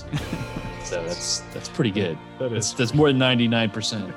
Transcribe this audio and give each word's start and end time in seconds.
minutes. 0.00 0.04
so 0.84 1.02
that's 1.04 1.40
that's 1.52 1.68
pretty 1.68 1.90
good. 1.90 2.18
That 2.38 2.50
That's, 2.50 2.72
that's 2.72 2.94
more 2.94 3.12
than 3.12 3.18
99% 3.20 4.08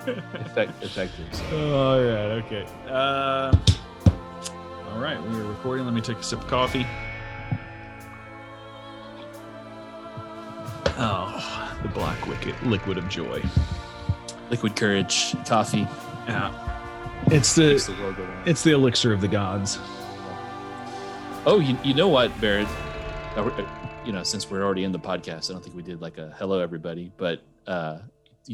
effect, 0.46 0.72
effective. 0.84 1.26
So. 1.32 1.44
Oh, 1.52 1.74
all 1.74 2.00
right. 2.00 2.44
Okay. 2.46 2.68
Uh, 2.88 3.56
all 4.92 5.00
right. 5.00 5.22
We 5.22 5.38
are 5.38 5.44
recording. 5.44 5.86
Let 5.86 5.94
me 5.94 6.02
take 6.02 6.18
a 6.18 6.24
sip 6.24 6.42
of 6.42 6.48
coffee. 6.48 6.86
Oh, 10.98 11.78
the 11.82 11.90
black 11.90 12.26
liquid, 12.26 12.56
liquid 12.64 12.98
of 12.98 13.10
joy. 13.10 13.44
Liquid 14.50 14.76
courage, 14.76 15.36
coffee. 15.46 15.88
Yeah. 16.28 16.62
It's 17.28 17.56
the 17.56 17.74
the 17.76 17.96
world 18.02 18.16
it's 18.46 18.64
the 18.64 18.72
elixir 18.72 19.12
of 19.12 19.20
the 19.20 19.28
gods. 19.28 19.80
Oh, 21.48 21.60
you, 21.60 21.78
you 21.84 21.94
know 21.94 22.08
what, 22.08 22.40
Barrett? 22.40 22.68
You 24.06 24.12
know, 24.12 24.22
since 24.24 24.52
we're 24.52 24.64
already 24.64 24.84
in 24.84 24.92
the 24.92 25.00
podcast, 25.00 25.50
I 25.50 25.54
don't 25.54 25.64
think 25.64 25.76
we 25.76 25.82
did 25.82 26.00
like 26.00 26.20
a 26.20 26.32
hello 26.38 26.60
everybody, 26.60 27.12
but 27.18 27.42
uh, 27.66 28.00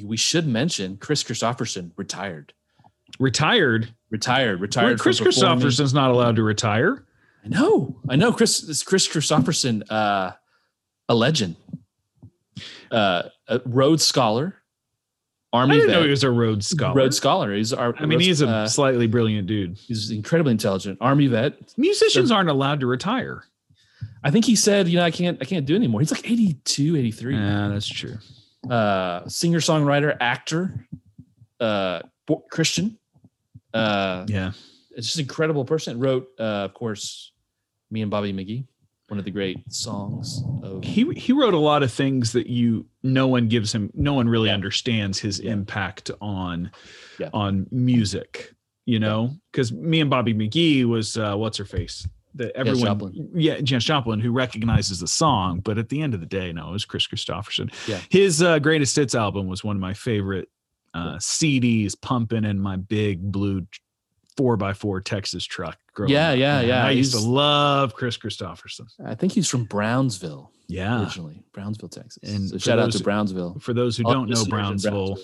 we 0.02 0.16
should 0.16 0.48
mention 0.48 0.96
Kris 0.96 1.24
Kristofferson 1.26 1.92
retired. 1.98 2.54
Retired. 3.20 3.94
Retired. 4.10 4.62
Retired. 4.62 4.92
Wait, 4.92 5.00
Chris. 5.00 5.20
Kristofferson's 5.20 5.94
not 5.94 6.12
allowed 6.12 6.38
to 6.38 6.44
retire. 6.44 7.04
I 7.44 7.50
know. 7.50 7.98
I 8.08 8.16
know. 8.16 8.32
Chris 8.32 8.84
Kris 8.84 9.08
Kristofferson, 9.10 9.84
uh, 9.90 10.32
a 11.10 11.16
legend, 11.16 11.58
uh, 12.90 13.24
a 13.50 13.60
Rhodes 13.66 14.06
Scholar, 14.06 14.56
I 15.52 15.58
Army 15.60 15.76
didn't 15.76 15.90
vet, 15.90 15.98
know 15.98 16.04
he 16.06 16.12
was 16.12 16.24
a 16.24 16.32
Rhodes 16.32 16.68
Scholar. 16.68 16.96
Rhodes 16.96 17.18
Scholar. 17.18 17.54
He's 17.54 17.74
our. 17.74 17.94
I 17.98 18.02
mean, 18.06 18.12
Rhodes- 18.20 18.26
he's 18.26 18.42
a 18.42 18.48
uh, 18.48 18.68
slightly 18.70 19.08
brilliant 19.08 19.48
dude. 19.48 19.78
he's 19.78 20.12
incredibly 20.12 20.52
intelligent. 20.52 20.98
Army 21.02 21.28
vet. 21.28 21.74
Musicians 21.78 22.32
aren't 22.32 22.50
allowed 22.50 22.80
to 22.80 22.86
retire. 22.88 23.44
I 24.24 24.32
think 24.32 24.46
he 24.46 24.56
said, 24.56 24.88
you 24.88 24.98
know, 24.98 25.04
I 25.04 25.12
can't, 25.12 25.38
I 25.42 25.46
can't 25.46 25.66
do 25.66 25.74
it 25.74 25.78
anymore. 25.78 26.02
He's 26.02 26.12
like 26.12 26.30
82, 26.30 26.96
83. 26.98 27.36
Yeah, 27.36 27.68
that's 27.70 27.88
true. 27.88 28.18
Uh, 28.70 29.28
singer, 29.28 29.60
songwriter, 29.60 30.16
actor, 30.20 30.86
uh, 31.60 32.02
Christian. 32.52 32.98
Uh, 33.74 34.26
Yeah. 34.30 34.52
it's 34.92 35.08
just 35.08 35.18
an 35.18 35.24
incredible 35.24 35.66
person. 35.66 36.00
Wrote, 36.00 36.28
uh, 36.40 36.44
of 36.66 36.74
course, 36.74 37.32
me 37.90 38.02
and 38.02 38.12
Bobby 38.12 38.32
McGee, 38.32 38.66
one 39.08 39.18
of 39.20 39.26
the 39.26 39.32
great 39.32 39.58
songs 39.74 40.44
of. 40.64 40.84
He 40.84 41.12
he 41.16 41.34
wrote 41.34 41.54
a 41.54 41.58
lot 41.60 41.82
of 41.84 41.92
things 41.92 42.32
that 42.34 42.48
you 42.48 42.86
no 43.04 43.28
one 43.28 43.48
gives 43.48 43.74
him 43.74 43.90
no 43.94 44.14
one 44.14 44.30
really 44.30 44.48
Yeah. 44.50 44.54
understands 44.56 45.20
his 45.20 45.40
Yeah. 45.40 45.52
impact 45.54 46.12
on 46.22 46.72
Yeah. 47.20 47.30
on 47.34 47.68
music, 47.72 48.54
you 48.86 49.00
know? 49.00 49.36
Cuz 49.52 49.72
me 49.74 50.00
and 50.00 50.10
Bobby 50.10 50.34
McGee 50.34 50.86
was 50.86 51.18
uh 51.18 51.36
what's 51.36 51.58
her 51.58 51.66
face? 51.66 52.08
That 52.36 52.56
everyone 52.56 52.82
Joplin. 52.82 53.30
yeah, 53.34 53.60
Janis 53.62 53.84
Joplin 53.84 54.20
who 54.20 54.32
recognizes 54.32 55.00
the 55.00 55.08
song, 55.08 55.60
but 55.60 55.78
at 55.78 55.90
the 55.90 56.02
end 56.02 56.14
of 56.14 56.20
the 56.22 56.26
day 56.26 56.52
no, 56.54 56.70
it 56.70 56.72
was 56.72 56.86
Kris 56.86 57.08
Kristofferson. 57.08 57.72
Yeah. 57.88 58.00
His 58.10 58.42
uh, 58.42 58.60
greatest 58.60 58.96
hits 58.96 59.16
album 59.16 59.48
was 59.48 59.64
one 59.64 59.76
of 59.76 59.82
my 59.82 59.94
favorite 59.94 60.50
uh 60.94 61.16
CDs 61.18 62.00
pumping 62.00 62.44
in 62.44 62.60
my 62.60 62.76
big 62.76 63.32
blue 63.32 63.66
four 64.38 64.56
by 64.58 64.74
four 64.74 65.02
Texas 65.02 65.44
truck. 65.44 65.78
Yeah, 66.08 66.32
up. 66.32 66.38
yeah, 66.38 66.60
Man, 66.60 66.68
yeah. 66.68 66.86
I 66.86 66.92
used 66.92 67.14
to 67.14 67.20
love 67.20 67.94
Kris 67.94 68.18
Kristofferson. 68.18 68.88
I 69.06 69.14
think 69.14 69.34
he's 69.34 69.48
from 69.50 69.66
Brownsville 69.66 70.52
Yeah. 70.68 71.02
originally, 71.02 71.44
Brownsville, 71.52 71.90
Texas. 71.90 72.24
And 72.24 72.50
so 72.50 72.58
shout 72.58 72.80
out 72.80 72.94
to 72.94 73.04
Brownsville. 73.04 73.58
For 73.60 73.74
those 73.74 73.98
who 73.98 74.06
All 74.06 74.14
don't 74.14 74.30
know 74.30 74.42
in 74.42 74.50
Brownsville, 74.50 75.18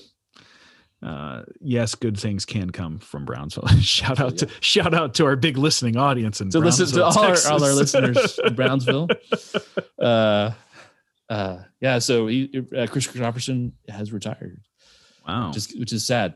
uh, 1.03 1.43
yes, 1.61 1.93
good 1.95 2.17
things 2.19 2.45
can 2.45 2.69
come 2.71 2.99
from 2.99 3.23
Brownsville. 3.25 3.67
shout 3.81 4.19
out 4.19 4.37
to 4.39 4.47
shout 4.61 4.93
out 4.93 5.13
to 5.15 5.25
our 5.25 5.35
big 5.35 5.57
listening 5.57 5.95
audience 5.97 6.41
and 6.41 6.51
So 6.51 6.59
listen 6.59 6.87
to 6.87 7.05
all 7.05 7.19
our, 7.19 7.35
all 7.51 7.63
our 7.63 7.73
listeners 7.73 8.39
in 8.43 8.55
Brownsville. 8.55 9.07
Uh, 10.01 10.51
uh, 11.29 11.57
yeah. 11.81 11.99
So 11.99 12.27
he, 12.27 12.49
uh, 12.75 12.87
Kris 12.87 13.07
Kristofferson 13.07 13.73
has 13.89 14.11
retired, 14.11 14.61
wow, 15.27 15.49
which 15.49 15.57
is, 15.57 15.75
which 15.77 15.93
is 15.93 16.05
sad. 16.05 16.36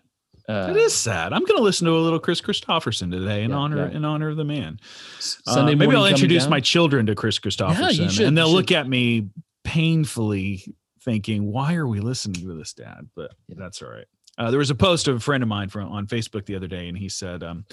Uh, 0.49 0.67
it 0.71 0.75
is 0.77 0.93
sad. 0.93 1.33
I'm 1.33 1.45
going 1.45 1.57
to 1.57 1.63
listen 1.63 1.85
to 1.85 1.93
a 1.93 1.99
little 2.01 2.19
Kris 2.19 2.41
Kristofferson 2.41 3.11
today 3.11 3.43
in 3.43 3.51
Yeah, 3.51 3.55
honor 3.57 3.87
yeah. 3.89 3.95
in 3.97 4.03
honor 4.05 4.29
of 4.29 4.37
the 4.37 4.43
man. 4.43 4.79
Uh, 4.81 5.53
Sunday 5.53 5.75
maybe 5.75 5.95
I'll 5.95 6.05
introduce 6.07 6.43
down. 6.43 6.49
my 6.49 6.59
children 6.59 7.05
to 7.05 7.15
Kris 7.15 7.39
Kristofferson, 7.39 8.09
should, 8.09 8.25
and 8.27 8.37
they'll 8.37 8.51
look 8.51 8.71
at 8.71 8.87
me 8.87 9.29
painfully, 9.63 10.65
thinking, 11.03 11.51
"Why 11.51 11.75
are 11.75 11.87
we 11.87 11.99
listening 11.99 12.41
to 12.47 12.53
this, 12.55 12.73
Dad?" 12.73 13.09
But 13.15 13.31
Yeah. 13.47 13.55
that's 13.59 13.81
all 13.81 13.89
right. 13.89 14.05
Uh, 14.37 14.49
there 14.49 14.59
was 14.59 14.69
a 14.69 14.75
post 14.75 15.07
of 15.07 15.17
a 15.17 15.19
friend 15.19 15.43
of 15.43 15.49
mine 15.49 15.69
from 15.69 15.91
on 15.91 16.07
Facebook 16.07 16.45
the 16.45 16.55
other 16.55 16.67
day, 16.67 16.87
and 16.87 16.97
he 16.97 17.09
said, 17.09 17.43
um, 17.43 17.65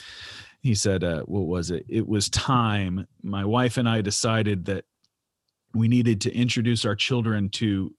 "He 0.61 0.75
said, 0.75 1.05
uh, 1.05 1.23
what 1.23 1.47
was 1.47 1.71
it? 1.71 1.87
It 1.89 2.07
was 2.07 2.29
time. 2.31 3.07
My 3.23 3.45
wife 3.45 3.77
and 3.77 3.89
I 3.89 4.01
decided 4.01 4.65
that 4.67 4.85
we 5.75 5.89
needed 5.89 6.21
to 6.23 6.35
introduce 6.35 6.85
our 6.85 6.97
children 6.97 7.49
to." 7.51 7.95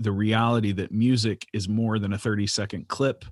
the 0.00 0.10
reality 0.10 0.72
that 0.72 0.90
music 0.90 1.46
is 1.52 1.68
more 1.68 1.98
than 1.98 2.14
a 2.14 2.18
30 2.18 2.46
second 2.46 2.88
clip 2.88 3.24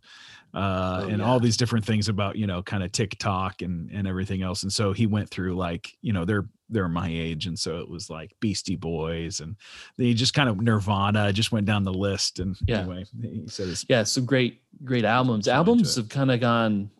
uh, 0.59 1.01
Oh, 1.05 1.09
and 1.09 1.19
yeah. 1.19 1.25
all 1.25 1.39
these 1.41 1.57
different 1.57 1.85
things 1.85 2.09
about 2.09 2.37
you 2.37 2.47
know 2.47 2.63
kind 2.63 2.83
of 2.83 2.91
tiktok 2.93 3.63
and 3.63 3.91
and 3.93 4.07
everything 4.09 4.43
else 4.43 4.63
and 4.65 4.73
so 4.73 4.93
he 4.93 5.07
went 5.07 5.29
through 5.31 5.55
like 5.57 5.97
you 6.03 6.13
know 6.13 6.25
they're 6.25 6.49
they're 6.71 6.89
my 6.89 7.09
age 7.09 7.47
and 7.47 7.59
so 7.59 7.79
it 7.79 7.89
was 7.89 8.11
like 8.11 8.31
beastie 8.41 8.77
boys 8.77 9.41
and 9.41 9.57
they 9.97 10.13
just 10.15 10.35
kind 10.35 10.49
of 10.49 10.61
nirvana 10.61 11.33
just 11.33 11.53
went 11.53 11.67
down 11.67 11.83
the 11.85 11.93
list 11.93 12.41
and 12.41 12.57
Yeah. 12.67 12.81
anyway 12.81 13.05
he 13.23 13.45
said 13.47 13.69
it's 13.69 13.85
yeah, 13.89 14.03
some 14.03 14.27
great, 14.27 14.61
great 14.85 15.05
albums. 15.05 15.47
So 15.47 15.53
albums 15.53 15.97
have 15.97 16.09
kind 16.11 16.31
of 16.31 16.41
gone. 16.41 16.91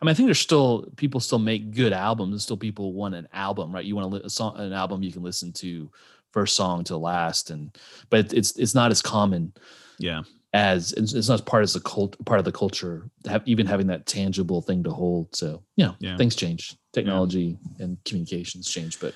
I 0.00 0.04
mean, 0.04 0.10
I 0.10 0.14
think 0.14 0.26
there's 0.26 0.40
still 0.40 0.86
people 0.96 1.20
still 1.20 1.38
make 1.38 1.70
good 1.70 1.92
albums. 1.92 2.32
and 2.32 2.42
Still, 2.42 2.56
people 2.56 2.92
want 2.92 3.14
an 3.14 3.28
album, 3.32 3.72
right? 3.72 3.84
You 3.84 3.94
want 3.94 4.10
li- 4.10 4.22
a 4.24 4.30
song, 4.30 4.56
an 4.58 4.72
album 4.72 5.04
you 5.04 5.12
can 5.12 5.22
listen 5.22 5.52
to 5.52 5.88
first 6.32 6.56
song 6.56 6.82
to 6.84 6.96
last, 6.96 7.50
and 7.50 7.70
but 8.10 8.32
it's 8.32 8.56
it's 8.58 8.74
not 8.74 8.90
as 8.90 9.00
common 9.00 9.52
yeah 9.98 10.22
as 10.54 10.92
it's, 10.92 11.14
not 11.28 11.34
as 11.34 11.40
part 11.40 11.62
as 11.62 11.72
the 11.74 11.80
cult 11.80 12.16
part 12.26 12.38
of 12.38 12.44
the 12.44 12.52
culture. 12.52 13.08
Have 13.26 13.42
even 13.46 13.66
having 13.66 13.86
that 13.88 14.06
tangible 14.06 14.60
thing 14.62 14.82
to 14.84 14.90
hold. 14.90 15.34
So 15.34 15.62
you 15.76 15.86
know, 15.86 15.96
Yeah. 15.98 16.16
things 16.16 16.36
change, 16.36 16.76
technology 16.92 17.58
and 17.78 17.96
communications 18.04 18.68
change, 18.68 19.00
but 19.00 19.14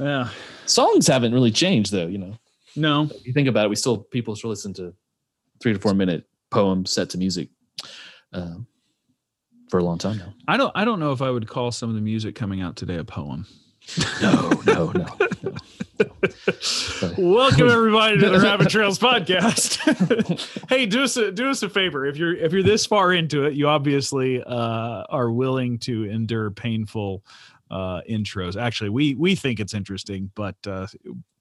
yeah 0.00 0.28
songs 0.66 1.06
haven't 1.06 1.32
really 1.34 1.50
changed, 1.50 1.92
though. 1.92 2.06
You 2.06 2.18
know, 2.18 2.38
no 2.76 3.04
if 3.14 3.26
you 3.26 3.32
think 3.32 3.48
about 3.48 3.66
it, 3.66 3.68
we 3.70 3.76
still 3.76 3.98
people 3.98 4.34
still 4.36 4.50
listen 4.50 4.72
to 4.74 4.94
three 5.60 5.72
to 5.72 5.78
four 5.78 5.94
minute 5.94 6.24
poems 6.50 6.92
set 6.92 7.10
to 7.10 7.18
music 7.18 7.48
uh, 8.32 8.54
for 9.70 9.78
a 9.78 9.84
long 9.84 9.96
time 9.98 10.18
now. 10.18 10.34
i 10.48 10.56
don't 10.56 10.72
i 10.74 10.84
don't 10.84 11.00
know 11.00 11.12
if 11.12 11.22
i 11.22 11.30
would 11.30 11.48
call 11.48 11.70
some 11.72 11.88
of 11.88 11.94
the 11.94 12.00
music 12.02 12.34
coming 12.34 12.60
out 12.60 12.76
today 12.76 12.96
a 12.96 13.04
poem 13.04 13.46
No, 14.20 14.50
no, 14.66 14.90
no. 14.92 15.06
no. 15.42 15.52
Welcome 17.18 17.68
everybody 17.68 18.18
to 18.18 18.28
the 18.30 18.40
Rabbit 18.42 18.68
Trails 18.68 18.98
podcast. 18.98 19.78
hey, 20.68 20.86
do 20.86 21.04
us 21.04 21.16
a 21.16 21.30
do 21.30 21.50
us 21.50 21.62
a 21.62 21.68
favor. 21.68 22.04
If 22.04 22.16
you're 22.16 22.34
if 22.34 22.52
you're 22.52 22.64
this 22.64 22.84
far 22.84 23.12
into 23.12 23.44
it, 23.44 23.54
you 23.54 23.68
obviously 23.68 24.42
uh, 24.42 25.04
are 25.08 25.30
willing 25.30 25.78
to 25.80 26.04
endure 26.04 26.50
painful 26.50 27.22
uh, 27.70 28.00
intros. 28.10 28.60
Actually, 28.60 28.90
we 28.90 29.14
we 29.14 29.36
think 29.36 29.60
it's 29.60 29.72
interesting, 29.72 30.32
but 30.34 30.56
uh, 30.66 30.88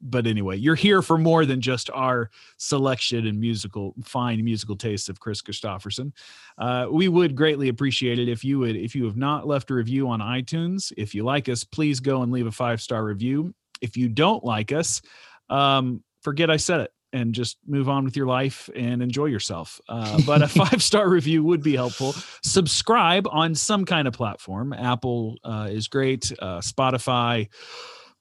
but 0.02 0.28
anyway, 0.28 0.58
you're 0.58 0.76
here 0.76 1.02
for 1.02 1.18
more 1.18 1.48
than 1.48 1.62
just 1.62 1.90
our 1.92 2.30
selection 2.58 3.26
and 3.26 3.40
musical 3.40 3.96
fine 4.04 4.44
musical 4.44 4.76
tastes 4.76 5.10
of 5.10 5.20
Kris 5.20 5.42
Kristofferson. 5.42 6.12
Uh, 6.60 6.86
we 6.92 7.08
would 7.08 7.36
greatly 7.36 7.70
appreciate 7.70 8.20
it 8.20 8.30
if 8.30 8.44
you 8.44 8.60
would 8.60 8.76
if 8.76 8.94
you 8.94 9.06
have 9.06 9.18
not 9.18 9.48
left 9.48 9.72
a 9.72 9.74
review 9.74 10.08
on 10.10 10.20
iTunes. 10.20 10.94
If 10.96 11.16
you 11.16 11.24
like 11.24 11.50
us, 11.50 11.64
please 11.64 12.00
go 12.00 12.22
and 12.22 12.32
leave 12.32 12.46
a 12.46 12.52
five 12.52 12.82
star 12.82 13.04
review. 13.04 13.56
If 13.82 13.98
you 13.98 14.10
don't 14.10 14.44
like 14.44 14.72
us, 14.72 15.02
um, 15.50 16.04
forget 16.22 16.50
I 16.50 16.58
said 16.58 16.82
it 16.82 16.92
and 17.14 17.34
just 17.34 17.58
move 17.68 17.90
on 17.90 18.06
with 18.06 18.16
your 18.16 18.26
life 18.26 18.70
and 18.76 19.02
enjoy 19.02 19.26
yourself. 19.26 19.82
Uh, 19.90 20.20
but 20.26 20.42
a 20.42 20.48
five 20.66 20.82
star 20.82 21.10
review 21.10 21.44
would 21.44 21.62
be 21.62 21.76
helpful. 21.76 22.14
Subscribe 22.44 23.28
on 23.30 23.56
some 23.56 23.86
kind 23.86 24.08
of 24.08 24.14
platform. 24.14 24.74
Apple 24.74 25.38
uh, 25.44 25.68
is 25.70 25.88
great, 25.88 26.32
uh, 26.40 26.60
Spotify, 26.60 27.50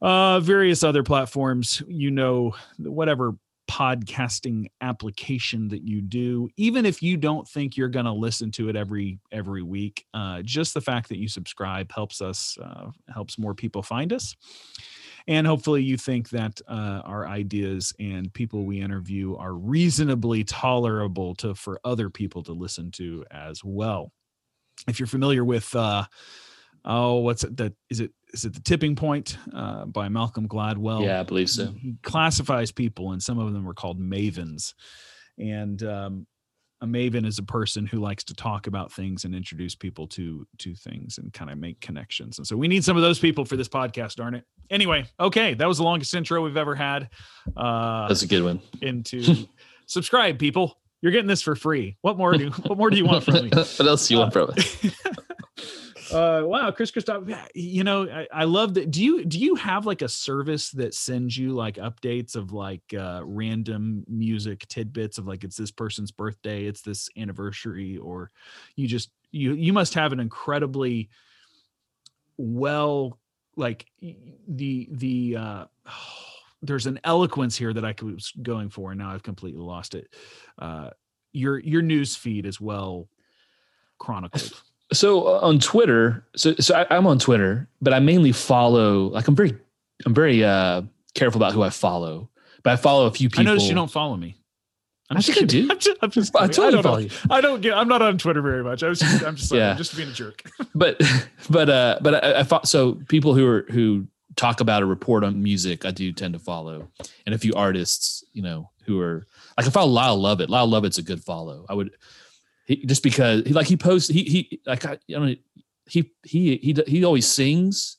uh, 0.03 0.41
various 0.41 0.83
other 0.83 1.03
platforms. 1.03 1.83
You 1.87 2.11
know, 2.11 2.55
whatever 2.79 3.37
podcasting 3.71 4.67
application 4.81 5.69
that 5.69 5.87
you 5.87 6.01
do 6.03 6.49
even 6.57 6.85
if 6.85 7.01
you 7.05 7.17
don't 7.17 7.47
think 7.47 7.77
you're 7.77 7.89
going 7.89 8.05
to 8.05 8.11
listen 8.11 8.51
to 8.51 8.69
it 8.69 8.75
every 8.75 9.21
every 9.31 9.63
week 9.63 10.05
uh, 10.13 10.43
just 10.43 10.75
the 10.75 10.81
fact 10.81 11.09
that 11.09 11.19
you 11.19 11.29
subscribe 11.29 11.89
helps 11.93 12.21
us 12.21 12.59
uh, 12.61 12.91
helps 13.15 13.39
more 13.39 13.55
people 13.55 13.81
find 13.81 14.13
us 14.13 14.35
and 15.27 15.47
hopefully 15.47 15.83
you 15.83 15.97
think 15.97 16.31
that 16.31 16.61
uh, 16.69 17.03
our 17.05 17.27
ideas 17.27 17.93
and 17.99 18.33
people 18.33 18.65
we 18.65 18.81
interview 18.81 19.37
are 19.37 19.55
reasonably 19.55 20.45
tolerable 20.45 21.35
to 21.37 21.55
for 21.55 21.81
other 21.85 22.11
people 22.11 22.43
to 22.45 22.53
listen 22.53 22.91
to 22.93 23.25
as 23.31 23.63
well. 23.65 24.13
If 24.89 24.99
you're 24.99 25.07
familiar 25.07 25.45
with 25.45 25.75
uh 25.75 26.05
oh 26.85 27.17
what's 27.17 27.45
it 27.45 27.55
that 27.59 27.75
is 27.91 28.01
it 28.01 28.11
is 28.33 28.47
it 28.47 28.55
the 28.55 28.61
tipping 28.61 28.97
point 28.97 29.37
uh, 29.55 29.85
by 29.85 30.09
malcolm 30.09 30.49
gladwell? 30.49 31.05
Yeah, 31.05 31.21
I 31.21 31.23
believe 31.25 31.51
so. 31.51 31.67
he 31.77 31.97
classifies 32.03 32.73
people 32.73 33.13
and 33.13 33.23
some 33.23 33.39
of 33.39 33.53
them 33.53 33.65
were 33.65 33.75
called 33.75 34.01
mavens. 34.01 34.75
And 35.39 35.83
um, 35.83 36.27
a 36.83 36.87
maven 36.87 37.27
is 37.27 37.39
a 37.39 37.43
person 37.43 37.87
who 37.87 37.99
likes 37.99 38.25
to 38.25 38.35
talk 38.35 38.67
about 38.67 38.91
things 38.93 39.25
and 39.25 39.35
introduce 39.35 39.75
people 39.75 40.07
to 40.09 40.47
to 40.59 40.75
things 40.75 41.19
and 41.19 41.33
kind 41.33 41.51
of 41.51 41.59
make 41.59 41.81
connections. 41.81 42.39
And 42.39 42.47
so 42.47 42.57
we 42.57 42.69
need 42.69 42.85
some 42.85 42.97
of 42.97 43.03
those 43.03 43.19
people 43.19 43.45
for 43.45 43.57
this 43.57 43.69
podcast, 43.69 44.17
darn 44.17 44.35
it. 44.35 44.45
Anyway, 44.71 45.05
okay, 45.19 45.55
that 45.55 45.69
was 45.69 45.79
the 45.79 45.85
longest 45.85 46.15
intro 46.15 46.43
we've 46.43 46.57
ever 46.57 46.75
had. 46.75 47.11
Uh, 47.57 48.09
That's 48.09 48.23
a 48.23 48.27
good 48.27 48.45
one. 48.45 48.61
into 48.81 49.47
subscribe, 49.87 50.39
people. 50.39 50.79
You're 51.03 51.13
getting 51.13 51.29
this 51.29 51.43
for 51.43 51.55
free. 51.55 51.97
What 52.03 52.17
more 52.17 52.37
do 52.37 52.51
what 52.51 52.79
more 52.79 52.91
do 52.91 52.97
you 52.97 53.07
want 53.07 53.25
from 53.25 53.35
me? 53.35 53.49
what 53.53 53.81
else 53.81 54.09
do 54.09 54.15
you 54.15 54.21
want 54.21 54.33
from 54.33 54.51
me? 54.57 54.93
uh 56.13 56.43
wow 56.45 56.71
chris 56.71 56.91
christoph 56.91 57.25
you 57.55 57.85
know 57.85 58.09
I, 58.09 58.27
I 58.33 58.45
love 58.45 58.75
that. 58.75 58.91
Do 58.91 59.03
you 59.03 59.25
do 59.25 59.39
you 59.39 59.55
have 59.57 59.87
like 59.87 60.03
a 60.03 60.09
service 60.09 60.71
that 60.73 60.95
sends 60.95 61.37
you 61.37 61.53
like 61.53 61.77
updates 61.77 62.37
of 62.37 62.53
like 62.53 62.83
uh 62.97 63.21
random 63.25 64.05
music 64.09 64.67
tidbits 64.69 65.19
of 65.19 65.27
like 65.27 65.45
it's 65.45 65.57
this 65.57 65.71
person's 65.71 66.11
birthday 66.11 66.65
it's 66.65 66.83
this 66.83 67.09
anniversary 67.17 67.97
or 67.99 68.31
you 68.77 68.89
just 68.89 69.11
you 69.31 69.55
you 69.55 69.73
must 69.73 69.95
have 69.95 70.13
an 70.13 70.21
incredibly 70.21 71.09
well 72.37 73.19
like 73.57 73.87
the 74.49 74.89
the 74.91 75.37
uh 75.37 75.65
there's 76.63 76.87
an 76.87 77.01
eloquence 77.05 77.57
here 77.57 77.73
that 77.73 77.85
i 77.87 77.95
was 78.03 78.33
going 78.43 78.69
for 78.69 78.91
and 78.91 78.99
now 78.99 79.11
i've 79.11 79.23
completely 79.23 79.63
lost 79.63 79.95
it. 79.95 80.15
Uh 80.59 80.91
your 81.33 81.59
your 81.59 81.83
news 81.83 82.17
feed 82.17 82.45
is 82.45 82.61
well 82.61 83.09
chronicled 83.99 84.63
So 84.93 85.27
uh, 85.27 85.41
on 85.41 85.59
Twitter, 85.59 86.25
so 86.37 86.55
so 86.57 86.75
I, 86.75 86.97
I'm 86.97 87.07
on 87.07 87.19
Twitter, 87.19 87.69
but 87.81 87.95
I 87.95 88.01
mainly 88.01 88.33
follow. 88.33 89.09
Like 89.09 89.29
I'm 89.29 89.37
very, 89.37 89.57
I'm 90.05 90.15
very 90.15 90.45
uh 90.45 90.83
careful 91.15 91.39
about 91.39 91.53
who 91.53 91.63
I 91.63 91.71
follow. 91.71 92.29
But 92.63 92.73
I 92.73 92.77
follow 92.77 93.07
a 93.07 93.11
few 93.11 93.29
people. 93.29 93.43
I 93.43 93.45
noticed 93.45 93.69
you 93.69 93.75
don't 93.75 93.91
follow 93.91 94.17
me. 94.17 94.37
I'm 95.09 95.17
I 95.17 95.21
just 95.21 95.39
think 95.39 95.45
I 95.45 95.47
do. 95.47 95.69
I'm 95.71 95.79
just, 95.79 95.99
I'm 96.03 96.11
just 96.11 96.37
I 96.37 96.47
totally 96.47 96.73
don't 96.73 96.75
know. 96.77 96.83
follow 96.83 96.99
you. 96.99 97.11
I 97.31 97.41
don't 97.41 97.61
get. 97.61 97.75
I'm 97.77 97.89
not 97.89 98.03
on 98.03 98.19
Twitter 98.19 98.43
very 98.43 98.63
much. 98.63 98.83
I 98.83 98.89
was. 98.89 99.01
Just, 99.01 99.25
I'm 99.25 99.37
just. 99.37 99.51
Like, 99.51 99.59
Yeah. 99.59 99.71
I'm 99.73 99.77
just 99.77 99.97
being 99.97 100.09
a 100.09 100.13
jerk. 100.13 100.43
but 100.75 101.01
but 101.49 101.69
uh 101.69 101.99
but 102.01 102.25
I, 102.25 102.41
I 102.41 102.43
thought 102.43 102.69
so 102.69 102.95
people 103.09 103.35
who 103.35 103.47
are 103.47 103.67
who 103.71 104.07
talk 104.37 104.61
about 104.61 104.83
or 104.83 104.87
report 104.87 105.25
on 105.25 105.43
music 105.43 105.85
i 105.85 105.91
do 105.91 106.13
tend 106.13 106.33
to 106.33 106.39
follow 106.39 106.89
and 107.27 107.35
a 107.35 107.39
few 107.39 107.53
artists 107.55 108.23
you 108.33 108.41
know 108.41 108.71
who 108.85 109.01
are 109.01 109.27
like 109.59 109.67
i 109.67 109.71
follow 109.71 109.91
lyle 109.91 110.17
lovett 110.17 110.49
lyle 110.49 110.69
lovett's 110.69 110.99
a 110.99 111.03
good 111.03 111.23
follow 111.23 111.67
i 111.69 111.75
would 111.75 111.91
he, 112.71 112.87
just 112.87 113.03
because 113.03 113.43
he 113.47 113.53
like 113.53 113.67
he 113.67 113.77
posts 113.77 114.09
he 114.09 114.23
he 114.25 114.61
like 114.67 114.85
I, 114.87 114.99
you 115.07 115.19
know 115.19 115.35
he 115.87 116.13
he 116.23 116.57
he 116.63 116.77
he 116.87 117.05
always 117.05 117.27
sings 117.27 117.97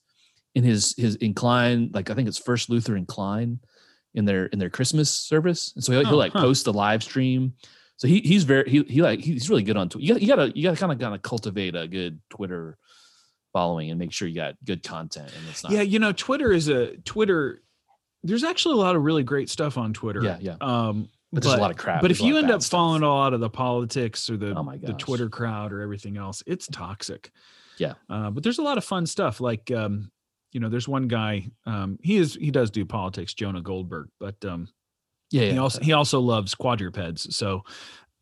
in 0.56 0.63
his 0.63 0.95
his 0.97 1.15
incline 1.15 1.91
like 1.94 2.09
i 2.09 2.13
think 2.13 2.27
it's 2.27 2.38
first 2.38 2.69
luther 2.69 2.95
incline 2.95 3.59
in 4.13 4.25
their 4.25 4.45
in 4.47 4.59
their 4.59 4.69
christmas 4.69 5.09
service 5.09 5.73
and 5.75 5.83
so 5.83 5.91
he'll, 5.91 6.01
Oh, 6.01 6.09
he'll 6.09 6.18
like 6.18 6.33
huh. 6.33 6.41
post 6.41 6.65
the 6.65 6.73
live 6.73 7.03
stream 7.03 7.53
so 7.97 8.07
he 8.07 8.19
he's 8.21 8.44
very 8.45 8.69
he, 8.69 8.83
he 8.83 9.01
like 9.01 9.19
he's 9.19 9.50
really 9.50 9.62
good 9.62 9.77
on 9.77 9.88
Twitter. 9.88 10.06
You 10.07 10.15
you 10.18 10.27
gotta 10.27 10.51
you 10.57 10.63
gotta 10.63 10.77
kind 10.77 10.91
of 10.91 10.97
kind 11.00 11.13
of 11.13 11.21
cultivate 11.21 11.75
a 11.75 11.88
good 11.88 12.19
Twitter 12.31 12.77
following 13.53 13.91
and 13.91 14.00
make 14.00 14.12
sure 14.12 14.27
you 14.27 14.33
got 14.35 14.56
good 14.65 14.81
content 14.81 15.29
and 15.38 15.47
it's 15.50 15.63
not 15.63 15.71
Yeah, 15.71 15.81
you 15.83 16.00
know, 16.00 16.12
Twitter 16.12 16.51
is 16.51 16.67
a 16.67 16.97
Twitter. 17.06 17.62
There's 18.24 18.44
actually 18.44 18.74
a 18.75 18.77
lot 18.77 18.95
of 18.95 19.03
really 19.03 19.21
great 19.24 19.50
stuff 19.50 19.77
on 19.77 19.94
Twitter. 19.94 20.24
yeah 20.24 20.38
yeah 20.41 20.56
Um, 20.62 21.09
but 21.33 21.44
there's 21.44 21.56
a 21.56 21.57
lot 21.57 21.72
of 21.72 21.78
crap 21.78 22.01
but 22.01 22.07
There's 22.07 22.19
if 22.19 22.25
you 22.25 22.38
end 22.38 22.51
up 22.51 22.62
stuff. 22.62 22.72
following 22.80 23.04
a 23.04 23.07
lot 23.07 23.33
of 23.33 23.39
the 23.39 23.50
politics 23.50 24.30
or 24.30 24.38
the 24.38 24.54
Oh 24.56 24.74
the. 24.81 24.94
Twitter 24.94 25.30
crowd 25.30 25.72
or 25.74 25.81
everything 25.81 26.18
else, 26.18 26.44
it's 26.45 26.68
toxic. 26.68 27.31
Yeah. 27.78 27.94
Uh, 28.10 28.30
but 28.30 28.44
there's 28.44 28.60
a 28.60 28.63
lot 28.63 28.78
of 28.78 28.83
fun 28.83 29.06
stuff. 29.06 29.39
Like, 29.42 29.72
um, 29.72 30.12
you 30.51 30.60
know, 30.60 30.69
there's 30.69 30.88
one 30.88 31.07
guy. 31.07 31.50
Um, 31.66 31.98
he 32.04 32.18
is 32.18 32.36
he 32.36 32.51
does 32.51 32.69
do 32.69 32.86
politics, 32.86 33.33
Jonah 33.33 33.62
Goldberg, 33.62 34.10
but 34.19 34.36
um, 34.45 34.68
yeah, 35.31 35.44
yeah 35.44 35.51
he 35.54 35.57
also 35.57 35.81
he 35.81 35.94
also 35.94 36.19
loves 36.19 36.54
quadrupeds 36.54 37.34
so 37.36 37.63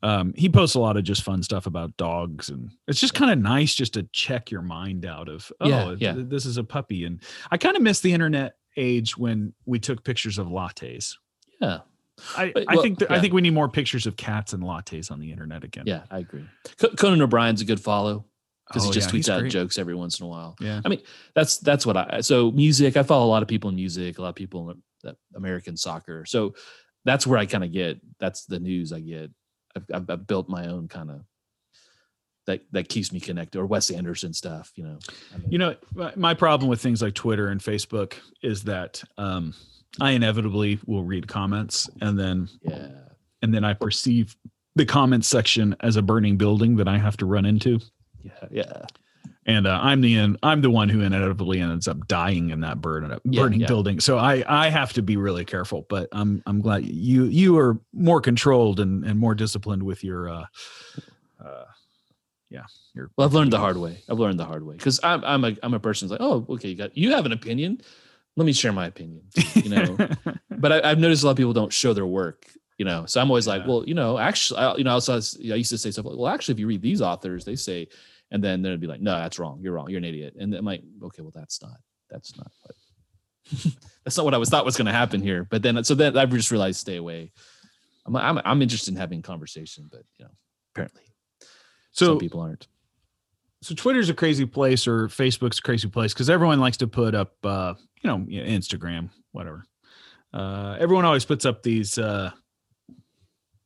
um 0.04 0.32
he 0.38 0.48
posts 0.48 0.76
a 0.76 0.80
lot 0.80 0.96
of 0.96 1.04
just 1.04 1.24
fun 1.24 1.42
stuff 1.42 1.66
about 1.66 1.98
dogs 1.98 2.50
and 2.50 2.70
it's 2.88 3.00
just 3.02 3.16
kind 3.16 3.32
of 3.32 3.40
nice 3.40 3.74
just 3.74 3.96
to 3.96 4.04
check 4.14 4.52
your 4.52 4.62
mind 4.62 5.06
out 5.08 5.28
of 5.28 5.52
oh 5.60 5.68
Yeah, 5.68 5.96
yeah. 5.98 6.14
this 6.16 6.46
is 6.46 6.58
a 6.58 6.64
puppy 6.64 7.04
and 7.06 7.22
i 7.52 7.58
kind 7.58 7.76
of 7.76 7.82
miss 7.82 8.00
the 8.02 8.14
internet 8.14 8.54
age 8.78 9.18
when 9.18 9.54
we 9.66 9.80
took 9.80 10.04
pictures 10.04 10.38
of 10.38 10.48
lattes 10.48 11.16
yeah 11.60 11.80
i 12.38 12.52
But- 12.54 12.66
i 12.68 12.74
well, 12.76 12.84
think 12.84 13.00
that, 13.00 13.12
i 13.12 13.20
think 13.20 13.34
we 13.34 13.42
need 13.42 13.54
more 13.54 13.70
pictures 13.70 14.06
of 14.08 14.16
cats 14.18 14.54
and 14.54 14.64
lattes 14.64 15.12
on 15.12 15.20
the 15.20 15.32
internet 15.32 15.64
again. 15.64 15.84
Yeah 15.88 16.04
i 16.12 16.20
agree. 16.20 16.46
Co- 16.80 16.90
conan 16.90 17.22
o'brien's 17.22 17.62
a 17.62 17.66
good 17.66 17.80
follow 17.80 18.26
because 18.68 18.84
Oh, 18.84 18.88
he 18.90 18.94
just 18.94 19.12
yeah, 19.14 19.20
tweets 19.20 19.30
out 19.30 19.40
great. 19.42 19.52
jokes 19.52 19.78
every 19.80 19.96
once 19.96 20.20
in 20.20 20.26
a 20.26 20.30
while. 20.30 20.56
Yeah. 20.60 20.82
I 20.86 20.90
mean 20.90 21.02
that's 21.34 21.58
that's 21.58 21.86
what 21.86 21.98
i 21.98 22.22
so 22.22 22.52
music 22.52 22.98
i 22.98 23.04
follow 23.04 23.26
a 23.26 23.32
lot 23.32 23.42
of 23.42 23.48
people 23.48 23.70
in 23.70 23.76
music 23.76 24.18
a 24.18 24.22
lot 24.22 24.30
of 24.30 24.36
people 24.36 24.70
in 24.70 25.16
american 25.36 25.76
soccer. 25.78 26.26
So 26.26 26.54
that's 27.06 27.26
where 27.26 27.40
i 27.40 27.46
kind 27.46 27.64
of 27.64 27.72
get 27.72 28.00
that's 28.20 28.46
the 28.46 28.60
news 28.60 28.92
i 28.94 29.00
get. 29.00 29.32
I've, 29.76 29.86
I've, 29.94 30.10
I've 30.10 30.28
built 30.28 30.50
my 30.50 30.68
own 30.68 30.88
kind 30.88 31.10
of 31.12 31.22
that 32.48 32.62
that 32.72 32.90
keeps 32.90 33.12
me 33.14 33.20
connected 33.20 33.60
or 33.60 33.66
wes 33.66 33.90
anderson 33.92 34.34
stuff 34.34 34.72
you 34.76 34.84
know. 34.84 34.98
I 35.34 35.38
mean, 35.38 35.52
you 35.52 35.58
know 35.60 35.76
my- 35.94 36.14
my 36.16 36.34
problem 36.34 36.70
with 36.70 36.82
things 36.82 37.02
like 37.02 37.14
twitter 37.14 37.48
and 37.50 37.62
facebook 37.62 38.14
is 38.42 38.64
that 38.64 39.04
um 39.18 39.54
i 40.02 40.12
inevitably 40.12 40.80
will 40.86 41.04
read 41.04 41.28
comments 41.28 41.90
and 42.02 42.20
then 42.20 42.48
yeah 42.62 42.88
and 43.42 43.54
then 43.54 43.64
i 43.64 43.74
perceive 43.74 44.36
the 44.76 44.86
comments 44.86 45.28
section 45.28 45.76
as 45.82 45.96
a 45.96 46.02
burning 46.02 46.38
building 46.38 46.76
that 46.76 46.88
i 46.88 46.98
have 46.98 47.18
to 47.18 47.26
run 47.26 47.46
into 47.46 47.80
yeah 48.24 48.32
yeah 48.52 48.86
and 49.50 49.66
uh, 49.66 49.80
I'm 49.82 50.02
the 50.02 50.16
in, 50.16 50.38
I'm 50.44 50.62
the 50.62 50.70
one 50.70 50.90
who 50.90 51.02
inevitably 51.02 51.60
ends 51.60 51.88
up 51.88 52.08
dying 52.08 52.52
in 52.52 52.60
that 52.62 52.82
burn, 52.82 53.20
Yeah, 53.24 53.42
burning 53.42 53.62
yeah. 53.62 53.68
building. 53.68 54.00
So 54.00 54.20
I 54.20 54.44
I 54.48 54.70
have 54.70 54.94
to 54.94 55.02
be 55.02 55.18
really 55.18 55.44
careful. 55.44 55.88
But 55.90 56.08
I'm 56.12 56.44
I'm 56.46 56.62
glad 56.62 56.86
you 56.86 57.26
you 57.26 57.58
are 57.58 57.80
more 57.92 58.22
controlled 58.22 58.80
and 58.80 59.04
and 59.04 59.20
more 59.20 59.34
disciplined 59.34 59.82
with 59.82 60.04
your 60.04 60.30
uh, 60.30 60.46
uh 61.44 61.66
yeah 62.52 62.66
your 62.94 63.10
Well, 63.18 63.26
I've 63.26 63.34
learned 63.34 63.52
the 63.52 63.58
hard 63.58 63.78
way. 63.78 64.04
I've 64.08 64.20
learned 64.20 64.40
the 64.40 64.46
hard 64.46 64.64
way 64.64 64.76
because 64.76 65.00
I'm 65.02 65.24
I'm 65.26 65.44
a 65.44 65.56
I'm 65.64 65.74
a 65.74 65.80
person 65.80 66.06
who's 66.06 66.12
like, 66.12 66.22
oh, 66.22 66.46
okay, 66.50 66.70
you 66.70 66.76
got 66.76 66.96
you 66.96 67.12
have 67.14 67.26
an 67.26 67.32
opinion. 67.32 67.82
Let 68.36 68.46
me 68.46 68.54
share 68.54 68.72
my 68.72 68.88
opinion. 68.88 69.24
You 69.56 69.70
know, 69.70 69.98
but 70.58 70.72
I, 70.72 70.92
I've 70.92 71.00
noticed 71.00 71.24
a 71.24 71.26
lot 71.26 71.32
of 71.32 71.38
people 71.38 71.54
don't 71.54 71.74
show 71.74 71.94
their 71.94 72.06
work. 72.06 72.48
You 72.78 72.86
know, 72.86 73.06
so 73.06 73.20
I'm 73.20 73.30
always 73.30 73.46
like, 73.46 73.68
well, 73.68 73.84
you 73.86 73.94
know, 73.94 74.18
actually, 74.18 74.62
I, 74.62 74.76
you 74.78 74.86
know, 74.86 74.92
I, 74.92 74.96
was, 74.96 75.38
I 75.42 75.56
used 75.56 75.70
to 75.72 75.78
say 75.78 75.92
stuff 75.92 76.06
like, 76.06 76.18
well, 76.18 76.30
actually, 76.30 76.54
if 76.54 76.60
you 76.60 76.68
read 76.68 76.82
these 76.82 77.02
authors, 77.02 77.44
they 77.44 77.58
say, 77.58 77.90
and 78.32 78.42
then 78.42 78.62
they'd 78.62 78.80
be 78.80 78.88
like, 78.88 79.02
no, 79.02 79.18
that's 79.18 79.38
wrong. 79.38 79.60
You're 79.62 79.74
wrong. 79.74 79.90
You're 79.90 79.98
an 79.98 80.06
idiot. 80.06 80.36
And 80.40 80.54
I'm 80.54 80.64
like, 80.64 80.82
okay, 81.04 81.22
well, 81.22 81.34
that's 81.36 81.62
not 81.62 81.78
that's 82.10 82.38
not 82.38 82.52
what 82.62 82.76
that's 84.04 84.18
not 84.18 84.26
what 84.26 84.34
I 84.34 84.38
was 84.38 84.50
thought 84.50 84.66
was 84.66 84.78
going 84.78 84.86
to 84.86 84.92
happen 84.92 85.22
here. 85.22 85.44
But 85.44 85.62
then 85.62 85.84
so 85.84 85.96
then 85.96 86.18
I've 86.18 86.32
just 86.32 86.52
realized 86.52 86.80
stay 86.80 86.98
away. 86.98 87.32
I'm 88.06 88.16
I'm 88.16 88.40
I'm 88.46 88.62
interested 88.62 88.94
in 88.94 89.00
having 89.00 89.22
conversation, 89.22 89.90
but 89.92 90.04
you 90.18 90.26
know, 90.26 90.32
apparently 90.74 91.04
so 91.92 92.06
some 92.06 92.20
people 92.20 92.40
aren't. 92.40 92.68
So 93.62 93.76
Twitter's 93.76 94.10
a 94.10 94.14
crazy 94.14 94.46
place 94.46 94.88
or 94.88 95.08
Facebook's 95.08 95.60
a 95.60 95.62
crazy 95.62 95.88
place 95.90 96.14
because 96.14 96.30
everyone 96.30 96.60
likes 96.60 96.78
to 96.78 96.88
put 96.88 97.14
up 97.16 97.34
uh 97.44 97.74
you 98.02 98.10
know 98.10 98.18
Instagram 98.30 99.10
whatever. 99.32 99.66
Uh, 100.34 100.78
everyone 100.80 101.06
always 101.06 101.26
puts 101.26 101.46
up 101.46 101.64
these 101.64 101.98
uh 101.98 102.32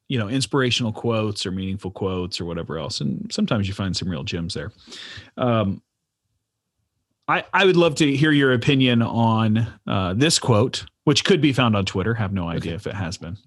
you 0.07 0.17
know 0.19 0.29
inspirational 0.29 0.91
quotes 0.91 1.45
or 1.45 1.51
meaningful 1.51 1.91
quotes 1.91 2.39
or 2.39 2.45
whatever 2.45 2.77
else 2.77 3.01
and 3.01 3.31
sometimes 3.31 3.67
you 3.67 3.73
find 3.73 3.95
some 3.95 4.07
real 4.09 4.23
gems 4.23 4.53
there 4.53 4.71
um 5.37 5.81
i 7.27 7.43
i 7.53 7.65
would 7.65 7.77
love 7.77 7.95
to 7.95 8.15
hear 8.15 8.31
your 8.31 8.53
opinion 8.53 9.01
on 9.01 9.65
uh 9.87 10.13
this 10.13 10.37
quote 10.39 10.85
which 11.05 11.23
could 11.23 11.41
be 11.41 11.53
found 11.53 11.75
on 11.75 11.85
twitter 11.85 12.13
have 12.13 12.33
no 12.33 12.47
idea 12.49 12.71
Okay. 12.73 12.75
if 12.75 12.85
it 12.85 12.93
has 12.93 13.17
been 13.17 13.37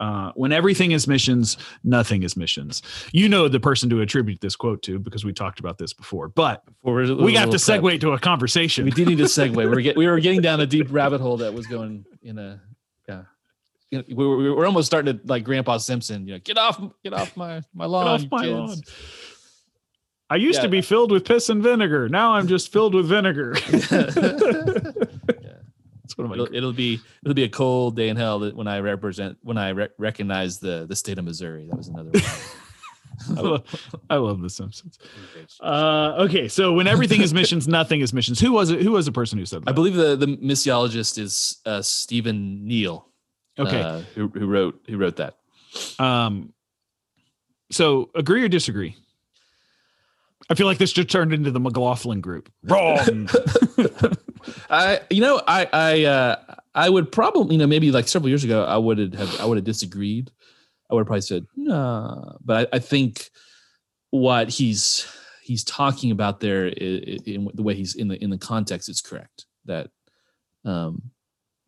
uh, 0.00 0.32
when 0.34 0.50
everything 0.50 0.90
is 0.92 1.06
missions, 1.06 1.56
nothing 1.84 2.22
is 2.24 2.36
missions. 2.36 2.82
You 3.12 3.28
know 3.28 3.46
the 3.48 3.60
person 3.60 3.88
to 3.90 4.00
attribute 4.00 4.40
this 4.40 4.56
quote 4.56 4.82
to 4.84 4.98
because 4.98 5.24
we 5.24 5.32
talked 5.32 5.60
about 5.60 5.78
this 5.78 5.92
before. 5.92 6.28
But 6.28 6.64
We're- 6.82 7.12
we 7.14 7.34
have 7.34 7.50
to 7.50 7.58
prep. 7.58 7.80
segue 7.82 8.00
to 8.00 8.12
a 8.12 8.18
conversation. 8.18 8.84
We 8.86 8.90
did 8.90 9.06
need 9.08 9.20
a 9.20 9.24
segue. 9.24 9.54
We 9.56 9.66
were, 9.66 9.80
get, 9.80 9.96
we 9.96 10.06
were 10.08 10.18
getting 10.26 10.40
down 10.40 10.60
a 10.60 10.66
deep 10.66 10.88
rabbit 10.90 11.20
hole 11.20 11.36
that 11.36 11.54
was 11.54 11.66
going 11.66 12.04
in 12.22 12.38
a 12.38 12.60
yeah. 13.08 13.22
We 13.92 14.14
were, 14.14 14.36
we 14.36 14.50
were 14.50 14.66
almost 14.66 14.86
starting 14.86 15.18
to 15.18 15.26
like 15.26 15.42
Grandpa 15.44 15.76
Simpson. 15.78 16.26
You 16.26 16.34
know, 16.34 16.38
get 16.38 16.56
off, 16.58 16.80
get 17.02 17.12
off 17.12 17.36
my 17.36 17.60
my 17.74 17.84
Get 17.84 17.90
lawn, 17.90 18.06
off 18.06 18.24
my 18.30 18.44
kids." 18.44 18.52
lawn. 18.52 18.78
I 20.30 20.36
used 20.36 20.60
to 20.60 20.66
Yeah. 20.68 20.70
be 20.70 20.80
filled 20.80 21.10
with 21.10 21.24
piss 21.24 21.48
and 21.48 21.60
vinegar. 21.60 22.08
Now 22.08 22.34
I'm 22.34 22.46
just 22.46 22.72
filled 22.72 22.94
with 22.94 23.06
vinegar. 23.06 23.54
Yeah. 26.20 26.28
That's 26.28 26.30
one 26.30 26.38
of 26.38 26.38
my 26.38 26.44
It'll, 26.44 26.54
it'll 26.54 26.72
be 26.72 27.00
it'll 27.24 27.34
be 27.34 27.44
a 27.44 27.48
cold 27.48 27.96
day 27.96 28.08
in 28.08 28.16
hell 28.16 28.40
that 28.40 28.54
when 28.54 28.68
I 28.68 28.80
represent 28.80 29.38
when 29.42 29.58
I 29.58 29.70
re- 29.70 29.88
recognize 29.98 30.58
the 30.58 30.86
the 30.88 30.96
state 30.96 31.18
of 31.18 31.24
Missouri. 31.24 31.66
That 31.68 31.76
was 31.76 31.88
another. 31.88 32.10
One. 32.10 32.22
I 33.36 33.40
love, 33.40 33.92
I 34.08 34.16
love 34.16 34.40
The 34.40 34.48
Simpsons. 34.48 34.98
Uh, 35.60 36.14
okay, 36.20 36.48
so 36.48 36.72
when 36.72 36.86
everything 36.86 37.20
is 37.20 37.34
missions, 37.34 37.68
nothing 37.68 38.00
is 38.00 38.14
missions. 38.14 38.40
Who 38.40 38.52
was 38.52 38.70
it? 38.70 38.80
Who 38.80 38.92
was 38.92 39.04
the 39.04 39.12
person 39.12 39.38
who 39.38 39.44
said 39.44 39.62
that? 39.62 39.68
I 39.68 39.72
believe 39.72 39.94
the 39.94 40.16
the 40.16 40.26
missiologist 40.26 41.18
is 41.18 41.58
uh, 41.66 41.82
Stephen 41.82 42.66
Neill. 42.66 43.08
Okay. 43.58 43.80
uh, 43.80 44.00
who 44.14 44.28
who 44.28 44.46
wrote 44.46 44.80
who 44.88 44.96
wrote 44.96 45.16
that? 45.16 45.36
Um, 45.98 46.54
so 47.70 48.10
agree 48.14 48.42
or 48.42 48.48
disagree? 48.48 48.96
I 50.48 50.54
feel 50.54 50.66
like 50.66 50.78
this 50.78 50.92
just 50.92 51.10
turned 51.10 51.32
into 51.32 51.50
the 51.50 51.60
McLaughlin 51.60 52.20
group. 52.20 52.50
Wrong. 52.64 53.28
I 54.70 55.00
you 55.10 55.20
know 55.20 55.42
I 55.46 55.68
I 55.72 56.04
uh 56.04 56.36
I 56.74 56.88
would 56.88 57.10
probably 57.10 57.56
you 57.56 57.58
know 57.58 57.66
maybe 57.66 57.90
like 57.90 58.08
several 58.08 58.28
years 58.28 58.44
ago 58.44 58.64
I 58.64 58.76
would 58.76 58.98
have 59.14 59.40
I 59.40 59.44
would 59.44 59.58
have 59.58 59.64
disagreed 59.64 60.30
I 60.90 60.94
would 60.94 61.02
have 61.02 61.06
probably 61.06 61.20
said 61.22 61.46
no. 61.56 62.36
But 62.44 62.68
I, 62.72 62.76
I 62.76 62.78
think 62.80 63.30
what 64.10 64.48
he's 64.48 65.06
he's 65.42 65.64
talking 65.64 66.10
about 66.10 66.40
there 66.40 66.66
in, 66.66 67.22
in 67.24 67.50
the 67.54 67.62
way 67.62 67.74
he's 67.74 67.94
in 67.94 68.08
the 68.08 68.22
in 68.22 68.30
the 68.30 68.38
context 68.38 68.88
is 68.88 69.00
correct. 69.00 69.46
That 69.66 69.90
um, 70.64 71.10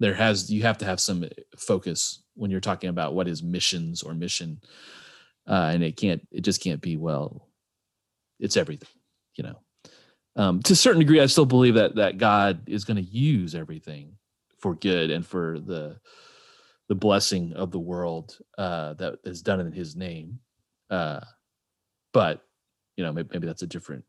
there 0.01 0.15
has 0.15 0.51
you 0.51 0.63
have 0.63 0.79
to 0.79 0.85
have 0.85 1.01
some 1.01 1.25
focus 1.57 2.23
when 2.35 2.51
you're 2.51 2.61
talking 2.61 2.91
about 2.91 3.15
what 3.15 3.29
is 3.29 3.43
missions 3.43 4.03
or 4.03 4.15
mission, 4.15 4.61
uh, 5.47 5.71
and 5.73 5.85
it 5.85 5.97
can't 5.97 6.27
it 6.33 6.41
just 6.41 6.61
can't 6.61 6.81
be 6.81 6.97
well. 6.97 7.49
It's 8.41 8.57
everything, 8.57 8.89
you 9.37 9.45
know. 9.45 9.61
Um, 10.37 10.62
to 10.62 10.73
a 10.73 10.77
certain 10.77 11.01
degree, 11.01 11.21
I 11.21 11.27
still 11.27 11.47
believe 11.47 11.75
that 11.75 11.97
that 11.97 12.19
God 12.19 12.69
is 12.69 12.85
going 12.85 12.97
to 12.97 13.03
use 13.03 13.55
everything 13.55 14.17
for 14.59 14.75
good 14.75 15.11
and 15.11 15.27
for 15.27 15.59
the 15.59 15.99
the 16.89 16.95
blessing 16.95 17.53
of 17.55 17.71
the 17.71 17.79
world 17.79 18.39
uh, 18.59 18.95
that 18.95 19.19
is 19.25 19.43
done 19.43 19.61
in 19.61 19.73
His 19.73 19.97
name. 19.97 20.39
Uh, 20.91 21.21
but 22.12 22.43
you 22.97 23.05
know, 23.05 23.12
maybe, 23.12 23.29
maybe 23.33 23.47
that's 23.47 23.62
a 23.62 23.67
different 23.67 24.05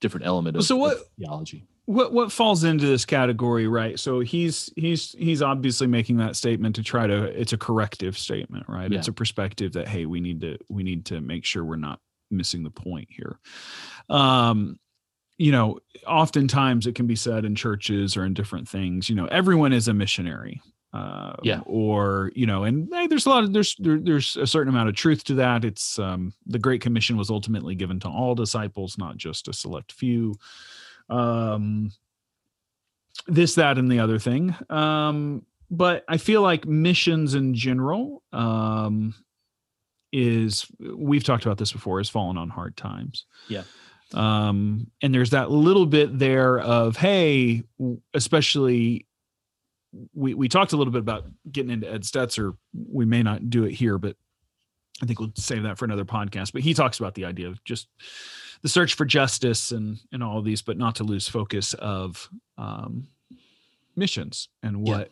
different 0.00 0.26
element 0.26 0.56
of, 0.56 0.64
so 0.64 0.76
what, 0.76 0.96
of 0.96 1.02
theology. 1.18 1.66
What 1.86 2.12
what 2.12 2.30
falls 2.30 2.64
into 2.64 2.86
this 2.86 3.04
category, 3.04 3.66
right? 3.66 3.98
So 3.98 4.20
he's 4.20 4.72
he's 4.76 5.12
he's 5.12 5.42
obviously 5.42 5.86
making 5.86 6.18
that 6.18 6.36
statement 6.36 6.76
to 6.76 6.82
try 6.82 7.06
to 7.06 7.24
it's 7.24 7.52
a 7.52 7.58
corrective 7.58 8.16
statement, 8.16 8.66
right? 8.68 8.90
Yeah. 8.90 8.98
It's 8.98 9.08
a 9.08 9.12
perspective 9.12 9.72
that 9.72 9.88
hey, 9.88 10.06
we 10.06 10.20
need 10.20 10.40
to 10.42 10.58
we 10.68 10.82
need 10.82 11.06
to 11.06 11.20
make 11.20 11.44
sure 11.44 11.64
we're 11.64 11.76
not 11.76 12.00
missing 12.30 12.62
the 12.62 12.70
point 12.70 13.08
here. 13.10 13.40
Um 14.08 14.78
you 15.40 15.50
know, 15.50 15.78
oftentimes 16.06 16.86
it 16.86 16.94
can 16.94 17.06
be 17.06 17.16
said 17.16 17.46
in 17.46 17.54
churches 17.54 18.14
or 18.14 18.26
in 18.26 18.34
different 18.34 18.68
things, 18.68 19.08
you 19.08 19.16
know, 19.16 19.24
everyone 19.26 19.72
is 19.72 19.88
a 19.88 19.94
missionary. 19.94 20.60
Uh, 20.92 21.32
Yeah. 21.42 21.60
Or 21.64 22.30
you 22.34 22.46
know, 22.46 22.64
and 22.64 22.88
hey, 22.92 23.06
there's 23.06 23.24
a 23.24 23.30
lot 23.30 23.44
of 23.44 23.52
there's 23.54 23.74
there, 23.78 23.98
there's 23.98 24.36
a 24.36 24.46
certain 24.46 24.68
amount 24.68 24.90
of 24.90 24.96
truth 24.96 25.24
to 25.24 25.34
that. 25.34 25.64
It's 25.64 25.98
um, 25.98 26.34
the 26.46 26.58
Great 26.58 26.82
Commission 26.82 27.16
was 27.16 27.30
ultimately 27.30 27.74
given 27.74 27.98
to 28.00 28.08
all 28.08 28.34
disciples, 28.34 28.98
not 28.98 29.16
just 29.16 29.48
a 29.48 29.54
select 29.54 29.92
few. 29.92 30.34
Um, 31.08 31.90
this, 33.26 33.54
that, 33.54 33.78
and 33.78 33.90
the 33.90 34.00
other 34.00 34.18
thing. 34.18 34.54
Um, 34.68 35.46
but 35.70 36.04
I 36.06 36.18
feel 36.18 36.42
like 36.42 36.66
missions 36.66 37.34
in 37.34 37.54
general 37.54 38.22
um, 38.32 39.14
is 40.12 40.66
we've 40.80 41.24
talked 41.24 41.46
about 41.46 41.56
this 41.56 41.72
before. 41.72 41.98
Has 41.98 42.10
fallen 42.10 42.36
on 42.36 42.50
hard 42.50 42.76
times. 42.76 43.24
Yeah 43.48 43.62
um, 44.14 44.90
and 45.02 45.14
there's 45.14 45.30
that 45.30 45.50
little 45.50 45.86
bit 45.86 46.18
there 46.18 46.58
of 46.58 46.96
hey 46.96 47.62
especially 48.14 49.06
we 50.14 50.34
we 50.34 50.48
talked 50.48 50.72
a 50.72 50.76
little 50.76 50.92
bit 50.92 51.00
about 51.00 51.24
getting 51.50 51.70
into 51.72 51.90
ed 51.90 52.02
stetzer. 52.02 52.56
We 52.72 53.04
may 53.04 53.22
not 53.22 53.50
do 53.50 53.64
it 53.64 53.72
here 53.72 53.98
but 53.98 54.16
i 55.02 55.06
think 55.06 55.18
we'll 55.18 55.32
save 55.36 55.62
that 55.64 55.78
for 55.78 55.84
another 55.84 56.04
podcast. 56.04 56.52
But 56.52 56.62
he 56.62 56.74
talks 56.74 56.98
about 56.98 57.14
the 57.14 57.24
idea 57.24 57.48
of 57.48 57.62
just 57.64 57.88
the 58.62 58.68
search 58.68 58.94
for 58.94 59.04
justice 59.04 59.72
and 59.72 59.98
and 60.12 60.22
all 60.22 60.38
of 60.38 60.44
these 60.44 60.62
but 60.62 60.76
not 60.78 60.96
to 60.96 61.04
lose 61.04 61.28
focus 61.28 61.74
of 61.74 62.28
um, 62.58 63.08
missions 63.96 64.48
and 64.62 64.86
Yeah. 64.86 64.92
what 64.98 65.10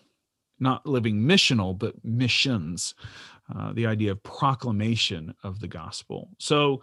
not 0.60 0.86
living 0.86 1.20
missional 1.22 1.76
but 1.78 1.94
missions 2.04 2.94
uh, 3.54 3.72
the 3.72 3.86
idea 3.86 4.10
of 4.12 4.22
proclamation 4.22 5.34
of 5.42 5.58
the 5.60 5.68
gospel. 5.68 6.28
So 6.38 6.82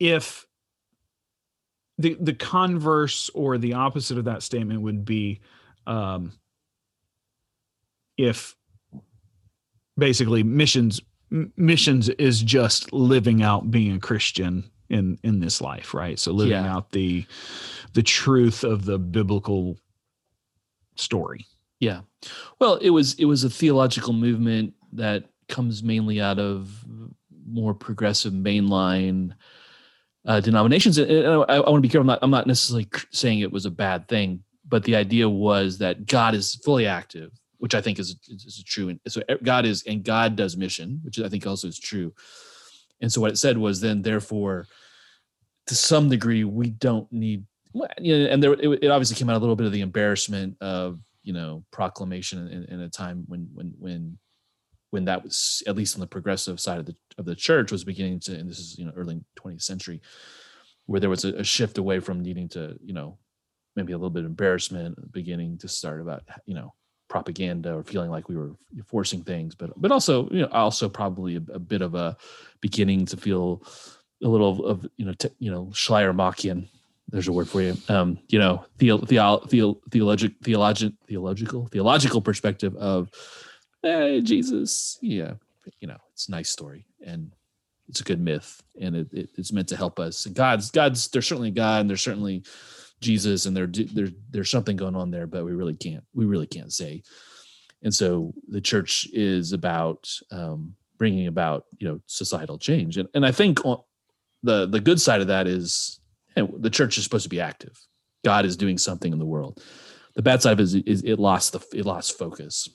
if 0.00 0.46
the 1.98 2.16
the 2.20 2.34
converse 2.34 3.30
or 3.34 3.58
the 3.58 3.74
opposite 3.74 4.18
of 4.18 4.24
that 4.24 4.42
statement 4.42 4.80
would 4.80 5.04
be 5.04 5.40
um, 5.86 6.32
if 8.16 8.56
basically 9.96 10.42
missions 10.42 11.00
m- 11.30 11.52
missions 11.56 12.08
is 12.08 12.42
just 12.42 12.92
living 12.92 13.42
out 13.42 13.70
being 13.70 13.92
a 13.96 14.00
christian 14.00 14.64
in 14.88 15.18
in 15.22 15.40
this 15.40 15.60
life 15.60 15.92
right 15.94 16.18
so 16.18 16.32
living 16.32 16.52
Yeah. 16.52 16.74
out 16.74 16.90
the 16.92 17.24
the 17.92 18.02
truth 18.02 18.64
of 18.64 18.84
the 18.84 18.98
biblical 18.98 19.76
story 20.96 21.46
Yeah. 21.80 22.00
Well, 22.58 22.76
it 22.76 22.90
was 22.90 23.14
it 23.14 23.24
was 23.24 23.42
a 23.44 23.50
theological 23.50 24.12
movement 24.12 24.74
that 24.92 25.24
comes 25.48 25.82
mainly 25.82 26.20
out 26.20 26.38
of 26.38 26.84
more 27.46 27.72
progressive 27.74 28.32
mainline 28.34 29.32
uh, 30.26 30.40
denominations. 30.40 30.98
And 30.98 31.26
I, 31.26 31.56
I 31.56 31.58
want 31.60 31.76
to 31.76 31.80
be 31.80 31.88
careful. 31.88 32.02
I'm 32.02 32.06
not, 32.06 32.18
I'm 32.22 32.30
not 32.30 32.46
necessarily 32.46 32.88
saying 33.10 33.40
it 33.40 33.52
was 33.52 33.66
a 33.66 33.70
bad 33.70 34.08
thing, 34.08 34.42
but 34.68 34.84
the 34.84 34.96
idea 34.96 35.28
was 35.28 35.78
that 35.78 36.06
God 36.06 36.34
is 36.34 36.54
fully 36.56 36.86
active, 36.86 37.32
which 37.58 37.74
I 37.74 37.80
think 37.80 37.98
is 37.98 38.16
is, 38.28 38.44
is 38.44 38.64
true. 38.64 38.88
And 38.88 39.00
so 39.08 39.22
God 39.42 39.64
is 39.64 39.82
and 39.86 40.04
God 40.04 40.36
does 40.36 40.56
mission, 40.56 41.00
which 41.02 41.18
I 41.18 41.28
think 41.28 41.46
also 41.46 41.68
is 41.68 41.78
true. 41.78 42.12
And 43.00 43.10
so 43.10 43.20
what 43.20 43.32
it 43.32 43.38
said 43.38 43.56
was 43.56 43.80
then 43.80 44.02
therefore, 44.02 44.66
to 45.66 45.74
some 45.74 46.08
degree, 46.08 46.44
we 46.44 46.70
don't 46.70 47.10
need. 47.12 47.44
You 47.98 48.18
know, 48.18 48.26
and 48.26 48.42
there 48.42 48.52
it, 48.54 48.84
it 48.84 48.90
obviously 48.90 49.16
came 49.16 49.30
out 49.30 49.36
a 49.36 49.38
little 49.38 49.56
bit 49.56 49.66
of 49.66 49.72
the 49.72 49.80
embarrassment 49.80 50.56
of 50.60 50.98
you 51.22 51.32
know 51.32 51.64
proclamation 51.70 52.48
in, 52.48 52.64
in 52.64 52.80
a 52.80 52.88
time 52.88 53.24
when 53.28 53.48
when 53.54 53.74
when 53.78 54.18
when 54.90 55.04
that 55.04 55.22
was 55.22 55.62
at 55.66 55.76
least 55.76 55.94
on 55.94 56.00
the 56.00 56.06
progressive 56.06 56.60
side 56.60 56.78
of 56.78 56.86
the 56.86 56.94
of 57.18 57.24
the 57.24 57.34
church 57.34 57.72
was 57.72 57.84
beginning 57.84 58.20
to 58.20 58.36
and 58.36 58.50
this 58.50 58.58
is 58.58 58.78
you 58.78 58.84
know 58.84 58.92
early 58.96 59.20
20th 59.38 59.62
century 59.62 60.00
where 60.86 61.00
there 61.00 61.10
was 61.10 61.24
a, 61.24 61.34
a 61.34 61.44
shift 61.44 61.78
away 61.78 62.00
from 62.00 62.20
needing 62.20 62.48
to 62.48 62.76
you 62.82 62.92
know 62.92 63.16
maybe 63.76 63.92
a 63.92 63.96
little 63.96 64.10
bit 64.10 64.24
of 64.24 64.30
embarrassment 64.30 65.12
beginning 65.12 65.56
to 65.58 65.68
start 65.68 66.00
about 66.00 66.22
you 66.46 66.54
know 66.54 66.72
propaganda 67.08 67.74
or 67.74 67.82
feeling 67.82 68.10
like 68.10 68.28
we 68.28 68.36
were 68.36 68.52
forcing 68.86 69.22
things 69.22 69.54
but 69.54 69.70
but 69.76 69.90
also 69.90 70.28
you 70.30 70.42
know 70.42 70.48
also 70.52 70.88
probably 70.88 71.36
a, 71.36 71.42
a 71.52 71.58
bit 71.58 71.82
of 71.82 71.94
a 71.94 72.16
beginning 72.60 73.04
to 73.04 73.16
feel 73.16 73.62
a 74.22 74.28
little 74.28 74.64
of 74.66 74.86
you 74.96 75.04
know 75.04 75.12
t- 75.14 75.30
you 75.38 75.50
know 75.50 75.66
Schleiermachian 75.72 76.68
there's 77.08 77.26
a 77.26 77.32
word 77.32 77.48
for 77.48 77.62
you 77.62 77.76
um 77.88 78.18
you 78.28 78.38
know 78.38 78.64
theo, 78.78 78.98
theo, 78.98 79.38
theo, 79.38 79.80
theologic 79.90 80.32
theologic 80.44 80.92
theological 81.08 81.66
theological 81.66 82.20
perspective 82.20 82.76
of 82.76 83.10
eh, 83.84 84.20
jesus. 84.20 84.98
Yeah 85.00 85.34
you 85.80 85.88
know 85.88 85.96
it's 86.12 86.28
a 86.28 86.30
nice 86.30 86.50
story 86.50 86.86
and 87.04 87.32
it's 87.88 88.00
a 88.00 88.04
good 88.04 88.20
myth 88.20 88.62
and 88.80 88.94
it, 88.94 89.08
it, 89.12 89.30
it's 89.36 89.52
meant 89.52 89.68
to 89.68 89.76
help 89.76 89.98
us. 89.98 90.26
And 90.26 90.34
god's 90.34 90.70
god's 90.70 91.08
there's 91.08 91.26
certainly 91.26 91.50
god 91.50 91.82
and 91.82 91.90
there's 91.90 92.02
certainly 92.02 92.44
jesus 93.00 93.46
and 93.46 93.56
there 93.56 93.66
there 93.66 94.08
there's 94.30 94.50
something 94.50 94.76
going 94.76 94.94
on 94.94 95.10
there 95.10 95.26
but 95.26 95.44
we 95.44 95.52
really 95.52 95.74
can't 95.74 96.04
we 96.14 96.24
really 96.24 96.46
can't 96.46 96.72
say. 96.72 97.02
And 97.82 97.94
so 97.94 98.34
the 98.48 98.60
church 98.60 99.08
is 99.12 99.52
about 99.52 100.10
um, 100.30 100.74
bringing 100.98 101.26
about 101.26 101.64
you 101.78 101.88
know 101.88 102.00
societal 102.06 102.58
change 102.58 102.98
and, 102.98 103.08
and 103.14 103.24
i 103.24 103.32
think 103.32 103.64
on 103.64 103.78
the 104.42 104.66
the 104.66 104.80
good 104.80 105.00
side 105.00 105.20
of 105.20 105.28
that 105.28 105.46
is 105.46 106.00
hey, 106.36 106.46
the 106.58 106.70
church 106.70 106.98
is 106.98 107.04
supposed 107.04 107.24
to 107.24 107.28
be 107.28 107.40
active. 107.40 107.78
God 108.24 108.44
is 108.44 108.56
doing 108.56 108.78
something 108.78 109.12
in 109.12 109.18
the 109.18 109.26
world. 109.26 109.62
The 110.14 110.22
bad 110.22 110.42
side 110.42 110.52
of 110.52 110.60
it 110.60 110.64
is, 110.64 110.74
is 110.74 111.02
it 111.02 111.18
lost 111.18 111.52
the 111.52 111.60
it 111.72 111.86
lost 111.86 112.18
focus 112.18 112.68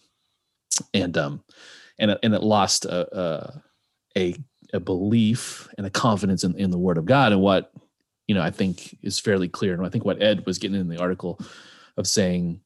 and 0.93 1.17
um 1.17 1.43
and 2.00 2.12
it- 2.12 2.19
and 2.24 2.34
it 2.34 2.43
lost 2.43 2.86
a 2.86 3.17
a 3.17 3.62
a, 4.17 4.36
a 4.74 4.79
belief 4.79 5.67
and 5.77 5.86
a 5.86 5.89
confidence 5.89 6.43
in, 6.43 6.55
in 6.57 6.72
the 6.72 6.77
word 6.77 6.98
of 6.98 7.05
god. 7.05 7.31
And 7.31 7.41
what 7.41 7.72
you 8.27 8.36
know 8.36 8.41
i 8.41 8.50
think 8.51 8.98
is 9.03 9.19
fairly 9.19 9.48
clear 9.48 9.74
and 9.74 9.86
i 9.86 9.89
think 9.89 10.03
what 10.05 10.22
ed 10.22 10.45
was 10.45 10.57
getting 10.57 10.79
in 10.79 10.88
the 10.89 11.00
article 11.00 11.39
of 11.98 12.07
saying 12.07 12.60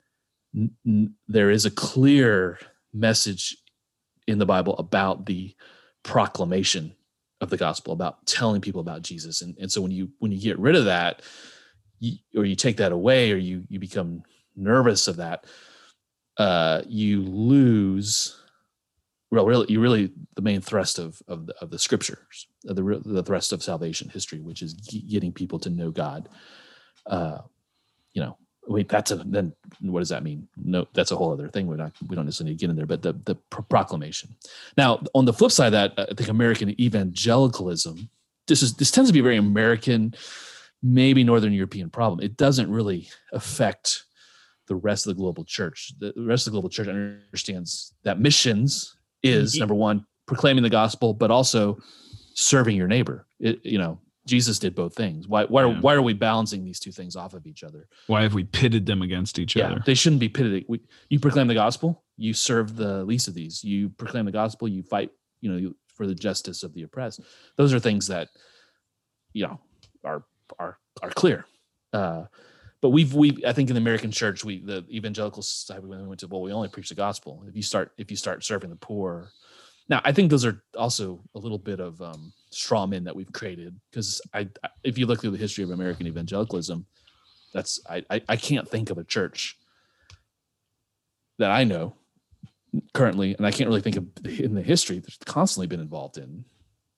n- 0.55 0.71
n- 0.87 1.13
there 1.27 1.49
is 1.49 1.65
a 1.65 1.71
clear 1.71 2.57
message 2.93 3.57
in 4.27 4.37
the 4.37 4.45
bible 4.45 4.77
about 4.77 5.25
the 5.25 5.53
proclamation 6.03 6.95
of 7.41 7.49
the 7.49 7.57
gospel 7.57 7.93
about 7.93 8.25
telling 8.25 8.61
people 8.61 8.81
about 8.81 9.01
jesus. 9.01 9.41
And, 9.41 9.55
and 9.59 9.71
so 9.71 9.81
when 9.81 9.91
you 9.91 10.09
when 10.19 10.31
you 10.31 10.39
get 10.39 10.59
rid 10.59 10.75
of 10.75 10.85
that 10.85 11.21
you, 11.99 12.17
or 12.35 12.45
you 12.45 12.55
take 12.55 12.77
that 12.77 12.91
away 12.91 13.31
or 13.31 13.37
you 13.37 13.63
you 13.69 13.79
become 13.79 14.23
nervous 14.55 15.07
of 15.07 15.17
that 15.17 15.45
uh 16.39 16.81
you 16.88 17.22
lose 17.22 18.41
well 19.29 19.46
really 19.46 19.65
you 19.69 19.79
really 19.79 20.12
the 20.36 20.41
main 20.41 20.62
thrust 20.62 20.98
of 20.98 21.22
of 21.27 21.46
the, 21.46 21.55
of 21.62 21.69
the 21.69 21.77
scriptures 21.77 22.48
the 22.63 23.01
the 23.05 23.24
thrust 23.24 23.53
of 23.53 23.62
salvation 23.62 24.10
history 24.10 24.39
which 24.39 24.62
is 24.62 24.74
getting 24.74 25.31
people 25.31 25.60
to 25.60 25.69
know 25.69 25.91
god. 25.91 26.27
Uh 27.05 27.39
you 28.13 28.22
know 28.22 28.38
wait 28.67 28.89
that's 28.89 29.12
a 29.12 29.17
then 29.17 29.53
what 29.81 30.00
does 30.00 30.10
that 30.10 30.24
mean? 30.24 30.48
No 30.58 30.88
that's 30.93 31.12
a 31.12 31.15
whole 31.15 31.31
other 31.31 31.50
thing. 31.50 31.67
We're 31.67 31.75
not 31.75 31.93
we 32.08 32.15
don't 32.15 32.25
necessarily 32.25 32.55
get 32.55 32.69
in 32.69 32.75
there 32.75 32.86
but 32.86 33.01
the 33.01 33.13
the 33.25 33.36
proclamation. 33.36 34.36
Now 34.77 35.03
on 35.13 35.25
the 35.25 35.34
flip 35.34 35.51
side 35.51 35.67
of 35.67 35.72
that 35.74 35.93
i 35.98 36.13
think 36.13 36.29
american 36.29 36.79
evangelicalism 36.81 38.10
this 38.48 38.63
is 38.63 38.74
this 38.75 38.91
tends 38.91 39.10
to 39.10 39.13
be 39.13 39.19
a 39.19 39.24
very 39.24 39.38
american 39.38 40.13
maybe 40.81 41.24
northern 41.24 41.53
european 41.53 41.89
problem. 41.89 42.19
It 42.19 42.38
doesn't 42.38 42.72
really 42.72 43.10
affect 43.31 44.05
the 44.69 44.75
rest 44.75 45.05
of 45.05 45.15
the 45.15 45.19
global 45.21 45.43
church. 45.43 45.91
The 45.99 46.13
rest 46.15 46.47
of 46.47 46.51
the 46.51 46.55
global 46.55 46.69
church 46.69 46.88
understands 46.88 47.93
that 48.03 48.19
missions 48.21 48.95
is 49.21 49.57
number 49.57 49.75
one 49.75 50.05
proclaiming 50.25 50.63
the 50.63 50.69
gospel 50.69 51.13
but 51.13 51.29
also 51.31 51.77
serving 52.35 52.77
your 52.77 52.88
neighbor. 52.88 53.27
It, 53.41 53.65
you 53.65 53.77
know 53.77 53.99
jesus 54.27 54.59
did 54.59 54.75
both 54.75 54.93
things. 54.95 55.27
Why 55.27 55.45
why, 55.45 55.65
Yeah. 55.65 55.77
are, 55.77 55.81
why 55.81 55.93
are 55.95 56.01
we 56.03 56.13
balancing 56.13 56.63
these 56.63 56.79
two 56.79 56.91
things 56.91 57.15
off 57.15 57.33
of 57.33 57.47
each 57.47 57.63
other? 57.63 57.88
Why 58.07 58.21
have 58.21 58.35
we 58.35 58.43
pitted 58.43 58.85
them 58.85 59.01
against 59.01 59.39
each 59.39 59.55
yeah 59.55 59.71
other? 59.71 59.81
they 59.85 59.95
shouldn't 59.95 60.19
be 60.19 60.29
pitted. 60.29 60.65
We, 60.69 60.79
you 61.09 61.19
proclaim 61.19 61.47
the 61.47 61.55
gospel 61.65 62.03
you 62.15 62.33
serve 62.33 62.75
the 62.75 63.03
least 63.05 63.27
of 63.27 63.33
these. 63.33 63.63
You 63.63 63.89
proclaim 63.89 64.25
the 64.25 64.31
gospel 64.31 64.67
you 64.67 64.83
fight 64.83 65.09
you 65.41 65.51
know 65.51 65.57
you, 65.57 65.75
for 65.95 66.05
the 66.05 66.15
justice 66.15 66.63
of 66.63 66.73
the 66.73 66.83
oppressed. 66.83 67.21
Those 67.57 67.73
are 67.73 67.79
things 67.79 68.07
that 68.07 68.27
you 69.33 69.47
know 69.47 69.59
are 70.03 70.23
are 70.59 70.77
are 71.01 71.09
clear. 71.09 71.45
Uh 71.91 72.25
but 72.81 72.89
we've 72.89 73.13
we 73.13 73.43
i 73.45 73.53
think 73.53 73.69
in 73.69 73.75
the 73.75 73.81
american 73.81 74.12
church 74.12 74.43
we 74.43 74.59
the 74.59 74.86
evangelical 74.89 75.41
society 75.41 75.86
we 75.86 75.98
went 75.98 76.19
to 76.19 76.27
well 76.27 76.41
we 76.41 76.51
only 76.51 76.69
preach 76.69 76.89
the 76.89 76.95
gospel. 76.95 77.43
If 77.48 77.55
you 77.55 77.63
start 77.63 77.91
if 77.98 78.09
you 78.12 78.17
start 78.17 78.43
serving 78.43 78.69
the 78.69 78.75
poor 78.75 79.31
now 79.89 80.01
i 80.03 80.12
think 80.12 80.29
those 80.29 80.45
are 80.45 80.63
also 80.77 81.21
a 81.36 81.39
little 81.39 81.57
bit 81.57 81.79
of 81.79 82.01
um 82.01 82.31
straw 82.51 82.88
men 82.88 83.03
that 83.03 83.15
we've 83.15 83.31
created. 83.31 83.79
Because 83.91 84.21
I 84.33 84.48
if 84.83 84.98
you 84.98 85.05
look 85.05 85.21
through 85.21 85.31
the 85.31 85.38
history 85.38 85.63
of 85.63 85.71
american 85.71 86.07
evangelicalism 86.07 86.86
that's 87.53 87.79
I, 87.89 88.03
I 88.09 88.21
i 88.29 88.36
can't 88.36 88.67
think 88.67 88.89
of 88.89 88.98
a 88.98 89.03
church 89.03 89.57
that 91.38 91.51
i 91.51 91.63
know 91.63 91.95
currently 92.93 93.36
and 93.36 93.45
i 93.45 93.51
can't 93.51 93.67
really 93.67 93.81
think 93.81 93.98
of 93.98 94.05
in 94.25 94.53
the 94.53 94.62
history 94.62 95.00
that's 95.00 95.17
constantly 95.17 95.67
been 95.67 95.79
involved 95.79 96.17
in 96.17 96.45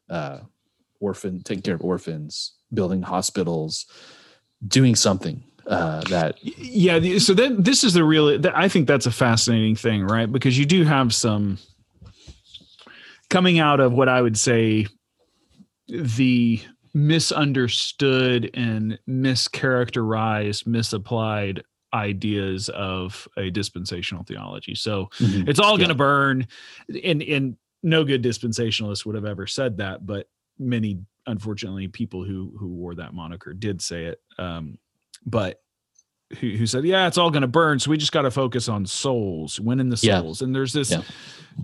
uh 0.09 0.39
orphan 0.99 1.41
taking 1.43 1.61
care 1.61 1.75
of 1.75 1.83
orphans 1.83 2.53
building 2.73 3.01
hospitals 3.01 3.85
doing 4.67 4.95
something 4.95 5.43
uh, 5.67 6.01
that 6.01 6.35
yeah 6.41 7.17
so 7.17 7.33
then 7.33 7.61
this 7.61 7.83
is 7.83 7.93
the 7.93 8.03
real 8.03 8.39
i 8.55 8.67
think 8.67 8.87
that's 8.87 9.05
a 9.05 9.11
fascinating 9.11 9.75
thing 9.75 10.03
right? 10.05 10.31
Because 10.31 10.57
you 10.57 10.65
do 10.65 10.83
have 10.83 11.13
some 11.13 11.57
coming 13.29 13.59
out 13.59 13.79
of 13.79 13.93
what 13.93 14.09
i 14.09 14.21
would 14.21 14.37
say 14.37 14.87
the 15.87 16.59
misunderstood 16.93 18.49
and 18.53 18.99
mischaracterized 19.07 20.67
misapplied 20.67 21.63
ideas 21.93 22.69
of 22.69 23.27
a 23.37 23.49
dispensational 23.49 24.23
theology. 24.23 24.75
So 24.75 25.09
it's 25.19 25.59
all 25.59 25.77
going 25.77 25.89
to 25.89 25.95
burn 25.95 26.47
and 27.03 27.21
and 27.21 27.57
no 27.83 28.03
good 28.03 28.23
dispensationalist 28.23 29.05
would 29.05 29.15
have 29.15 29.25
ever 29.25 29.47
said 29.47 29.77
that 29.77 30.05
but 30.05 30.27
many 30.59 30.99
unfortunately 31.27 31.87
people 31.87 32.23
who 32.23 32.53
who 32.57 32.67
wore 32.67 32.95
that 32.95 33.13
moniker 33.13 33.53
did 33.53 33.81
say 33.81 34.05
it. 34.05 34.21
Um 34.37 34.77
but 35.25 35.61
who, 36.39 36.51
who 36.51 36.65
said 36.65 36.85
yeah 36.85 37.07
it's 37.07 37.17
all 37.17 37.29
going 37.31 37.41
to 37.41 37.47
burn 37.47 37.77
so 37.79 37.91
we 37.91 37.97
just 37.97 38.11
got 38.13 38.21
to 38.21 38.31
focus 38.31 38.69
on 38.69 38.85
souls 38.85 39.59
winning 39.59 39.89
the 39.89 39.99
Yeah. 40.01 40.19
souls 40.21 40.41
and 40.41 40.55
there's 40.55 40.71
this 40.73 40.91
Yeah. 40.91 41.01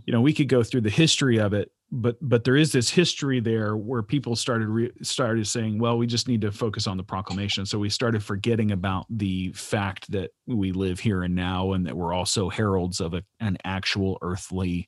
you 0.06 0.12
know 0.14 0.20
we 0.22 0.34
could 0.34 0.50
go 0.50 0.62
through 0.64 0.82
the 0.82 0.90
history 0.90 1.38
of 1.40 1.54
it 1.54 1.72
but 1.90 2.18
but 2.22 2.44
there 2.44 2.58
is 2.58 2.74
this 2.74 2.90
history 2.90 3.40
there 3.40 3.78
where 3.78 4.04
people 4.04 4.36
started 4.36 4.68
re- 4.68 4.92
started 5.04 5.48
saying 5.48 5.80
well 5.80 5.98
we 5.98 6.06
just 6.06 6.28
need 6.28 6.42
to 6.42 6.52
focus 6.52 6.86
on 6.86 6.98
the 6.98 7.04
proclamation 7.04 7.66
so 7.66 7.80
we 7.80 7.90
started 7.90 8.22
forgetting 8.22 8.72
about 8.74 9.06
the 9.10 9.54
fact 9.54 10.12
that 10.12 10.32
we 10.48 10.74
live 10.74 11.00
here 11.00 11.24
and 11.24 11.34
now 11.34 11.72
and 11.72 11.86
that 11.88 11.96
we're 11.96 12.14
also 12.14 12.50
heralds 12.50 13.00
of 13.00 13.14
a, 13.14 13.24
an 13.40 13.58
actual 13.64 14.18
earthly 14.22 14.86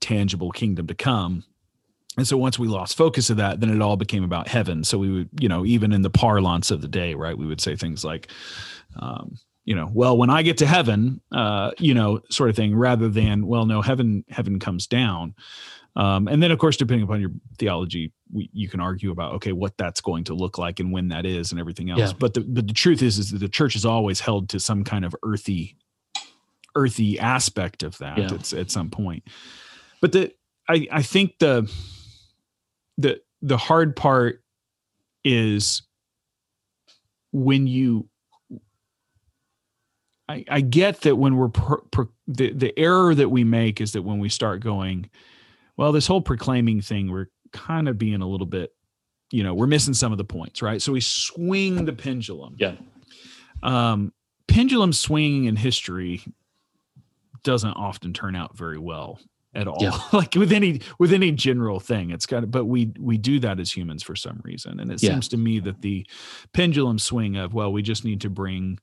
tangible 0.00 0.50
kingdom 0.50 0.86
to 0.88 0.94
come 0.94 1.44
and 2.20 2.28
so 2.28 2.36
once 2.36 2.58
we 2.58 2.68
lost 2.68 2.96
focus 2.96 3.30
of 3.30 3.36
that 3.38 3.60
then 3.60 3.70
it 3.70 3.80
all 3.82 3.96
became 3.96 4.22
about 4.24 4.46
heaven 4.46 4.84
so 4.84 4.98
we 4.98 5.10
would 5.10 5.28
you 5.40 5.48
know 5.48 5.64
even 5.64 5.92
in 5.92 6.02
the 6.02 6.10
parlance 6.10 6.70
of 6.70 6.80
the 6.82 6.88
day 6.88 7.14
right 7.14 7.36
we 7.38 7.46
would 7.46 7.60
say 7.60 7.74
things 7.74 8.04
like 8.04 8.28
um, 9.00 9.36
you 9.64 9.74
know 9.74 9.88
well 9.92 10.16
when 10.16 10.30
i 10.30 10.42
get 10.42 10.58
to 10.58 10.66
heaven 10.66 11.20
uh, 11.32 11.70
you 11.78 11.94
know 11.94 12.20
sort 12.30 12.50
of 12.50 12.56
thing 12.56 12.74
rather 12.76 13.08
than 13.08 13.46
well 13.46 13.66
no 13.66 13.82
heaven 13.82 14.24
heaven 14.28 14.58
comes 14.58 14.86
down 14.86 15.34
um, 15.96 16.28
and 16.28 16.40
then 16.42 16.50
of 16.52 16.58
course 16.58 16.76
depending 16.76 17.04
upon 17.04 17.20
your 17.20 17.30
theology 17.58 18.12
we, 18.32 18.48
you 18.52 18.68
can 18.68 18.80
argue 18.80 19.10
about 19.10 19.34
okay 19.34 19.52
what 19.52 19.76
that's 19.76 20.00
going 20.00 20.24
to 20.24 20.34
look 20.34 20.56
like 20.58 20.78
and 20.80 20.92
when 20.92 21.08
that 21.08 21.26
is 21.26 21.50
and 21.50 21.60
everything 21.60 21.90
else 21.90 22.00
Yeah. 22.00 22.12
but 22.18 22.34
the 22.34 22.40
but 22.42 22.66
the 22.68 22.72
truth 22.74 23.02
is 23.02 23.18
is 23.18 23.30
that 23.32 23.38
the 23.38 23.48
church 23.48 23.74
is 23.76 23.84
always 23.84 24.20
held 24.20 24.48
to 24.50 24.60
some 24.60 24.84
kind 24.84 25.04
of 25.04 25.14
earthy 25.24 25.76
earthy 26.76 27.18
aspect 27.18 27.82
of 27.82 27.98
that 27.98 28.18
Yeah. 28.18 28.34
it's 28.34 28.52
at 28.52 28.70
some 28.70 28.90
point 28.90 29.24
but 30.00 30.12
the 30.12 30.32
i 30.68 30.86
i 30.92 31.02
think 31.02 31.38
the 31.40 31.68
the 33.00 33.20
the 33.42 33.56
hard 33.56 33.96
part 33.96 34.42
is 35.24 35.82
when 37.32 37.66
you 37.66 38.08
I, 40.28 40.44
I 40.48 40.60
get 40.60 41.00
that 41.02 41.16
when 41.16 41.36
we're 41.36 41.48
pro, 41.48 41.78
pro, 41.90 42.08
the 42.28 42.52
the 42.52 42.78
error 42.78 43.14
that 43.14 43.28
we 43.28 43.42
make 43.42 43.80
is 43.80 43.92
that 43.92 44.02
when 44.02 44.18
we 44.18 44.28
start 44.28 44.60
going, 44.60 45.10
well, 45.76 45.92
this 45.92 46.06
whole 46.06 46.20
proclaiming 46.20 46.80
thing, 46.80 47.10
we're 47.10 47.28
kind 47.52 47.88
of 47.88 47.98
being 47.98 48.22
a 48.22 48.28
little 48.28 48.46
bit, 48.46 48.72
you 49.32 49.42
know, 49.42 49.54
we're 49.54 49.66
missing 49.66 49.94
some 49.94 50.12
of 50.12 50.18
the 50.18 50.24
points, 50.24 50.62
right? 50.62 50.80
So 50.80 50.92
we 50.92 51.00
swing 51.00 51.84
the 51.84 51.92
pendulum. 51.92 52.54
Yeah. 52.58 52.74
Um, 53.62 54.12
pendulum 54.46 54.92
swinging 54.92 55.46
in 55.46 55.56
history 55.56 56.22
doesn't 57.42 57.72
often 57.72 58.12
turn 58.12 58.36
out 58.36 58.56
very 58.56 58.78
well 58.78 59.18
at 59.54 59.66
all. 59.66 59.78
Yeah. 59.80 59.98
like 60.12 60.34
with 60.34 60.52
any 60.52 60.80
with 60.98 61.12
any 61.12 61.32
general 61.32 61.80
thing, 61.80 62.10
it's 62.10 62.26
got. 62.26 62.50
But 62.50 62.66
we 62.66 62.92
we 62.98 63.18
do 63.18 63.40
that 63.40 63.58
as 63.60 63.74
humans 63.76 64.02
for 64.02 64.14
some 64.16 64.40
reason, 64.44 64.80
and 64.80 64.90
it 64.92 65.02
Yeah. 65.02 65.10
seems 65.10 65.28
to 65.28 65.36
me 65.36 65.58
that 65.60 65.82
the 65.82 66.06
pendulum 66.52 66.98
swing 66.98 67.36
of 67.36 67.54
well, 67.54 67.72
we 67.72 67.82
just 67.82 68.04
need 68.04 68.20
to 68.22 68.30
bring 68.30 68.78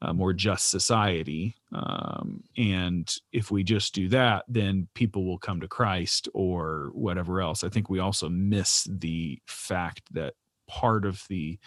a 0.00 0.14
more 0.14 0.32
just 0.32 0.70
society, 0.70 1.56
um, 1.72 2.44
and 2.56 3.12
if 3.32 3.50
we 3.50 3.64
just 3.64 3.94
do 3.94 4.08
that, 4.08 4.44
then 4.46 4.86
people 4.94 5.24
will 5.26 5.38
come 5.38 5.60
to 5.60 5.66
Christ 5.66 6.28
or 6.34 6.90
whatever 6.94 7.40
else. 7.40 7.64
I 7.64 7.68
think 7.68 7.90
we 7.90 7.98
also 7.98 8.28
miss 8.28 8.86
the 8.88 9.40
fact 9.46 10.02
that 10.12 10.34
part 10.68 11.04
of 11.04 11.24
the 11.28 11.58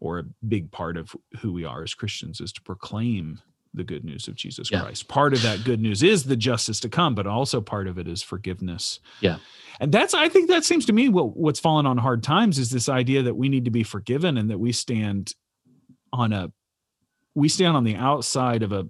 or 0.00 0.18
a 0.18 0.24
big 0.46 0.70
part 0.70 0.98
of 0.98 1.16
who 1.40 1.50
we 1.52 1.64
are 1.64 1.82
as 1.82 1.94
Christians 1.94 2.40
is 2.42 2.52
to 2.52 2.60
proclaim 2.62 3.40
the 3.76 3.84
good 3.84 4.04
news 4.04 4.26
of 4.26 4.34
Jesus 4.34 4.70
Yeah. 4.70 4.80
Christ. 4.80 5.06
Part 5.06 5.32
of 5.34 5.42
that 5.42 5.62
good 5.64 5.80
news 5.80 6.02
is 6.02 6.24
the 6.24 6.36
justice 6.36 6.80
to 6.80 6.88
come, 6.88 7.14
but 7.14 7.26
also 7.26 7.60
part 7.60 7.86
of 7.86 7.98
it 7.98 8.08
is 8.08 8.22
forgiveness. 8.22 8.98
Yeah. 9.20 9.36
And 9.78 9.92
that's 9.92 10.14
I 10.14 10.28
think 10.28 10.48
that 10.48 10.64
seems 10.64 10.86
to 10.86 10.92
me 10.92 11.08
what 11.08 11.36
what's 11.36 11.60
fallen 11.60 11.86
on 11.86 11.98
hard 11.98 12.22
times 12.22 12.58
is 12.58 12.70
this 12.70 12.88
idea 12.88 13.22
that 13.22 13.36
we 13.36 13.48
need 13.48 13.66
to 13.66 13.70
be 13.70 13.82
forgiven 13.84 14.36
and 14.38 14.50
that 14.50 14.58
we 14.58 14.72
stand 14.72 15.34
on 16.12 16.32
a 16.32 16.50
we 17.34 17.48
stand 17.48 17.76
on 17.76 17.84
the 17.84 17.94
outside 17.96 18.62
of 18.62 18.72
a 18.72 18.88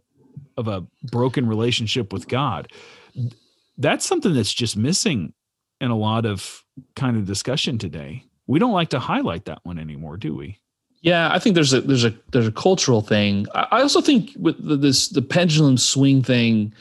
of 0.56 0.68
a 0.68 0.86
broken 1.10 1.46
relationship 1.46 2.12
with 2.12 2.28
God. 2.28 2.72
That's 3.78 4.06
something 4.06 4.32
that's 4.32 4.54
just 4.54 4.76
missing 4.76 5.34
in 5.80 5.90
a 5.90 5.96
lot 5.96 6.24
of 6.24 6.62
kind 6.94 7.16
of 7.16 7.26
discussion 7.26 7.78
today. 7.78 8.24
We 8.46 8.58
don't 8.58 8.72
like 8.72 8.90
to 8.90 8.98
highlight 9.00 9.46
that 9.46 9.58
one 9.64 9.78
anymore, 9.78 10.16
do 10.16 10.34
we? 10.34 10.58
Yeah, 11.06 11.30
I 11.32 11.38
think 11.38 11.54
there's 11.54 11.72
a 11.72 11.80
there's 11.82 12.04
a 12.04 12.12
there's 12.32 12.48
a 12.48 12.52
cultural 12.52 13.00
thing. 13.00 13.46
I 13.54 13.80
also 13.80 14.00
think 14.00 14.32
with 14.36 14.58
the, 14.58 14.76
this 14.76 15.08
the 15.08 15.22
pendulum 15.22 15.78
swing 15.78 16.20
thing 16.20 16.74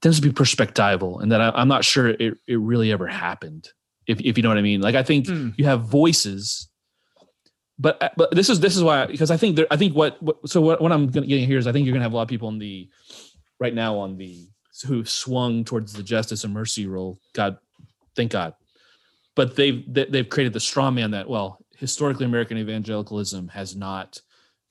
tends 0.00 0.18
to 0.18 0.26
be 0.26 0.32
perspectival, 0.32 1.20
and 1.22 1.30
that 1.30 1.42
I, 1.42 1.50
I'm 1.50 1.68
not 1.68 1.84
sure 1.84 2.08
it, 2.08 2.38
it 2.46 2.58
really 2.58 2.90
ever 2.92 3.06
happened. 3.06 3.68
If 4.06 4.22
if 4.22 4.38
you 4.38 4.42
know 4.42 4.48
what 4.48 4.56
I 4.56 4.62
mean, 4.62 4.80
like 4.80 4.94
I 4.94 5.02
think 5.02 5.26
Mm. 5.26 5.52
you 5.58 5.66
have 5.66 5.82
voices, 5.82 6.66
but 7.78 8.02
uh, 8.02 8.08
but 8.16 8.30
this 8.30 8.48
is 8.48 8.60
this 8.60 8.74
is 8.74 8.82
why 8.82 9.04
because 9.04 9.30
I 9.30 9.36
think 9.36 9.56
there 9.56 9.66
I 9.70 9.76
think 9.76 9.94
what, 9.94 10.16
what 10.22 10.48
so 10.48 10.62
what, 10.62 10.80
what 10.80 10.90
I'm 10.90 11.08
gonna 11.08 11.26
getting 11.26 11.46
here 11.46 11.58
is 11.58 11.66
I 11.66 11.72
think 11.72 11.84
you're 11.84 11.92
gonna 11.92 12.04
have 12.04 12.14
a 12.14 12.16
lot 12.16 12.22
of 12.22 12.28
people 12.28 12.48
in 12.48 12.58
the 12.58 12.88
right 13.60 13.74
now 13.74 13.98
on 13.98 14.16
the 14.16 14.48
who 14.86 15.04
swung 15.04 15.62
towards 15.62 15.92
the 15.92 16.02
justice 16.02 16.42
and 16.42 16.54
mercy 16.54 16.86
role. 16.86 17.20
God, 17.34 17.58
thank 18.16 18.32
God, 18.32 18.54
but 19.36 19.56
they've 19.56 19.84
they've 19.92 20.30
created 20.30 20.54
the 20.54 20.60
straw 20.60 20.90
man 20.90 21.10
that 21.10 21.28
well 21.28 21.57
historically 21.78 22.26
American 22.26 22.58
evangelicalism 22.58 23.48
has 23.48 23.76
not 23.76 24.20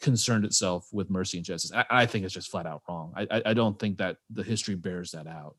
concerned 0.02 0.46
itself 0.46 0.88
with 0.92 1.10
mercy 1.10 1.38
and 1.38 1.46
justice. 1.46 1.72
I, 1.74 1.86
I 1.90 2.06
think 2.06 2.26
it's 2.26 2.34
just 2.34 2.52
flat 2.52 2.68
out 2.68 2.84
wrong. 2.88 3.14
I, 3.16 3.42
I, 3.46 3.54
don't 3.54 3.80
think 3.80 3.98
that 3.98 4.18
the 4.30 4.44
history 4.44 4.76
bears 4.76 5.12
that 5.12 5.26
out. 5.26 5.56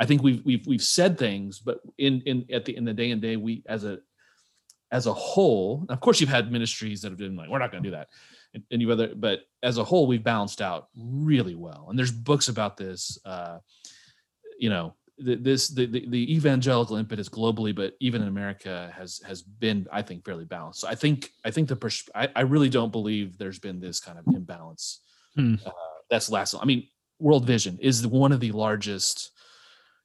I 0.00 0.06
think 0.06 0.22
we've 0.22 0.44
we've 0.44 0.66
we've 0.66 0.82
said 0.82 1.18
things, 1.18 1.58
but 1.58 1.80
in 1.98 2.22
in 2.22 2.46
at 2.52 2.64
the 2.64 2.76
in 2.76 2.84
the 2.84 2.94
day 2.94 3.10
and 3.10 3.20
day, 3.20 3.36
we 3.36 3.62
as 3.68 3.84
a 3.84 3.98
as 4.90 5.06
a 5.06 5.12
whole, 5.12 5.84
of 5.90 6.00
course, 6.00 6.20
you've 6.20 6.30
had 6.30 6.50
ministries 6.50 7.02
that 7.02 7.10
have 7.10 7.18
been 7.18 7.36
like, 7.36 7.50
we're 7.50 7.58
not 7.58 7.70
going 7.70 7.82
to 7.82 7.90
do 7.90 7.96
that, 7.96 8.08
and, 8.54 8.62
and 8.70 8.80
you 8.80 8.90
other, 8.90 9.12
but 9.14 9.40
as 9.62 9.76
a 9.76 9.84
whole, 9.84 10.06
we've 10.06 10.24
balanced 10.24 10.62
out 10.62 10.88
really 10.96 11.54
well. 11.54 11.86
And 11.90 11.98
there's 11.98 12.12
books 12.12 12.48
about 12.48 12.76
this. 12.76 13.18
Uh, 13.24 13.58
you 14.58 14.70
know, 14.70 14.94
the, 15.18 15.34
this 15.36 15.68
the, 15.68 15.86
the 15.86 16.06
the 16.08 16.34
evangelical 16.34 16.96
impetus 16.96 17.28
globally, 17.28 17.74
but 17.74 17.94
even 18.00 18.22
in 18.22 18.28
America 18.28 18.92
has 18.96 19.20
has 19.26 19.42
been, 19.42 19.86
I 19.92 20.02
think, 20.02 20.24
fairly 20.24 20.44
balanced. 20.44 20.80
So 20.80 20.88
I 20.88 20.94
think 20.94 21.30
I 21.44 21.50
think 21.50 21.68
the 21.68 21.76
pers- 21.76 22.08
I, 22.14 22.28
I 22.36 22.42
really 22.42 22.68
don't 22.68 22.92
believe 22.92 23.36
there's 23.38 23.58
been 23.58 23.80
this 23.80 24.00
kind 24.00 24.18
of 24.18 24.26
imbalance. 24.34 25.00
Hmm. 25.34 25.54
Uh, 25.64 25.70
that's 26.10 26.30
last. 26.30 26.54
I 26.60 26.64
mean, 26.64 26.88
World 27.18 27.44
Vision 27.46 27.78
is 27.80 28.06
one 28.06 28.32
of 28.32 28.40
the 28.40 28.52
largest 28.52 29.30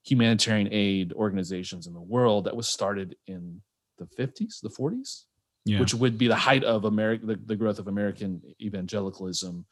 humanitarian 0.05 0.67
aid 0.71 1.13
organizations 1.13 1.87
in 1.87 1.93
the 1.93 2.01
world 2.01 2.45
that 2.45 2.55
was 2.55 2.67
started 2.67 3.15
in 3.27 3.61
the 3.97 4.05
50s, 4.05 4.59
the 4.61 4.69
40s, 4.69 5.23
Yeah. 5.65 5.79
which 5.79 5.93
would 5.93 6.17
be 6.17 6.27
the 6.27 6.35
height 6.35 6.63
of 6.65 6.83
America, 6.85 7.25
the, 7.25 7.35
the 7.35 7.55
growth 7.55 7.79
of 7.79 7.87
American 7.87 8.41
evangelicalism, 8.61 9.65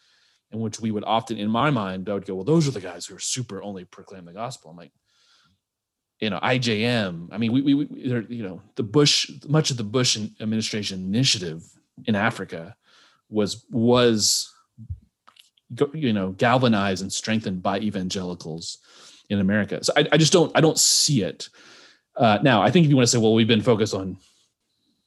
in 0.51 0.59
which 0.59 0.79
we 0.79 0.91
would 0.91 1.03
often, 1.03 1.37
in 1.37 1.49
my 1.49 1.69
mind, 1.69 2.07
I 2.07 2.13
would 2.13 2.25
go, 2.25 2.35
well, 2.35 2.45
those 2.45 2.65
are 2.67 2.71
the 2.71 2.79
guys 2.79 3.05
who 3.05 3.15
are 3.15 3.19
super 3.19 3.61
only 3.61 3.83
proclaim 3.83 4.23
the 4.25 4.31
gospel. 4.33 4.71
I'm 4.71 4.77
like, 4.77 4.91
you 6.21 6.29
know, 6.29 6.39
IJM. 6.39 7.29
I 7.31 7.37
mean, 7.37 7.51
we, 7.51 7.61
we, 7.61 7.73
we 7.73 8.07
they're, 8.07 8.21
you 8.21 8.43
know, 8.43 8.61
the 8.75 8.83
Bush, 8.83 9.29
much 9.47 9.71
of 9.71 9.77
the 9.77 9.83
Bush 9.83 10.17
administration 10.39 10.99
initiative 10.99 11.63
in 12.05 12.15
Africa 12.15 12.75
was 13.29 13.65
was 13.71 14.53
you 15.93 16.13
know 16.13 16.31
galvanized 16.31 17.01
and 17.01 17.11
strengthened 17.11 17.63
by 17.63 17.79
evangelicals 17.79 18.77
in 19.29 19.39
America. 19.39 19.83
So 19.83 19.93
I, 19.95 20.07
I 20.11 20.17
just 20.17 20.33
don't 20.33 20.51
I 20.55 20.61
don't 20.61 20.77
see 20.77 21.23
it. 21.23 21.49
Uh, 22.15 22.39
now 22.43 22.61
I 22.61 22.69
think 22.69 22.85
if 22.85 22.89
you 22.89 22.95
want 22.95 23.07
to 23.07 23.11
say, 23.11 23.17
well, 23.17 23.33
we've 23.33 23.47
been 23.47 23.61
focused 23.61 23.93
on 23.93 24.17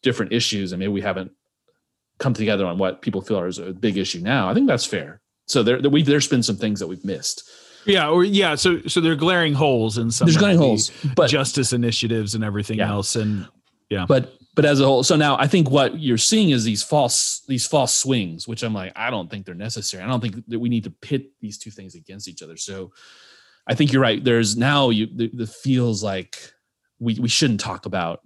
different 0.02 0.32
issues 0.32 0.72
and 0.72 0.80
maybe 0.80 0.92
we 0.92 1.00
haven't 1.00 1.32
come 2.18 2.34
together 2.34 2.66
on 2.66 2.78
what 2.78 3.02
people 3.02 3.20
feel 3.20 3.44
is 3.44 3.58
a 3.58 3.72
big 3.72 3.98
issue 3.98 4.20
now. 4.20 4.48
I 4.48 4.54
think 4.54 4.66
that's 4.66 4.86
fair. 4.86 5.20
So 5.46 5.62
there, 5.62 5.80
there 5.80 5.90
we 5.90 6.02
there's 6.02 6.28
been 6.28 6.42
some 6.42 6.56
things 6.56 6.80
that 6.80 6.86
we've 6.86 7.04
missed. 7.04 7.48
Yeah, 7.86 8.08
or 8.08 8.24
yeah, 8.24 8.54
so 8.54 8.80
so 8.86 9.00
there 9.00 9.12
are 9.12 9.16
glaring 9.16 9.54
holes 9.54 9.98
in 9.98 10.10
some 10.10 10.26
there's 10.26 10.36
glaring 10.36 10.58
holes, 10.58 10.90
but 11.14 11.28
justice 11.28 11.72
initiatives 11.72 12.34
and 12.34 12.42
everything 12.42 12.78
yeah. 12.78 12.90
else, 12.90 13.16
and 13.16 13.46
yeah, 13.90 14.06
but 14.08 14.34
but 14.54 14.64
as 14.64 14.80
a 14.80 14.84
whole, 14.84 15.02
so 15.02 15.16
now 15.16 15.36
I 15.36 15.48
think 15.48 15.70
what 15.70 15.98
you're 15.98 16.16
seeing 16.16 16.50
is 16.50 16.64
these 16.64 16.82
false 16.82 17.42
these 17.48 17.66
false 17.66 17.92
swings, 17.92 18.46
which 18.46 18.62
I'm 18.62 18.72
like, 18.72 18.92
I 18.94 19.10
don't 19.10 19.30
think 19.30 19.46
they're 19.46 19.54
necessary. 19.54 20.02
I 20.02 20.06
don't 20.06 20.20
think 20.20 20.46
that 20.46 20.58
we 20.58 20.68
need 20.68 20.84
to 20.84 20.90
pit 20.90 21.32
these 21.40 21.58
two 21.58 21.70
things 21.70 21.94
against 21.94 22.28
each 22.28 22.42
other. 22.42 22.56
So 22.56 22.92
I 23.66 23.74
think 23.74 23.92
you're 23.92 24.02
right. 24.02 24.22
There's 24.22 24.56
now 24.56 24.90
you 24.90 25.08
the, 25.12 25.30
the 25.32 25.46
feels 25.46 26.02
like 26.02 26.38
we 26.98 27.18
we 27.18 27.28
shouldn't 27.28 27.60
talk 27.60 27.86
about 27.86 28.20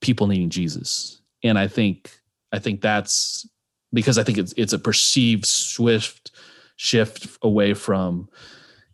people 0.00 0.26
needing 0.26 0.50
Jesus, 0.50 1.22
and 1.42 1.58
I 1.58 1.68
think 1.68 2.10
I 2.52 2.58
think 2.58 2.82
that's 2.82 3.48
because 3.92 4.18
I 4.18 4.24
think 4.24 4.38
it's 4.38 4.52
it's 4.56 4.74
a 4.74 4.78
perceived 4.78 5.46
swift 5.46 6.32
shift 6.76 7.28
away 7.42 7.74
from. 7.74 8.28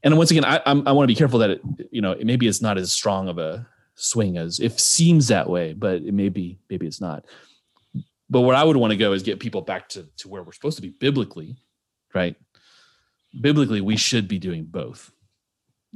And 0.03 0.17
once 0.17 0.31
again, 0.31 0.45
I 0.45 0.61
I'm, 0.67 0.87
i 0.87 0.93
want 0.93 1.05
to 1.05 1.13
be 1.13 1.17
careful 1.17 1.39
that 1.41 1.51
it 1.51 1.63
you 1.91 2.01
know 2.01 2.17
maybe 2.23 2.47
it's 2.47 2.63
not 2.63 2.79
as 2.79 2.93
strong 2.93 3.29
of 3.29 3.39
a 3.39 3.67
swing 3.95 4.37
as 4.37 4.61
it 4.61 4.79
seems 4.79 5.29
that 5.29 5.49
way, 5.49 5.73
but 5.73 6.03
it 6.03 6.13
may 6.13 6.29
be 6.29 6.59
maybe 6.71 6.87
it's 6.87 7.01
not. 7.01 7.25
But 8.29 8.41
what 8.41 8.57
I 8.57 8.65
would 8.65 8.77
want 8.77 8.91
to 8.91 8.97
go 8.97 9.13
is 9.13 9.23
get 9.23 9.41
people 9.41 9.63
back 9.63 9.89
to 9.91 10.07
to 10.19 10.29
where 10.29 10.43
we're 10.43 10.53
supposed 10.53 10.77
to 10.77 10.83
be 10.83 10.91
biblically, 10.91 11.57
right? 12.15 12.37
Biblically, 13.41 13.81
we 13.81 13.97
should 13.97 14.29
be 14.29 14.39
doing 14.39 14.65
both 14.65 15.11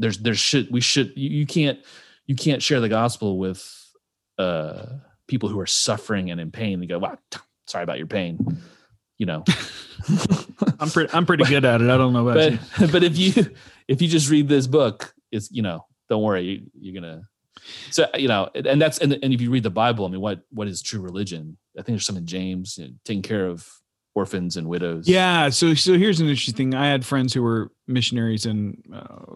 there's 0.00 0.18
there 0.18 0.34
should 0.34 0.70
we 0.70 0.80
should 0.80 1.12
you, 1.14 1.30
you 1.30 1.46
can't 1.46 1.78
you 2.26 2.34
can't 2.34 2.62
share 2.62 2.80
the 2.80 2.88
gospel 2.88 3.38
with 3.38 3.92
uh 4.38 4.86
people 5.26 5.48
who 5.48 5.60
are 5.60 5.66
suffering 5.66 6.30
and 6.30 6.40
in 6.40 6.50
pain 6.50 6.80
and 6.80 6.88
go 6.88 6.98
wow 6.98 7.16
sorry 7.66 7.84
about 7.84 7.98
your 7.98 8.06
pain 8.06 8.58
you 9.18 9.26
know 9.26 9.44
i'm 10.80 10.90
pretty 10.90 11.12
i'm 11.12 11.26
pretty 11.26 11.44
good 11.44 11.64
at 11.64 11.82
it 11.82 11.90
i 11.90 11.96
don't 11.96 12.12
know 12.12 12.26
about 12.26 12.34
but, 12.34 12.80
you 12.80 12.88
but 12.88 13.04
if 13.04 13.18
you 13.18 13.54
if 13.90 14.00
you 14.00 14.08
just 14.08 14.30
read 14.30 14.48
this 14.48 14.66
book 14.66 15.14
it's 15.30 15.50
you 15.50 15.62
know 15.62 15.84
don't 16.08 16.22
worry 16.22 16.42
you, 16.42 16.70
you're 16.80 17.00
gonna 17.00 17.22
so 17.90 18.06
you 18.16 18.28
know 18.28 18.48
and 18.54 18.80
that's 18.80 18.98
and, 18.98 19.12
and 19.22 19.34
if 19.34 19.40
you 19.40 19.50
read 19.50 19.62
the 19.62 19.70
bible 19.70 20.06
i 20.06 20.08
mean 20.08 20.20
what 20.20 20.40
what 20.50 20.66
is 20.66 20.80
true 20.80 21.00
religion 21.00 21.56
i 21.76 21.82
think 21.82 21.88
there's 21.88 22.06
some 22.06 22.16
in 22.16 22.26
james 22.26 22.78
you 22.78 22.86
know, 22.86 22.90
taking 23.04 23.22
care 23.22 23.46
of 23.46 23.68
orphans 24.14 24.56
and 24.56 24.66
widows 24.66 25.06
yeah 25.06 25.48
so 25.48 25.74
so 25.74 25.94
here's 25.94 26.20
an 26.20 26.26
interesting 26.26 26.54
thing 26.54 26.74
i 26.74 26.86
had 26.86 27.04
friends 27.04 27.34
who 27.34 27.42
were 27.42 27.70
missionaries 27.86 28.46
in 28.46 28.76
uh, 28.92 29.34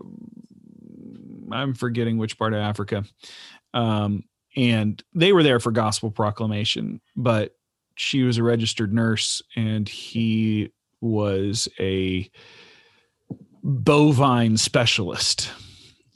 I'm 1.54 1.74
forgetting 1.74 2.18
which 2.18 2.38
part 2.38 2.52
of 2.52 2.60
Africa. 2.60 3.04
Um, 3.72 4.24
and 4.56 5.02
they 5.14 5.32
were 5.32 5.42
there 5.42 5.60
for 5.60 5.70
gospel 5.72 6.10
proclamation, 6.10 7.00
but 7.16 7.56
she 7.96 8.22
was 8.22 8.38
a 8.38 8.42
registered 8.42 8.92
nurse 8.92 9.42
and 9.56 9.88
he 9.88 10.70
was 11.00 11.68
a 11.78 12.30
bovine 13.64 14.56
specialist. 14.56 15.50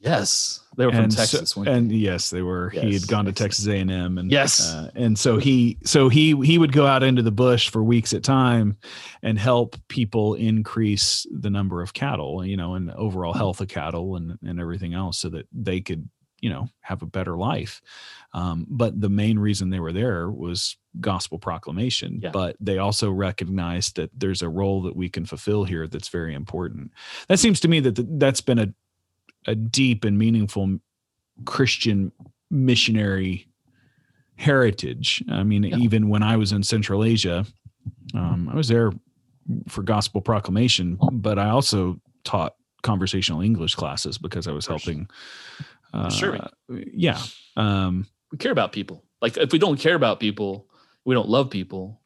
Yes, 0.00 0.61
they 0.76 0.87
were 0.87 0.92
from 0.92 1.08
Texas. 1.08 1.50
So, 1.50 1.62
and 1.64 1.90
yes, 1.90 2.30
they 2.30 2.42
were. 2.42 2.70
Yes, 2.72 2.84
he 2.84 2.92
had 2.94 3.08
gone 3.08 3.24
to 3.24 3.32
Texas 3.32 3.66
A 3.66 3.78
and 3.78 3.90
M, 3.90 4.16
and 4.16 4.30
yes, 4.30 4.72
uh, 4.72 4.90
and 4.94 5.18
so 5.18 5.38
he 5.38 5.76
so 5.84 6.08
he 6.08 6.37
he 6.44 6.56
would 6.56 6.72
go 6.72 6.87
out 6.87 7.02
into 7.02 7.20
the 7.22 7.32
bush 7.32 7.68
for 7.68 7.82
weeks 7.82 8.12
at 8.12 8.22
time, 8.22 8.76
and 9.22 9.37
help 9.38 9.76
people 9.88 10.34
increase 10.34 11.26
the 11.32 11.50
number 11.50 11.82
of 11.82 11.94
cattle, 11.94 12.46
you 12.46 12.56
know, 12.56 12.74
and 12.74 12.92
overall 12.92 13.32
health 13.32 13.61
of 13.61 13.66
cattle 13.66 14.14
and 14.14 14.38
and 14.44 14.61
everything 14.61 14.94
else, 14.94 15.18
so 15.18 15.28
that 15.30 15.48
they 15.52 15.80
could 15.80 16.08
you 16.40 16.51
know 16.51 16.68
have 16.81 17.03
a 17.03 17.07
better 17.07 17.37
life. 17.37 17.81
Um, 18.33 18.66
but 18.68 19.01
the 19.01 19.09
main 19.09 19.38
reason 19.38 19.70
they 19.70 19.81
were 19.81 19.92
there 19.92 20.31
was 20.31 20.77
gospel 21.01 21.38
proclamation. 21.38 22.20
Yeah. 22.22 22.31
But 22.31 22.57
they 22.61 22.79
also 22.79 23.11
recognized 23.11 23.96
that 23.96 24.11
there's 24.14 24.42
a 24.42 24.48
role 24.48 24.83
that 24.83 24.96
we 24.96 25.09
can 25.09 25.24
fulfill 25.24 25.64
here 25.64 25.87
that's 25.87 26.09
very 26.09 26.35
important. 26.35 26.92
That 27.29 27.38
seems 27.38 27.61
to 27.61 27.68
me 27.68 27.81
that 27.81 28.18
that's 28.18 28.40
been 28.40 28.59
a 28.59 28.68
a 29.46 29.55
deep 29.55 30.05
and 30.05 30.18
meaningful 30.18 30.79
Christian 31.44 32.12
missionary 32.51 33.48
heritage. 34.37 35.22
I 35.31 35.42
mean, 35.42 35.64
yeah. 35.64 35.77
even 35.77 36.09
when 36.09 36.22
I 36.22 36.37
was 36.37 36.53
in 36.53 36.62
Central 36.62 37.05
Asia, 37.05 37.44
um, 38.14 38.48
I 38.53 38.57
was 38.57 38.68
there 38.68 38.92
for 39.68 39.83
gospel 39.83 40.20
proclamation, 40.20 40.98
but 41.12 41.38
I 41.38 41.48
also 41.48 42.01
taught 42.24 42.55
conversational 42.83 43.40
English 43.40 43.74
classes 43.74 44.18
because 44.18 44.46
I 44.46 44.53
was 44.53 44.66
helping. 44.66 45.09
Uh, 45.92 46.11
sure. 46.11 46.38
Yeah. 46.68 47.20
Um, 47.57 48.07
we 48.31 48.38
care 48.38 48.53
about 48.53 48.72
people. 48.72 49.05
Like 49.20 49.37
if 49.37 49.53
we 49.53 49.59
don't 49.59 49.79
care 49.79 49.94
about 49.94 50.20
people, 50.20 50.66
we 51.05 51.14
don't 51.14 51.29
love 51.29 51.51
people. 51.51 52.01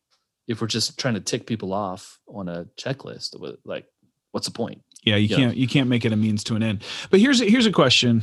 If 0.47 0.61
we're 0.61 0.67
just 0.67 0.99
trying 0.99 1.15
to 1.15 1.21
tick 1.21 1.47
people 1.47 1.73
off 1.73 2.19
on 2.27 2.49
a 2.49 2.67
checklist, 2.79 3.37
like 3.65 3.87
what's 4.33 4.47
the 4.47 4.53
point? 4.53 4.83
Yeah, 5.05 5.17
you 5.17 5.35
can't 5.35 5.57
you 5.57 5.67
can't 5.67 5.89
make 5.89 6.05
it 6.05 6.13
a 6.13 6.17
means 6.17 6.45
to 6.45 6.55
an 6.55 6.63
end. 6.63 6.85
But 7.11 7.21
here's 7.21 7.41
a, 7.41 7.45
here's 7.45 7.67
a 7.67 7.73
question. 7.73 8.23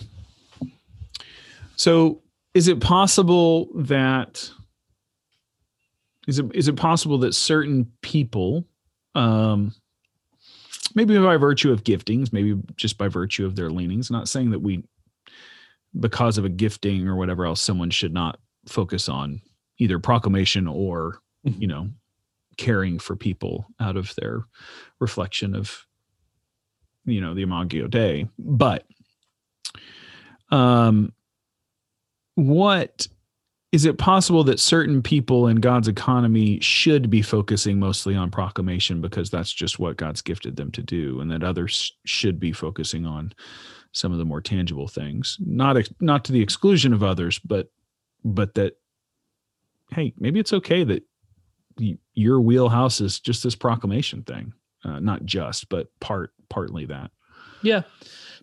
So, 1.76 2.22
is 2.54 2.67
it 2.67 2.80
possible 2.80 3.69
that 3.76 4.50
is 6.28 6.39
it 6.39 6.45
is 6.54 6.67
it 6.67 6.76
possible 6.76 7.17
that 7.19 7.34
certain 7.34 7.91
people 8.02 8.65
um 9.15 9.74
maybe 10.95 11.17
by 11.19 11.38
virtue 11.38 11.72
of 11.72 11.84
giftings, 11.84 12.32
maybe 12.34 12.60
just 12.76 12.98
by 12.98 13.08
virtue 13.08 13.45
of 13.45 13.56
their 13.56 13.69
leanings, 13.69 14.10
not 14.10 14.28
saying 14.28 14.52
that 14.52 14.60
we 14.60 14.84
because 15.97 16.38
of 16.38 16.45
a 16.45 16.49
gifting 16.49 17.08
or 17.08 17.15
whatever 17.15 17.45
else 17.45 17.62
someone 17.62 17.89
should 17.89 18.13
not 18.13 18.39
focus 18.67 19.10
on 19.10 19.41
either 19.78 19.99
proclamation 19.99 20.67
or, 20.67 21.19
mm-hmm. 21.45 21.62
you 21.62 21.67
know, 21.67 21.89
caring 22.58 22.99
for 22.99 23.15
people 23.15 23.65
out 23.80 23.95
of 23.95 24.13
their 24.15 24.43
reflection 24.99 25.56
of 25.56 25.86
you 27.06 27.21
know 27.21 27.34
the 27.34 27.43
Imago 27.43 27.88
Dei. 27.88 28.28
But 28.38 28.86
um, 30.52 31.13
what 32.36 33.08
is 33.71 33.86
it 33.86 33.97
possible 33.97 34.43
that 34.43 34.60
certain 34.60 35.02
people 35.02 35.47
in 35.47 35.58
God's 35.58 35.88
economy 35.88 36.60
should 36.60 37.10
be 37.10 37.21
focusing 37.21 37.80
mostly 37.80 38.15
on 38.15 38.32
proclamation 38.32 38.99
because 38.99 39.30
that's 39.30 39.54
just 39.54 39.78
what 39.78 39.97
God's 39.97 40.21
gifted 40.21 40.56
them 40.56 40.71
to 40.71 40.82
do, 40.82 41.19
and 41.19 41.32
that 41.32 41.43
others 41.43 41.93
should 42.06 42.39
be 42.39 42.52
focusing 42.52 43.06
on 43.06 43.32
some 43.91 44.12
of 44.12 44.17
the 44.17 44.25
more 44.25 44.41
tangible 44.41 44.88
things, 44.88 45.38
not 45.39 45.78
not 45.99 46.25
to 46.25 46.32
the 46.32 46.41
exclusion 46.41 46.93
of 46.93 47.04
others, 47.04 47.39
but 47.39 47.71
but 48.23 48.54
that 48.56 48.78
hey, 49.91 50.13
maybe 50.17 50.39
it's 50.39 50.54
okay 50.54 50.84
that 50.84 51.04
your 52.13 52.41
wheelhouse 52.41 53.02
is 53.02 53.19
just 53.19 53.43
this 53.43 53.56
proclamation 53.56 54.21
thing, 54.23 54.54
uh, 54.84 54.99
not 54.99 55.25
just, 55.25 55.69
but 55.69 55.88
part 55.99 56.34
partly 56.49 56.86
that. 56.86 57.12
Yeah, 57.62 57.84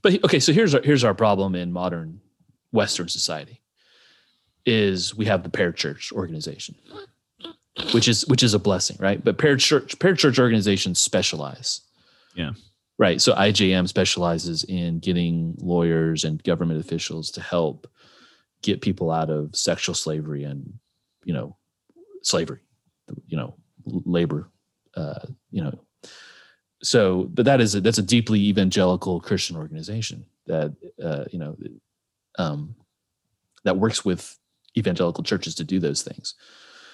but 0.03 0.23
okay. 0.25 0.41
So 0.41 0.53
here's 0.53 0.75
our 0.75 0.83
here's 0.83 1.05
our 1.05 1.15
problem 1.15 1.55
in 1.55 1.73
modern 1.73 2.21
Western 2.73 3.09
society 3.09 3.63
is 4.65 5.15
we 5.15 5.25
have 5.27 5.43
the 5.43 5.49
parachurch 5.49 6.13
organization, 6.13 6.75
which 7.93 8.09
is 8.09 8.27
which 8.27 8.43
is 8.43 8.53
a 8.53 8.59
blessing, 8.59 8.97
right? 8.99 9.23
But 9.23 9.39
parachurch 9.39 9.97
parachurch 9.97 10.39
organizations 10.39 11.01
specialize. 11.01 11.81
Yeah. 12.35 12.53
Right. 12.99 13.21
So 13.21 13.35
IJM 13.35 13.89
specializes 13.89 14.65
in 14.65 15.01
getting 15.01 15.55
lawyers 15.59 16.25
and 16.25 16.43
government 16.43 16.81
officials 16.81 17.31
to 17.33 17.43
help 17.43 17.87
get 18.63 18.81
people 18.81 19.11
out 19.11 19.29
of 19.29 19.55
sexual 19.55 19.95
slavery 19.95 20.45
and, 20.45 20.73
you 21.25 21.35
know, 21.35 21.57
slavery, 22.23 22.61
you 23.27 23.37
know, 23.37 23.55
labor, 23.85 24.49
uh, 24.97 25.27
you 25.51 25.63
know, 25.63 25.79
so 26.83 27.25
but 27.35 27.45
that 27.45 27.61
is 27.61 27.75
a, 27.75 27.81
that's 27.81 27.99
a 27.99 28.03
deeply 28.03 28.41
evangelical 28.41 29.21
christian 29.21 29.57
organization 29.57 30.25
that 30.47 30.75
uh, 31.03 31.25
you 31.31 31.39
know 31.39 31.57
um, 32.39 32.75
that 33.65 33.77
works 33.77 34.05
with 34.05 34.39
evangelical 34.77 35.25
churches 35.25 35.55
to 35.55 35.65
do 35.65 35.81
those 35.81 36.03
things 36.03 36.35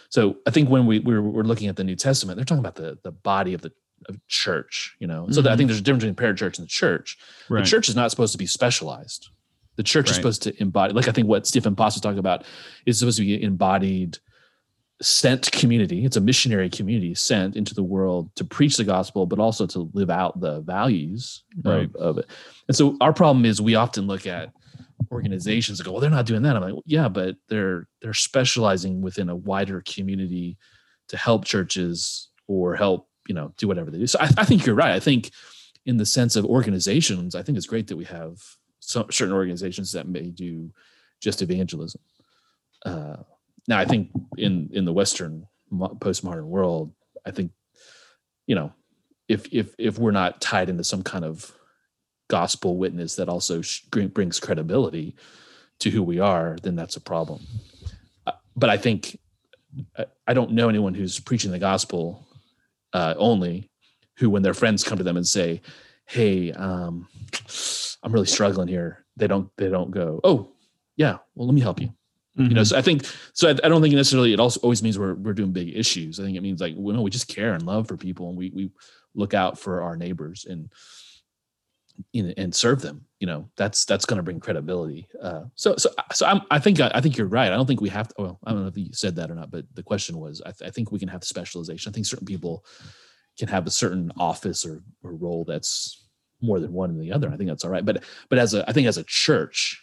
so 0.09 0.37
i 0.47 0.51
think 0.51 0.69
when 0.69 0.87
we 0.87 1.01
we're, 1.01 1.23
we're 1.23 1.43
looking 1.43 1.69
at 1.69 1.77
the 1.77 1.85
new 1.85 1.97
testament 1.97 2.37
they're 2.37 2.45
talking 2.45 2.65
about 2.65 2.77
the 2.77 2.99
the 3.03 3.13
body 3.13 3.55
of 3.55 3.61
the 3.63 3.73
of 4.09 4.17
church 4.29 4.97
you 4.99 5.07
know 5.07 5.25
mm-hmm. 5.25 5.33
so 5.33 5.51
i 5.51 5.57
think 5.57 5.69
there's 5.69 5.81
a 5.81 5.83
difference 5.83 6.05
between 6.05 6.15
parachurch 6.17 6.59
and 6.59 6.67
the 6.67 6.71
church 6.71 7.19
right. 7.49 7.65
the 7.65 7.71
church 7.71 7.89
is 7.89 7.97
not 7.97 8.11
supposed 8.11 8.33
to 8.33 8.39
be 8.39 8.47
specialized 8.47 9.29
the 9.77 9.83
church 9.83 10.07
right. 10.07 10.11
is 10.11 10.17
supposed 10.17 10.43
to 10.43 10.63
embody 10.63 10.93
like 10.93 11.09
i 11.09 11.13
think 11.13 11.29
what 11.29 11.47
stephen 11.47 11.75
Poss 11.75 11.95
was 11.95 12.01
talking 12.01 12.19
about 12.19 12.45
is 12.87 12.99
supposed 12.99 13.19
to 13.19 13.25
be 13.25 13.43
embodied 13.43 14.19
sent 15.01 15.51
community 15.51 16.05
it's 16.05 16.17
a 16.17 16.21
missionary 16.21 16.71
community 16.71 17.15
sent 17.15 17.57
into 17.57 17.75
the 17.75 17.83
world 17.83 18.31
to 18.37 18.45
preach 18.45 18.77
the 18.77 18.85
gospel 18.85 19.27
but 19.27 19.39
also 19.39 19.67
to 19.67 19.91
live 19.95 20.11
out 20.11 20.41
the 20.41 20.61
values 20.61 21.43
right. 21.65 21.91
of, 21.97 21.97
of, 21.97 22.19
it 22.19 22.27
and 22.69 22.77
so 22.77 22.97
our 23.01 23.13
problem 23.13 23.45
is 23.45 23.61
we 23.61 23.75
often 23.75 24.07
look 24.07 24.27
at 24.27 24.53
organizations 25.11 25.81
and 25.81 25.87
go 25.87 25.93
well 25.93 26.01
they're 26.01 26.09
not 26.09 26.27
doing 26.27 26.43
that 26.43 26.55
i'm 26.55 26.63
like 26.63 26.73
well, 26.73 26.85
yeah 26.87 27.09
but 27.09 27.35
they're 27.49 27.89
they're 28.01 28.15
specializing 28.15 29.03
within 29.03 29.29
a 29.29 29.35
wider 29.35 29.83
community 29.87 30.57
to 31.09 31.17
help 31.17 31.45
churches 31.45 32.29
or 32.47 32.75
help 32.75 33.09
you 33.29 33.35
know 33.35 33.53
do 33.57 33.69
whatever 33.69 33.91
they 33.91 33.99
do. 33.99 34.07
So 34.07 34.19
I, 34.21 34.29
I 34.39 34.45
think 34.45 34.67
you're 34.67 34.75
right. 34.75 34.93
I 34.93 35.01
think 35.01 35.31
in 35.87 35.97
the 35.97 36.07
sense 36.07 36.37
of 36.37 36.45
organizations, 36.45 37.35
I 37.35 37.43
think 37.43 37.59
it's 37.59 37.67
great 37.67 37.89
that 37.89 37.97
we 37.97 38.05
have 38.05 38.41
some 38.81 39.11
certain 39.11 39.35
organizations 39.35 39.93
that 39.93 40.09
may 40.09 40.31
do 40.31 40.71
just 41.21 41.43
evangelism. 41.43 42.01
Uh, 42.85 43.17
now, 43.69 43.79
I 43.79 43.85
think 43.85 44.11
in 44.37 44.71
in 44.73 44.85
the 44.85 44.93
Western 44.93 45.47
postmodern 45.73 46.47
world, 46.47 46.93
I 47.25 47.31
think 47.31 47.53
you 48.47 48.55
know 48.55 48.73
if 49.29 49.47
if 49.53 49.75
if 49.79 49.99
we're 49.99 50.11
not 50.11 50.41
tied 50.41 50.69
into 50.69 50.85
some 50.85 51.03
kind 51.03 51.25
of 51.25 51.53
gospel 52.29 52.77
witness 52.77 53.17
that 53.17 53.29
also 53.29 53.63
brings 53.91 54.41
credibility 54.41 55.15
to 55.81 55.91
who 55.91 56.03
we 56.03 56.19
are, 56.19 56.57
then 56.63 56.77
that's 56.77 56.97
a 56.97 57.01
problem. 57.01 57.45
Uh, 58.27 58.33
but 58.57 58.71
I 58.71 58.77
think 58.77 59.19
I 60.27 60.35
don't 60.35 60.53
know 60.53 60.69
anyone 60.69 60.95
who's 60.95 61.19
preaching 61.21 61.51
the 61.51 61.59
gospel 61.59 62.27
uh, 62.93 63.15
only 63.17 63.71
who, 64.17 64.31
when 64.31 64.43
their 64.43 64.55
friends 64.55 64.85
come 64.85 64.99
to 64.99 65.05
them 65.05 65.17
and 65.17 65.27
say, 65.27 65.61
"Hey, 66.07 66.53
um, 66.53 67.09
I'm 68.03 68.13
really 68.13 68.27
struggling 68.27 68.69
here," 68.69 69.05
they 69.17 69.27
don't 69.27 69.51
they 69.57 69.69
don't 69.69 69.91
go, 69.91 70.21
"Oh, 70.25 70.53
yeah, 70.97 71.19
well, 71.35 71.47
let 71.47 71.55
me 71.55 71.61
help 71.61 71.81
you." 71.81 71.89
Mm-hmm. 72.39 72.43
You 72.49 72.55
know, 72.55 72.61
mm-hmm. 72.63 72.69
so 72.69 72.79
I 72.79 72.83
think 72.83 73.05
so. 73.35 73.49
I, 73.49 73.51
I, 73.51 73.69
don't 73.69 73.83
think 73.83 73.95
necessarily 73.95 74.33
it 74.33 74.41
also 74.41 74.61
always 74.61 74.83
means 74.83 74.99
we're 74.99 75.15
we're 75.15 75.35
doing 75.35 75.53
big 75.53 75.77
issues. 75.77 76.19
I 76.19 76.25
think 76.25 76.37
it 76.37 76.43
means 76.43 76.61
like 76.61 76.75
we 76.77 76.93
know 76.95 77.03
we 77.03 77.11
just 77.11 77.29
care 77.29 77.53
and 77.53 77.65
love 77.65 77.89
for 77.89 77.97
people, 77.97 78.29
and 78.29 78.39
we 78.39 78.51
we 78.51 78.71
look 79.15 79.35
out 79.35 79.59
for 79.59 79.83
our 79.83 79.97
neighbors 79.97 80.47
and 80.49 80.71
you 82.13 82.23
know, 82.23 82.35
and 82.37 82.55
serve 82.55 82.83
them. 82.83 83.07
You 83.21 83.27
know, 83.27 83.49
that's 83.57 83.85
that's 83.85 84.05
going 84.05 84.17
to 84.17 84.23
bring 84.23 84.41
credibility. 84.41 85.09
Uh, 85.21 85.45
so 85.55 85.77
so 85.77 85.91
so 86.13 86.27
I'm, 86.27 86.43
I 86.51 86.59
think 86.59 86.81
I, 86.81 87.01
think 87.01 87.17
you're 87.17 87.27
right. 87.27 87.53
I 87.53 87.57
don't 87.57 87.67
think 87.67 87.81
we 87.81 87.89
have 87.89 88.09
to. 88.09 88.15
Well, 88.19 88.39
I 88.45 88.53
don't 88.53 88.63
know 88.63 88.69
if 88.69 88.77
you 88.77 88.93
said 88.93 89.17
that 89.17 89.31
or 89.31 89.35
not, 89.35 89.51
but 89.51 89.65
the 89.75 89.83
question 89.83 90.19
was, 90.19 90.43
I, 90.45 90.51
th- 90.51 90.69
I 90.69 90.71
think 90.71 90.91
we 90.91 90.99
can 90.99 91.09
have 91.09 91.25
specialization. 91.25 91.91
I 91.91 91.93
think 91.93 92.07
certain 92.07 92.27
people 92.27 92.65
can 93.39 93.49
have 93.49 93.67
a 93.67 93.71
certain 93.71 94.13
office 94.19 94.67
or, 94.67 94.83
or 95.03 95.15
role 95.15 95.45
that's 95.45 96.07
more 96.41 96.61
than 96.61 96.73
one 96.73 96.91
than 96.91 97.01
the 97.01 97.13
other. 97.13 97.31
I 97.31 97.37
think 97.37 97.49
that's 97.49 97.65
all 97.65 97.71
right. 97.71 97.85
But 97.85 98.05
but 98.29 98.39
as 98.39 98.55
a 98.55 98.69
I 98.69 98.73
think 98.73 98.89
as 98.89 98.99
a 98.99 99.05
church, 99.05 99.81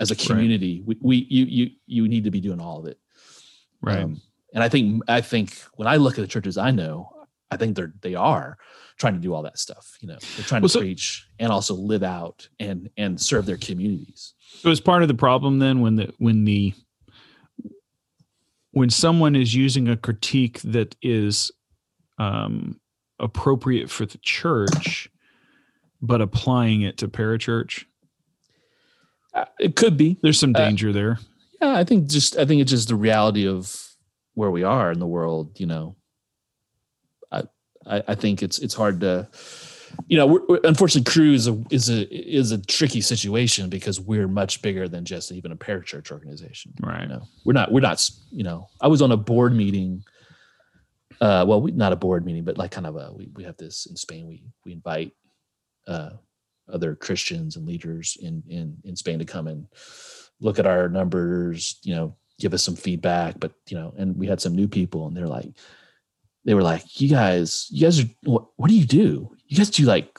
as 0.00 0.10
a 0.10 0.16
community, 0.16 0.82
right. 0.86 0.98
we, 1.02 1.16
we 1.20 1.26
you 1.30 1.44
you 1.44 1.70
you 1.86 2.08
need 2.08 2.24
to 2.24 2.30
be 2.30 2.40
doing 2.40 2.60
all 2.60 2.80
of 2.80 2.86
it. 2.86 2.98
Right. 3.80 4.00
Um, 4.00 4.20
and 4.54 4.62
I 4.62 4.68
think 4.68 5.02
I 5.08 5.20
think 5.20 5.56
when 5.74 5.88
I 5.88 5.96
look 5.96 6.18
at 6.18 6.22
the 6.22 6.26
churches 6.26 6.58
I 6.58 6.70
know, 6.70 7.21
I 7.52 7.56
think 7.56 7.76
they're 7.76 7.92
they 8.00 8.14
are 8.14 8.58
trying 8.98 9.14
to 9.14 9.20
do 9.20 9.34
all 9.34 9.42
that 9.42 9.58
stuff. 9.58 9.96
You 10.00 10.08
know, 10.08 10.18
they're 10.36 10.44
trying 10.44 10.62
well, 10.62 10.68
to 10.68 10.72
so, 10.72 10.80
preach 10.80 11.26
and 11.38 11.52
also 11.52 11.74
live 11.74 12.02
out 12.02 12.48
and 12.58 12.90
and 12.96 13.20
serve 13.20 13.46
their 13.46 13.56
communities. 13.56 14.34
So 14.60 14.70
it's 14.70 14.80
part 14.80 15.02
of 15.02 15.08
the 15.08 15.14
problem 15.14 15.58
then 15.58 15.80
when 15.80 15.96
the 15.96 16.12
when 16.18 16.44
the 16.44 16.74
when 18.72 18.90
someone 18.90 19.36
is 19.36 19.54
using 19.54 19.88
a 19.88 19.96
critique 19.96 20.60
that 20.62 20.96
is 21.02 21.52
um, 22.18 22.80
appropriate 23.18 23.90
for 23.90 24.06
the 24.06 24.18
church, 24.18 25.08
but 26.00 26.20
applying 26.20 26.82
it 26.82 26.98
to 26.98 27.08
parachurch? 27.08 27.84
Uh, 29.34 29.44
it 29.60 29.76
could 29.76 29.96
be. 29.96 30.18
There's 30.22 30.40
some 30.40 30.54
uh, 30.54 30.58
danger 30.58 30.90
uh, 30.90 30.92
there. 30.92 31.18
Yeah, 31.60 31.74
I 31.74 31.84
think 31.84 32.08
just 32.08 32.36
I 32.36 32.44
think 32.44 32.60
it's 32.60 32.70
just 32.70 32.88
the 32.88 32.96
reality 32.96 33.46
of 33.46 33.74
where 34.34 34.50
we 34.50 34.62
are 34.62 34.90
in 34.90 34.98
the 34.98 35.06
world. 35.06 35.60
You 35.60 35.66
know, 35.66 35.96
I 37.86 38.02
I, 38.08 38.14
think 38.14 38.42
it's 38.42 38.58
it's 38.58 38.74
hard 38.74 39.00
to, 39.00 39.28
you 40.08 40.16
know, 40.16 40.26
we're, 40.26 40.46
we're, 40.48 40.60
unfortunately, 40.64 41.10
Cru 41.10 41.32
is 41.32 41.48
a 41.48 41.62
is 41.70 41.88
a 41.88 42.08
is 42.12 42.52
a 42.52 42.58
tricky 42.58 43.00
situation 43.00 43.68
because 43.68 44.00
we're 44.00 44.28
much 44.28 44.62
bigger 44.62 44.88
than 44.88 45.04
just 45.04 45.32
even 45.32 45.52
a 45.52 45.56
parachurch 45.56 46.10
organization. 46.10 46.72
Right. 46.80 47.02
You 47.02 47.08
know, 47.08 47.22
we're 47.44 47.52
not 47.54 47.72
we're 47.72 47.80
not 47.80 48.08
you 48.30 48.44
know. 48.44 48.68
I 48.80 48.88
was 48.88 49.02
on 49.02 49.12
a 49.12 49.16
board 49.16 49.54
meeting 49.54 50.04
uh, 51.22 51.44
well, 51.46 51.60
we, 51.60 51.70
not 51.70 51.92
a 51.92 51.96
board 51.96 52.26
meeting, 52.26 52.42
but 52.42 52.58
like 52.58 52.72
kind 52.72 52.86
of 52.86 52.96
a 52.96 53.12
we, 53.12 53.30
we 53.34 53.44
have 53.44 53.56
this 53.56 53.86
in 53.86 53.94
Spain. 53.94 54.26
We 54.26 54.42
we 54.64 54.72
invite 54.72 55.12
uh, 55.86 56.10
other 56.70 56.96
Christians 56.96 57.54
and 57.54 57.64
leaders 57.64 58.18
in 58.20 58.42
in 58.48 58.76
in 58.82 58.96
Spain 58.96 59.20
to 59.20 59.24
come 59.24 59.46
and 59.46 59.68
look 60.40 60.58
at 60.58 60.66
our 60.66 60.88
numbers. 60.88 61.78
You 61.84 61.94
know, 61.94 62.16
give 62.40 62.52
us 62.54 62.64
some 62.64 62.74
feedback. 62.74 63.38
But 63.38 63.52
you 63.68 63.76
know, 63.76 63.94
and 63.96 64.16
we 64.16 64.26
had 64.26 64.40
some 64.40 64.56
new 64.56 64.66
people, 64.66 65.06
and 65.06 65.16
they're 65.16 65.28
like, 65.28 65.46
they 66.44 66.54
were 66.54 66.62
like, 66.62 67.00
"You 67.00 67.08
guys, 67.08 67.68
you 67.70 67.82
guys 67.82 68.00
are 68.00 68.08
what? 68.24 68.46
What 68.56 68.68
do 68.68 68.74
you 68.74 68.84
do? 68.84 69.34
You 69.46 69.56
guys 69.56 69.70
do 69.70 69.84
like 69.84 70.18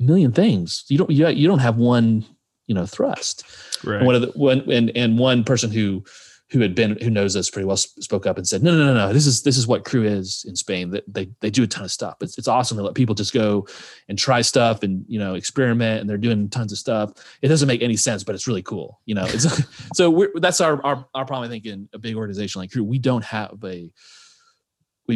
a 0.00 0.02
million 0.02 0.32
things. 0.32 0.84
You 0.88 0.98
don't 0.98 1.10
you, 1.10 1.28
you 1.28 1.48
don't 1.48 1.60
have 1.60 1.76
one 1.76 2.24
you 2.66 2.74
know 2.74 2.86
thrust." 2.86 3.44
Right. 3.84 3.98
And 3.98 4.06
one 4.06 4.14
of 4.14 4.22
the 4.22 4.28
one 4.28 4.70
and 4.70 4.90
and 4.96 5.18
one 5.18 5.44
person 5.44 5.70
who 5.70 6.04
who 6.52 6.60
had 6.60 6.74
been 6.74 6.98
who 7.00 7.08
knows 7.08 7.34
us 7.34 7.48
pretty 7.48 7.64
well 7.64 7.78
spoke 7.78 8.26
up 8.26 8.36
and 8.36 8.46
said, 8.46 8.62
no, 8.62 8.76
no, 8.76 8.84
no, 8.84 8.92
no. 8.92 9.12
This 9.12 9.26
is 9.26 9.42
this 9.42 9.56
is 9.56 9.66
what 9.66 9.86
Cru 9.86 10.04
is 10.04 10.44
in 10.46 10.54
Spain. 10.54 10.90
That 10.90 11.02
they 11.12 11.30
they 11.40 11.48
do 11.48 11.62
a 11.62 11.66
ton 11.66 11.82
of 11.84 11.90
stuff. 11.90 12.16
It's 12.20 12.36
it's 12.36 12.46
awesome 12.46 12.76
to 12.76 12.82
let 12.82 12.94
people 12.94 13.14
just 13.14 13.32
go 13.32 13.66
and 14.08 14.18
try 14.18 14.42
stuff 14.42 14.82
and 14.82 15.02
you 15.08 15.18
know 15.18 15.34
experiment 15.34 16.02
and 16.02 16.10
they're 16.10 16.18
doing 16.18 16.50
tons 16.50 16.70
of 16.70 16.76
stuff. 16.76 17.12
It 17.40 17.48
doesn't 17.48 17.68
make 17.68 17.82
any 17.82 17.96
sense, 17.96 18.22
but 18.22 18.34
it's 18.34 18.46
really 18.46 18.62
cool. 18.62 19.00
You 19.06 19.14
know, 19.14 19.24
it's 19.26 19.46
so 19.94 20.10
we're, 20.10 20.30
that's 20.34 20.60
our, 20.60 20.84
our 20.84 21.06
our 21.14 21.24
problem. 21.24 21.48
I 21.48 21.50
think 21.50 21.64
in 21.64 21.88
a 21.94 21.98
big 21.98 22.16
organization 22.16 22.60
like 22.60 22.70
Cru, 22.70 22.84
we 22.84 22.98
don't 22.98 23.24
have 23.24 23.56
a 23.64 23.90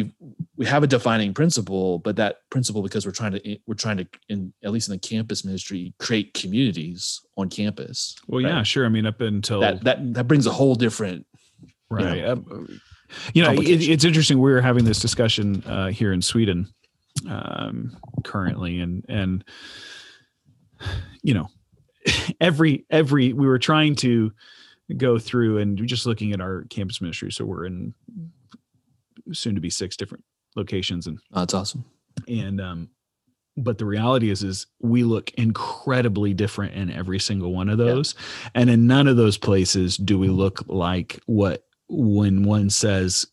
we 0.03 0.11
we 0.55 0.65
have 0.65 0.83
a 0.83 0.87
defining 0.87 1.33
principle, 1.33 1.99
but 1.99 2.15
that 2.17 2.49
principle 2.49 2.81
because 2.81 3.05
we're 3.05 3.11
trying 3.11 3.33
to 3.33 3.57
we're 3.65 3.75
trying 3.75 3.97
to 3.97 4.07
in 4.29 4.53
at 4.63 4.71
least 4.71 4.89
in 4.89 4.93
the 4.93 4.99
campus 4.99 5.43
ministry 5.43 5.93
create 5.99 6.33
communities 6.33 7.21
on 7.37 7.49
campus. 7.49 8.15
Well, 8.27 8.43
right? 8.43 8.49
yeah, 8.49 8.63
sure. 8.63 8.85
I 8.85 8.89
mean, 8.89 9.05
up 9.05 9.21
until 9.21 9.61
that 9.61 9.83
that 9.83 10.13
that 10.13 10.27
brings 10.27 10.45
a 10.45 10.51
whole 10.51 10.75
different 10.75 11.25
right. 11.89 12.17
You 12.17 12.21
know, 12.21 12.31
um, 12.31 12.81
you 13.33 13.43
know 13.43 13.51
it, 13.53 13.81
it's 13.81 14.05
interesting. 14.05 14.39
We 14.39 14.51
are 14.53 14.61
having 14.61 14.85
this 14.85 14.99
discussion 14.99 15.63
uh, 15.65 15.87
here 15.87 16.13
in 16.13 16.21
Sweden 16.21 16.67
um, 17.29 17.97
currently, 18.23 18.79
and 18.79 19.05
and 19.09 19.43
you 21.23 21.33
know 21.33 21.49
every 22.41 22.85
every 22.89 23.33
we 23.33 23.47
were 23.47 23.59
trying 23.59 23.95
to 23.95 24.31
go 24.95 25.19
through 25.19 25.57
and 25.57 25.85
just 25.85 26.05
looking 26.05 26.31
at 26.31 26.39
our 26.39 26.63
campus 26.69 27.01
ministry. 27.01 27.31
So 27.31 27.45
we're 27.45 27.65
in 27.65 27.93
soon 29.33 29.55
to 29.55 29.61
be 29.61 29.69
six 29.69 29.95
different 29.95 30.23
locations 30.55 31.07
and 31.07 31.19
oh, 31.33 31.39
that's 31.39 31.53
awesome 31.53 31.85
and 32.27 32.59
um 32.59 32.89
but 33.55 33.77
the 33.77 33.85
reality 33.85 34.29
is 34.29 34.43
is 34.43 34.67
we 34.81 35.03
look 35.03 35.31
incredibly 35.31 36.33
different 36.33 36.73
in 36.73 36.91
every 36.91 37.19
single 37.19 37.53
one 37.53 37.69
of 37.69 37.77
those 37.77 38.15
yeah. 38.17 38.49
and 38.55 38.69
in 38.69 38.87
none 38.87 39.07
of 39.07 39.17
those 39.17 39.37
places 39.37 39.97
do 39.97 40.17
we 40.17 40.29
look 40.29 40.63
like 40.67 41.19
what 41.25 41.65
when 41.89 42.43
one 42.43 42.69
says 42.69 43.27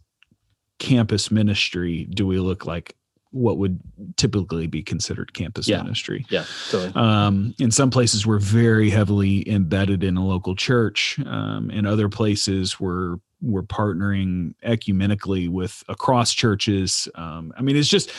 campus 0.78 1.30
ministry 1.30 2.04
do 2.04 2.26
we 2.26 2.38
look 2.38 2.66
like 2.66 2.96
what 3.35 3.59
would 3.59 3.80
typically 4.16 4.68
be 4.68 4.80
considered 4.80 5.35
campus 5.35 5.66
yeah. 5.66 5.83
ministry. 5.83 6.24
Yeah, 6.28 6.44
totally. 6.70 6.92
Um, 6.94 7.52
in 7.59 7.72
some 7.72 7.90
places, 7.90 8.24
we're 8.24 8.38
very 8.38 8.90
heavily 8.90 9.48
embedded 9.50 10.04
in 10.04 10.16
a 10.16 10.24
local 10.24 10.54
church. 10.54 11.18
Um, 11.26 11.68
in 11.70 11.85
other 11.85 12.09
places, 12.09 12.78
we're 12.78 13.16
we're 13.44 13.62
partnering 13.62 14.54
ecumenically 14.64 15.48
with 15.48 15.85
across 15.88 16.33
churches. 16.33 17.09
Um, 17.14 17.52
I 17.57 17.62
mean, 17.62 17.76
it's 17.76 17.88
just 17.88 18.11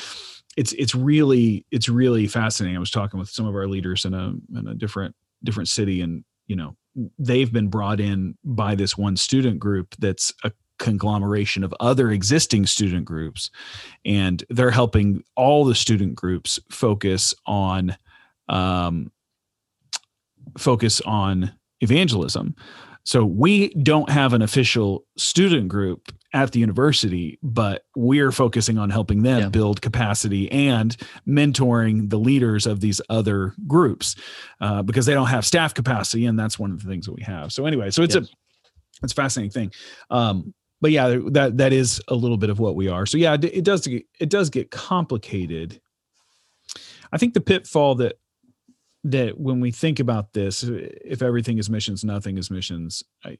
it's 0.55 0.73
it's 0.73 0.95
really 0.95 1.65
it's 1.71 1.89
really 1.89 2.27
fascinating. 2.27 2.77
I 2.77 2.79
was 2.79 2.91
talking 2.91 3.19
with 3.19 3.29
some 3.29 3.45
of 3.45 3.55
our 3.55 3.67
leaders 3.67 4.05
in 4.05 4.13
a 4.13 4.33
in 4.57 4.67
a 4.67 4.75
different 4.75 5.15
different 5.43 5.67
city, 5.69 6.01
and 6.01 6.23
you 6.47 6.55
know 6.55 6.75
they've 7.19 7.51
been 7.51 7.67
brought 7.67 7.99
in 7.99 8.37
by 8.43 8.75
this 8.75 8.97
one 8.97 9.17
student 9.17 9.59
group 9.59 9.95
that's 9.99 10.33
a 10.43 10.51
conglomeration 10.77 11.63
of 11.63 11.73
other 11.79 12.11
existing 12.11 12.65
student 12.65 13.05
groups 13.05 13.49
and 14.03 14.43
they're 14.49 14.71
helping 14.71 15.23
all 15.37 15.63
the 15.63 15.75
student 15.75 16.15
groups 16.15 16.59
focus 16.69 17.33
on 17.45 17.95
um, 18.49 19.09
focus 20.57 20.99
on 21.01 21.53
evangelism 21.79 22.53
so 23.05 23.23
we 23.23 23.69
don't 23.75 24.09
have 24.09 24.33
an 24.33 24.41
official 24.41 25.05
student 25.15 25.69
group 25.69 26.11
at 26.33 26.51
the 26.51 26.59
university, 26.59 27.37
but 27.43 27.85
we're 27.95 28.31
focusing 28.31 28.79
on 28.79 28.89
helping 28.89 29.21
them 29.21 29.39
yeah. 29.39 29.49
build 29.49 29.81
capacity 29.81 30.51
and 30.51 30.97
mentoring 31.27 32.09
the 32.09 32.17
leaders 32.17 32.65
of 32.65 32.81
these 32.81 32.99
other 33.09 33.53
groups 33.67 34.15
uh, 34.59 34.81
because 34.81 35.05
they 35.05 35.13
don't 35.13 35.27
have 35.27 35.45
staff 35.45 35.73
capacity, 35.73 36.25
and 36.25 36.37
that's 36.37 36.57
one 36.57 36.71
of 36.71 36.81
the 36.83 36.89
things 36.89 37.05
that 37.05 37.13
we 37.13 37.21
have. 37.21 37.53
So 37.53 37.67
anyway, 37.67 37.91
so 37.91 38.01
it's 38.01 38.15
yes. 38.15 38.25
a 38.25 38.27
it's 39.03 39.13
a 39.13 39.15
fascinating 39.15 39.51
thing. 39.51 39.71
Um, 40.09 40.53
but 40.81 40.91
yeah, 40.91 41.19
that 41.27 41.57
that 41.57 41.73
is 41.73 42.01
a 42.07 42.15
little 42.15 42.37
bit 42.37 42.49
of 42.49 42.59
what 42.59 42.75
we 42.75 42.89
are. 42.89 43.05
So 43.05 43.19
yeah, 43.19 43.35
it, 43.35 43.45
it 43.45 43.63
does 43.63 43.85
get, 43.85 44.03
it 44.19 44.29
does 44.29 44.49
get 44.49 44.71
complicated. 44.71 45.79
I 47.11 47.17
think 47.17 47.35
the 47.35 47.41
pitfall 47.41 47.95
that 47.95 48.15
that 49.05 49.39
when 49.39 49.59
we 49.59 49.71
think 49.71 49.99
about 49.99 50.33
this, 50.33 50.63
if 50.63 51.21
everything 51.21 51.59
is 51.59 51.69
missions, 51.69 52.03
nothing 52.03 52.37
is 52.37 52.49
missions. 52.49 53.03
I, 53.23 53.37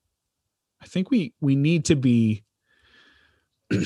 I 0.81 0.85
think 0.85 1.11
we 1.11 1.33
we 1.41 1.55
need 1.55 1.85
to 1.85 1.95
be. 1.95 2.43
you 3.71 3.81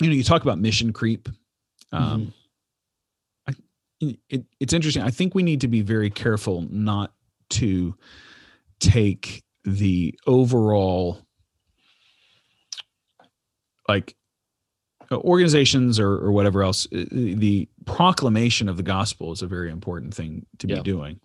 know, 0.00 0.12
you 0.12 0.24
talk 0.24 0.42
about 0.42 0.58
mission 0.58 0.92
creep. 0.94 1.28
Um, 1.92 2.32
mm-hmm. 3.48 3.58
I, 4.08 4.16
it, 4.30 4.44
it's 4.58 4.72
interesting. 4.72 5.02
I 5.02 5.10
think 5.10 5.34
we 5.34 5.42
need 5.42 5.60
to 5.60 5.68
be 5.68 5.82
very 5.82 6.08
careful 6.08 6.66
not 6.70 7.12
to 7.50 7.94
take 8.78 9.44
the 9.64 10.18
overall 10.26 11.20
like 13.88 14.16
organizations 15.12 15.98
or, 15.98 16.12
or 16.12 16.32
whatever 16.32 16.62
else 16.62 16.86
uh, 16.92 17.04
the 17.10 17.68
proclamation 17.84 18.68
of 18.68 18.76
the 18.76 18.82
gospel 18.82 19.32
is 19.32 19.42
a 19.42 19.46
very 19.46 19.70
important 19.70 20.14
thing 20.14 20.46
to 20.58 20.68
Yeah. 20.68 20.76
be 20.76 20.82
doing 20.82 21.20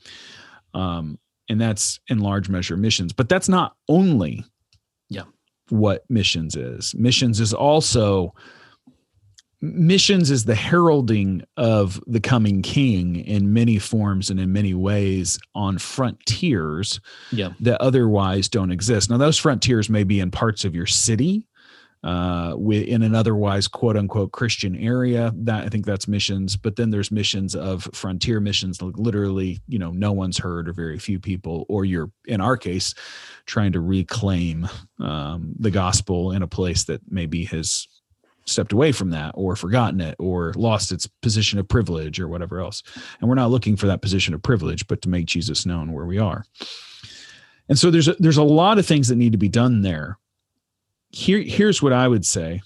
um, 0.73 1.19
and 1.49 1.61
that's 1.61 1.99
in 2.07 2.19
large 2.19 2.49
measure 2.49 2.77
missions 2.77 3.13
but 3.13 3.29
that's 3.29 3.47
not 3.49 3.75
only 3.87 4.43
Yeah. 5.09 5.23
what 5.69 6.03
missions 6.09 6.55
is 6.55 6.95
missions 6.95 7.39
is 7.39 7.53
also 7.53 8.33
missions 9.61 10.29
is 10.29 10.45
the 10.45 10.53
heralding 10.55 11.43
of 11.57 11.99
the 12.07 12.19
coming 12.19 12.61
king 12.61 13.15
in 13.15 13.53
many 13.53 13.79
forms 13.79 14.29
and 14.29 14.39
in 14.39 14.51
many 14.51 14.73
ways 14.73 15.39
on 15.55 15.77
frontiers 15.77 16.99
Yeah. 17.31 17.53
that 17.61 17.81
otherwise 17.81 18.47
don't 18.49 18.69
exist. 18.71 19.09
Now, 19.09 19.17
those 19.17 19.39
frontiers 19.39 19.89
may 19.89 20.03
be 20.03 20.19
in 20.19 20.29
parts 20.29 20.65
of 20.65 20.75
your 20.75 20.85
city, 20.85 21.47
uh, 22.05 22.55
in 22.55 23.01
an 23.01 23.15
otherwise 23.15 23.67
quote 23.67 23.97
unquote 23.97 24.31
Christian 24.31 24.75
area. 24.75 25.33
That 25.35 25.65
I 25.65 25.69
think 25.69 25.85
that's 25.85 26.07
missions. 26.07 26.55
But 26.55 26.75
then 26.75 26.91
there's 26.91 27.11
missions 27.11 27.55
of 27.55 27.89
frontier 27.93 28.39
missions, 28.39 28.81
like 28.81 28.97
literally, 28.97 29.59
you 29.67 29.79
know, 29.79 29.91
no 29.91 30.11
one's 30.11 30.37
heard 30.37 30.69
or 30.69 30.73
very 30.73 30.99
few 30.99 31.19
people, 31.19 31.65
or 31.67 31.83
you're 31.83 32.11
in 32.25 32.41
our 32.41 32.57
case 32.57 32.93
trying 33.47 33.71
to 33.71 33.79
reclaim 33.79 34.69
um, 34.99 35.55
the 35.59 35.71
gospel 35.71 36.31
in 36.31 36.43
a 36.43 36.47
place 36.47 36.83
that 36.83 37.01
maybe 37.09 37.43
has 37.45 37.87
stepped 38.45 38.71
away 38.71 38.91
from 38.91 39.09
that 39.09 39.31
or 39.35 39.55
forgotten 39.55 39.99
it 39.99 40.15
or 40.19 40.53
lost 40.55 40.91
its 40.91 41.07
position 41.07 41.57
of 41.57 41.67
privilege 41.67 42.19
or 42.19 42.27
whatever 42.27 42.59
else. 42.59 42.83
And 43.19 43.27
we're 43.27 43.35
not 43.35 43.49
looking 43.49 43.75
for 43.75 43.87
that 43.87 44.03
position 44.03 44.35
of 44.35 44.43
privilege, 44.43 44.85
but 44.85 45.01
to 45.01 45.09
make 45.09 45.25
Jesus 45.25 45.65
known 45.65 45.91
where 45.91 46.05
we 46.05 46.19
are. 46.19 46.45
And 47.67 47.79
so 47.79 47.89
there's 47.89 48.07
a, 48.07 48.13
there's 48.19 48.37
a 48.37 48.43
lot 48.43 48.77
of 48.77 48.85
things 48.85 49.07
that 49.07 49.15
need 49.15 49.31
to 49.31 49.39
be 49.39 49.49
done 49.49 49.81
there. 49.81 50.19
Here 51.15 51.39
here's 51.41 51.81
what 51.81 51.93
I 51.93 52.07
would 52.09 52.25
say. 52.25 52.61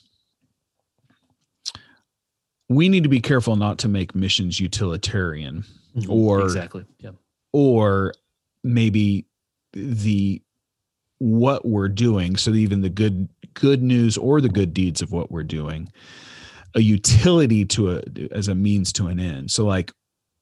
We 2.68 2.90
need 2.90 3.04
to 3.04 3.10
be 3.10 3.20
careful 3.20 3.56
not 3.56 3.78
to 3.80 3.88
make 3.88 4.16
missions 4.16 4.60
utilitarian 4.60 5.66
Mhm. 5.96 6.10
Or- 6.10 6.42
exactly. 6.44 6.86
Yeah. 7.00 7.12
or 7.54 8.14
maybe 8.64 9.26
the 9.74 10.42
what 11.20 11.66
we're 11.66 11.90
doing 11.90 12.36
so 12.38 12.52
even 12.54 12.82
the 12.82 12.90
good 12.90 13.28
good 13.54 13.82
news 13.84 14.18
or 14.18 14.40
the 14.42 14.50
good 14.50 14.74
deeds 14.74 15.02
of 15.02 15.12
what 15.12 15.32
we're 15.32 15.44
doing 15.44 15.92
a 16.76 16.80
utility 16.82 17.66
to 17.66 17.92
a 17.92 18.02
as 18.32 18.48
a 18.48 18.56
means 18.56 18.94
to 18.94 19.08
an 19.08 19.20
end 19.20 19.50
so 19.52 19.66
like 19.66 19.92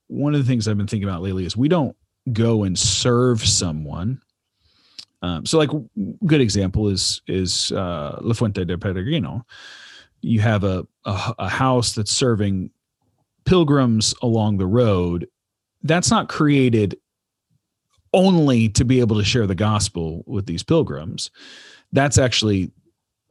one 0.08 0.36
of 0.36 0.42
the 0.42 0.46
things 0.48 0.68
i've 0.68 0.78
been 0.78 0.86
thinking 0.88 1.08
about 1.08 1.22
lately 1.22 1.46
is 1.46 1.56
we 1.58 1.68
don't 1.70 1.96
go 2.34 2.64
and 2.64 2.78
serve 2.78 3.44
someone 3.46 4.22
um, 5.22 5.46
so 5.46 5.58
like 5.58 5.70
good 6.26 6.42
example 6.42 6.90
is 6.90 7.22
is 7.28 7.72
uh 7.72 8.20
la 8.22 8.34
fuente 8.34 8.64
de 8.66 8.78
peregrino. 8.78 9.44
You 10.22 10.40
have 10.42 10.64
a, 10.64 10.86
a 11.06 11.36
a 11.40 11.50
house 11.50 11.94
that's 11.94 12.12
serving 12.12 12.72
pilgrims 13.46 14.14
along 14.22 14.58
the 14.58 14.68
road. 14.68 15.28
That's 15.84 16.12
not 16.12 16.30
created 16.30 16.98
only 18.14 18.70
to 18.70 18.86
be 18.86 19.00
able 19.00 19.18
to 19.18 19.24
share 19.24 19.48
the 19.48 19.56
gospel 19.56 20.24
with 20.28 20.46
these 20.46 20.64
pilgrims. 20.64 21.32
That's 21.92 22.18
actually 22.18 22.72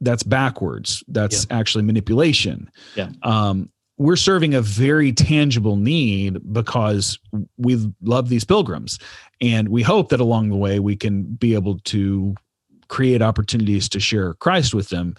that's 0.01 0.23
backwards. 0.23 1.03
That's 1.07 1.47
actually 1.49 1.83
manipulation. 1.83 2.69
Yeah. 2.95 3.09
um 3.23 3.69
we're 3.97 4.15
serving 4.15 4.53
a 4.53 4.61
very 4.61 5.11
tangible 5.11 5.75
need 5.75 6.53
because 6.53 7.17
we 7.57 7.91
love 8.01 8.29
these 8.29 8.43
pilgrims. 8.43 8.99
And 9.41 9.69
we 9.69 9.81
hope 9.83 10.09
that 10.09 10.19
along 10.19 10.49
the 10.49 10.55
way 10.55 10.79
we 10.79 10.95
can 10.95 11.23
be 11.23 11.55
able 11.55 11.79
to 11.79 12.35
create 12.89 13.21
opportunities 13.21 13.89
to 13.89 13.99
share 13.99 14.33
christ 14.35 14.73
with 14.73 14.89
them. 14.89 15.15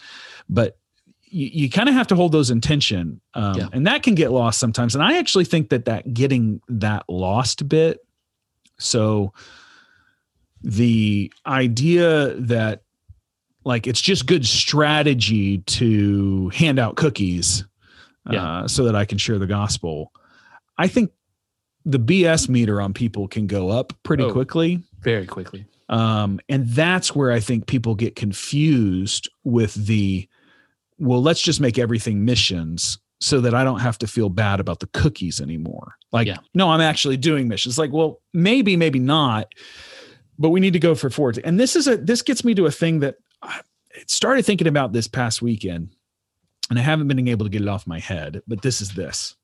But 0.49 0.79
you, 1.25 1.51
you 1.65 1.71
kind 1.71 1.89
of 1.89 1.95
have 1.95 2.07
to 2.07 2.17
hold 2.17 2.33
those 2.33 2.51
in 2.51 2.61
tension 2.61 3.21
um, 3.35 3.55
Yeah. 3.59 3.69
and 3.73 3.87
that 3.87 4.03
can 4.03 4.15
get 4.15 4.31
lost 4.31 4.59
sometimes. 4.59 4.95
And 4.95 5.05
i 5.05 5.19
actually 5.19 5.45
think 5.45 5.69
that 5.71 5.85
that 5.85 6.15
getting 6.15 6.61
that 6.69 7.05
lost 7.09 7.69
bit 7.69 7.99
so 8.79 9.33
the 10.63 11.33
idea 11.47 12.35
that 12.35 12.83
like 13.65 13.87
it's 13.87 14.01
just 14.01 14.27
good 14.27 14.47
strategy 14.47 15.59
to 15.59 16.49
hand 16.51 16.79
out 16.79 16.97
cookies 16.97 17.65
Yeah. 18.31 18.43
uh, 18.61 18.69
so 18.69 18.85
that 18.85 18.95
I 18.97 19.05
can 19.05 19.19
share 19.19 19.39
the 19.39 19.47
gospel. 19.47 20.13
I 20.77 20.87
think 20.89 21.11
the 21.85 21.99
BS 21.99 22.49
meter 22.49 22.81
on 22.81 22.93
people 22.93 23.29
can 23.29 23.47
go 23.47 23.71
up 23.71 23.93
pretty 24.03 24.25
Oh. 24.25 24.33
quickly. 24.33 24.83
Very 25.01 25.27
quickly. 25.27 25.65
Um, 25.89 26.39
and 26.49 26.69
that's 26.69 27.15
where 27.15 27.33
I 27.33 27.41
think 27.41 27.67
people 27.67 27.95
get 27.95 28.15
confused 28.15 29.29
with 29.45 29.73
the, 29.75 30.29
well, 30.99 31.23
let's 31.23 31.41
just 31.41 31.61
make 31.61 31.79
everything 31.79 32.25
missions 32.25 32.99
so 33.21 33.41
that 33.41 33.55
I 33.55 33.65
don't 33.65 33.81
have 33.81 33.97
to 33.99 34.07
feel 34.07 34.29
bad 34.29 34.61
about 34.61 34.81
the 34.81 34.87
cookies 34.89 35.41
anymore. 35.41 35.95
Like, 36.13 36.27
Yeah. 36.27 36.37
no, 36.55 36.69
I'm 36.71 36.81
actually 36.83 37.17
doing 37.17 37.49
missions. 37.49 37.79
Like, 37.79 37.91
well, 37.93 38.21
maybe, 38.35 38.77
maybe 38.77 38.99
not, 38.99 39.49
but 40.39 40.51
we 40.51 40.61
need 40.61 40.75
to 40.75 40.79
go 40.79 40.95
for 40.95 41.09
forward. 41.11 41.41
And 41.45 41.59
this 41.59 41.75
is 41.75 41.89
a, 41.89 41.97
this 41.97 42.23
gets 42.23 42.45
me 42.45 42.55
to 42.55 42.67
a 42.67 42.71
thing 42.71 43.01
that 43.01 43.17
I 43.43 43.61
started 44.07 44.45
thinking 44.45 44.67
about 44.69 44.93
this 44.93 45.09
past 45.09 45.41
weekend 45.43 45.91
and 46.71 46.79
I 46.79 46.83
haven't 46.83 47.09
been 47.09 47.27
able 47.29 47.47
to 47.47 47.51
get 47.51 47.63
it 47.63 47.69
off 47.69 47.87
my 47.87 47.99
head, 47.99 48.43
but 48.47 48.63
this 48.63 48.81
is 48.81 48.93
this. 48.93 49.37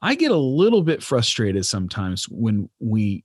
I 0.00 0.14
get 0.14 0.30
a 0.30 0.36
little 0.36 0.82
bit 0.82 1.02
frustrated 1.02 1.66
sometimes 1.66 2.28
when 2.28 2.68
we 2.78 3.24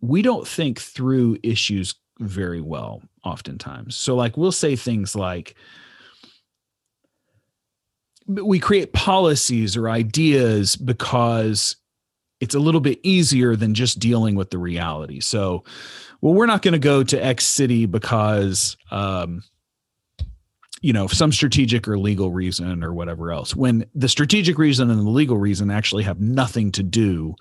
we 0.00 0.22
don't 0.22 0.48
think 0.48 0.80
through 0.80 1.38
issues 1.42 1.94
very 2.20 2.60
well 2.60 3.02
oftentimes. 3.24 3.96
So 3.96 4.14
like 4.14 4.36
we'll 4.36 4.52
say 4.52 4.76
things 4.76 5.14
like 5.14 5.54
we 8.26 8.58
create 8.58 8.92
policies 8.92 9.76
or 9.76 9.88
ideas 9.88 10.76
because 10.76 11.76
it's 12.40 12.54
a 12.54 12.60
little 12.60 12.80
bit 12.80 12.98
easier 13.02 13.56
than 13.56 13.74
just 13.74 13.98
dealing 13.98 14.34
with 14.34 14.50
the 14.50 14.58
reality. 14.58 15.20
So, 15.20 15.64
well, 16.20 16.34
we're 16.34 16.46
not 16.46 16.62
going 16.62 16.72
to 16.72 16.78
go 16.78 17.02
to 17.02 17.24
X 17.24 17.44
city 17.44 17.86
because, 17.86 18.76
um, 18.90 19.42
you 20.80 20.92
know, 20.92 21.06
some 21.06 21.32
strategic 21.32 21.86
or 21.86 21.98
legal 21.98 22.32
reason 22.32 22.82
or 22.82 22.94
whatever 22.94 23.32
else. 23.32 23.54
When 23.54 23.84
the 23.94 24.08
strategic 24.08 24.58
reason 24.58 24.90
and 24.90 25.00
the 25.00 25.10
legal 25.10 25.36
reason 25.36 25.70
actually 25.70 26.04
have 26.04 26.20
nothing 26.20 26.72
to 26.72 26.82
do 26.82 27.34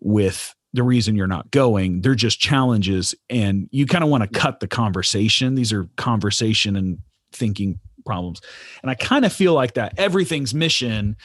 with 0.00 0.54
the 0.72 0.82
reason 0.82 1.14
you're 1.14 1.26
not 1.26 1.50
going, 1.50 2.00
they're 2.00 2.14
just 2.14 2.40
challenges, 2.40 3.14
and 3.28 3.68
you 3.70 3.86
kind 3.86 4.02
of 4.02 4.10
want 4.10 4.22
to 4.24 4.38
cut 4.38 4.60
the 4.60 4.66
conversation. 4.66 5.54
These 5.54 5.72
are 5.72 5.88
conversation 5.96 6.76
and 6.76 6.98
thinking 7.32 7.78
problems, 8.04 8.40
and 8.82 8.90
I 8.90 8.94
kind 8.94 9.24
of 9.24 9.32
feel 9.32 9.54
like 9.54 9.74
that 9.74 9.94
everything's 9.98 10.54
mission 10.54 11.16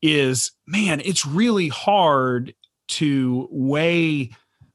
is 0.00 0.52
man, 0.66 1.00
it's 1.04 1.26
really 1.26 1.68
hard 1.68 2.54
to 2.88 3.48
weigh 3.50 4.30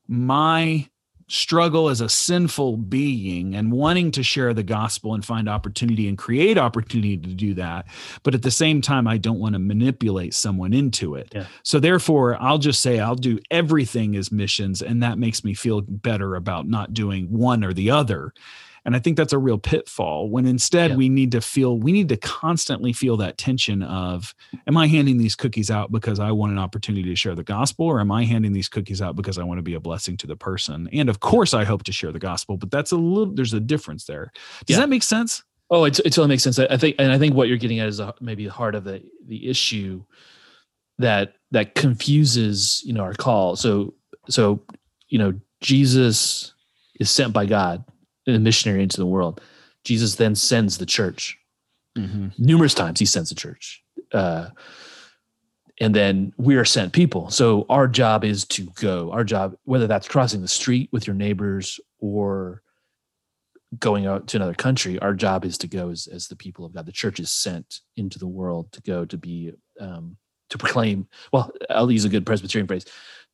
my 0.07 0.87
struggle 1.27 1.89
as 1.89 1.99
a 2.01 2.09
sinful 2.09 2.77
being 2.77 3.55
and 3.55 3.71
wanting 3.71 4.11
to 4.11 4.23
share 4.23 4.53
the 4.53 4.63
gospel 4.63 5.13
and 5.13 5.25
find 5.25 5.49
opportunity 5.49 6.07
and 6.07 6.17
create 6.17 6.57
opportunity 6.57 7.17
to 7.17 7.33
do 7.33 7.53
that. 7.53 7.85
But 8.23 8.33
at 8.33 8.43
the 8.43 8.51
same 8.51 8.81
time, 8.81 9.07
I 9.07 9.17
don't 9.17 9.39
want 9.39 9.53
to 9.53 9.59
manipulate 9.59 10.33
someone 10.33 10.73
into 10.73 11.15
it. 11.15 11.31
Yeah. 11.35 11.47
So 11.63 11.79
therefore, 11.79 12.41
I'll 12.41 12.57
just 12.57 12.81
say 12.81 12.99
I'll 12.99 13.15
do 13.15 13.39
everything 13.51 14.15
as 14.15 14.31
missions. 14.31 14.81
And 14.81 15.03
that 15.03 15.17
makes 15.17 15.43
me 15.43 15.53
feel 15.53 15.81
better 15.81 16.35
about 16.35 16.67
not 16.67 16.93
doing 16.93 17.25
one 17.25 17.63
or 17.63 17.73
the 17.73 17.91
other. 17.91 18.33
And 18.87 18.95
I 18.95 18.99
think 18.99 19.17
that's 19.17 19.33
a 19.33 19.37
real 19.37 19.57
pitfall 19.57 20.29
when 20.29 20.45
instead 20.47 20.91
Yeah. 20.91 20.95
we 20.95 21.09
need 21.09 21.33
to 21.33 21.41
feel, 21.41 21.77
we 21.77 21.91
need 21.91 22.07
to 22.09 22.17
constantly 22.17 22.93
feel 22.93 23.17
that 23.17 23.37
tension 23.37 23.83
of, 23.83 24.33
am 24.65 24.77
I 24.77 24.87
handing 24.87 25.17
these 25.17 25.35
cookies 25.35 25.69
out 25.69 25.91
because 25.91 26.19
I 26.19 26.31
want 26.31 26.53
an 26.53 26.57
opportunity 26.57 27.03
to 27.09 27.15
share 27.15 27.35
the 27.35 27.43
gospel, 27.43 27.85
or 27.85 27.99
am 27.99 28.11
I 28.11 28.23
handing 28.23 28.53
these 28.53 28.69
cookies 28.69 29.01
out 29.01 29.15
because 29.17 29.37
I 29.37 29.43
want 29.43 29.57
to 29.57 29.61
be 29.61 29.73
a 29.73 29.79
blessing 29.79 30.15
to 30.17 30.27
the 30.27 30.37
person? 30.37 30.87
And 30.93 31.09
of 31.09 31.19
course, 31.19 31.53
I 31.53 31.65
hope 31.65 31.83
to 31.83 31.91
share 31.91 32.13
the 32.13 32.17
gospel, 32.19 32.55
but 32.55 32.71
that's 32.71 32.93
a 32.93 32.95
little, 32.97 33.31
there's 33.35 33.53
a 33.53 33.59
difference 33.59 34.05
there. 34.05 34.31
Does 34.65 34.75
Yeah. 34.77 34.81
that 34.83 34.89
make 34.89 35.03
sense? 35.03 35.43
Oh, 35.69 35.83
it, 35.83 35.99
it 35.99 36.11
totally 36.11 36.29
makes 36.29 36.43
sense. 36.43 36.57
I 36.57 36.77
think, 36.77 36.95
and 36.97 37.11
I 37.11 37.17
think 37.19 37.35
what 37.35 37.49
you're 37.49 37.57
getting 37.57 37.79
at 37.79 37.89
is 37.89 37.99
a, 37.99 38.13
maybe 38.21 38.45
the 38.45 38.53
heart 38.53 38.73
of 38.73 38.85
the 38.85 39.03
the 39.27 39.49
issue 39.49 40.01
that 40.97 41.33
that 41.51 41.75
confuses 41.75 42.81
you 42.85 42.93
know 42.93 43.01
our 43.01 43.13
call. 43.13 43.57
So 43.57 43.93
so 44.29 44.61
you 45.09 45.19
know 45.19 45.33
Jesus 45.59 46.53
is 47.01 47.09
sent 47.09 47.33
by 47.33 47.45
God, 47.45 47.83
a 48.35 48.39
missionary 48.39 48.83
into 48.83 48.97
the 48.97 49.05
world. 49.05 49.41
Jesus 49.83 50.15
then 50.15 50.35
sends 50.35 50.77
the 50.77 50.85
church 50.85 51.37
numerous 52.37 52.73
times. 52.73 52.99
He 52.99 53.05
sends 53.05 53.29
the 53.29 53.35
church, 53.35 53.83
uh, 54.11 54.49
and 55.79 55.95
then 55.95 56.33
we 56.37 56.55
are 56.55 56.65
sent 56.65 56.93
people. 56.93 57.29
So 57.29 57.65
our 57.69 57.87
job 57.87 58.23
is 58.23 58.45
to 58.45 58.67
go. 58.81 59.11
Our 59.11 59.23
job, 59.23 59.55
whether 59.63 59.87
that's 59.87 60.07
crossing 60.07 60.41
the 60.41 60.47
street 60.47 60.89
with 60.91 61.07
your 61.07 61.15
neighbors 61.15 61.79
or 61.99 62.61
going 63.79 64.05
out 64.05 64.27
to 64.27 64.37
another 64.37 64.53
country, 64.53 64.97
our 64.99 65.13
job 65.13 65.45
is 65.45 65.57
to 65.59 65.67
go 65.67 65.89
as, 65.89 66.07
as 66.07 66.27
the 66.27 66.35
people 66.35 66.65
of 66.65 66.73
God. 66.73 66.85
The 66.85 66.91
church 66.91 67.19
is 67.19 67.31
sent 67.31 67.81
into 67.95 68.17
the 68.19 68.27
world 68.27 68.71
to 68.73 68.81
go 68.81 69.05
to 69.05 69.17
be 69.17 69.53
um, 69.79 70.17
to 70.49 70.57
proclaim. 70.57 71.07
Well, 71.31 71.51
I'll 71.69 71.91
use 71.91 72.05
a 72.05 72.09
good 72.09 72.25
Presbyterian 72.25 72.67
phrase 72.67 72.85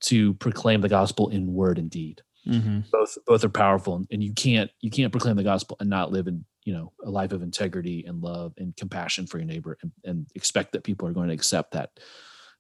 to 0.02 0.34
proclaim 0.36 0.82
the 0.82 0.90
gospel 0.90 1.30
in 1.30 1.54
word 1.54 1.78
and 1.78 1.90
deed. 1.90 2.22
Mm-hmm. 2.48 2.80
Both 2.92 3.18
both 3.26 3.44
are 3.44 3.50
powerful, 3.50 4.06
and 4.12 4.24
you 4.24 4.34
can't 4.34 4.70
you 4.82 4.90
can't 4.92 5.12
proclaim 5.12 5.36
the 5.36 5.44
gospel 5.44 5.78
and 5.80 5.90
not 5.90 6.12
live 6.12 6.28
in 6.28 6.46
you 6.66 6.74
know 6.74 6.92
a 7.04 7.10
life 7.10 7.32
of 7.32 7.42
integrity 7.42 8.06
and 8.06 8.22
love 8.22 8.54
and 8.58 8.76
compassion 8.76 9.28
for 9.28 9.38
your 9.38 9.48
neighbor, 9.48 9.78
and, 9.82 9.92
and 10.04 10.28
expect 10.36 10.74
that 10.74 10.84
people 10.84 11.08
are 11.08 11.14
going 11.14 11.30
to 11.30 11.34
accept 11.34 11.72
that. 11.72 11.92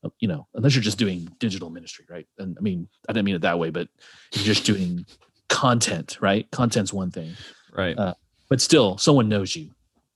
uh, 0.03 0.09
You 0.19 0.27
know, 0.27 0.47
unless 0.53 0.75
you're 0.75 0.83
just 0.83 0.97
doing 0.97 1.27
digital 1.39 1.69
ministry, 1.69 2.05
right? 2.09 2.27
And 2.37 2.57
I 2.57 2.61
mean, 2.61 2.87
I 3.09 3.13
didn't 3.13 3.25
mean 3.25 3.35
it 3.35 3.41
that 3.41 3.59
way, 3.59 3.69
but 3.71 3.87
you're 4.33 4.43
just 4.45 4.65
doing 4.65 5.05
content, 5.49 6.17
right? 6.21 6.49
Content's 6.51 6.93
one 6.93 7.11
thing, 7.11 7.33
Right. 7.71 7.97
Uh, 7.97 8.13
but 8.49 8.61
still, 8.61 8.97
someone 8.97 9.29
knows 9.29 9.55
you, 9.55 9.71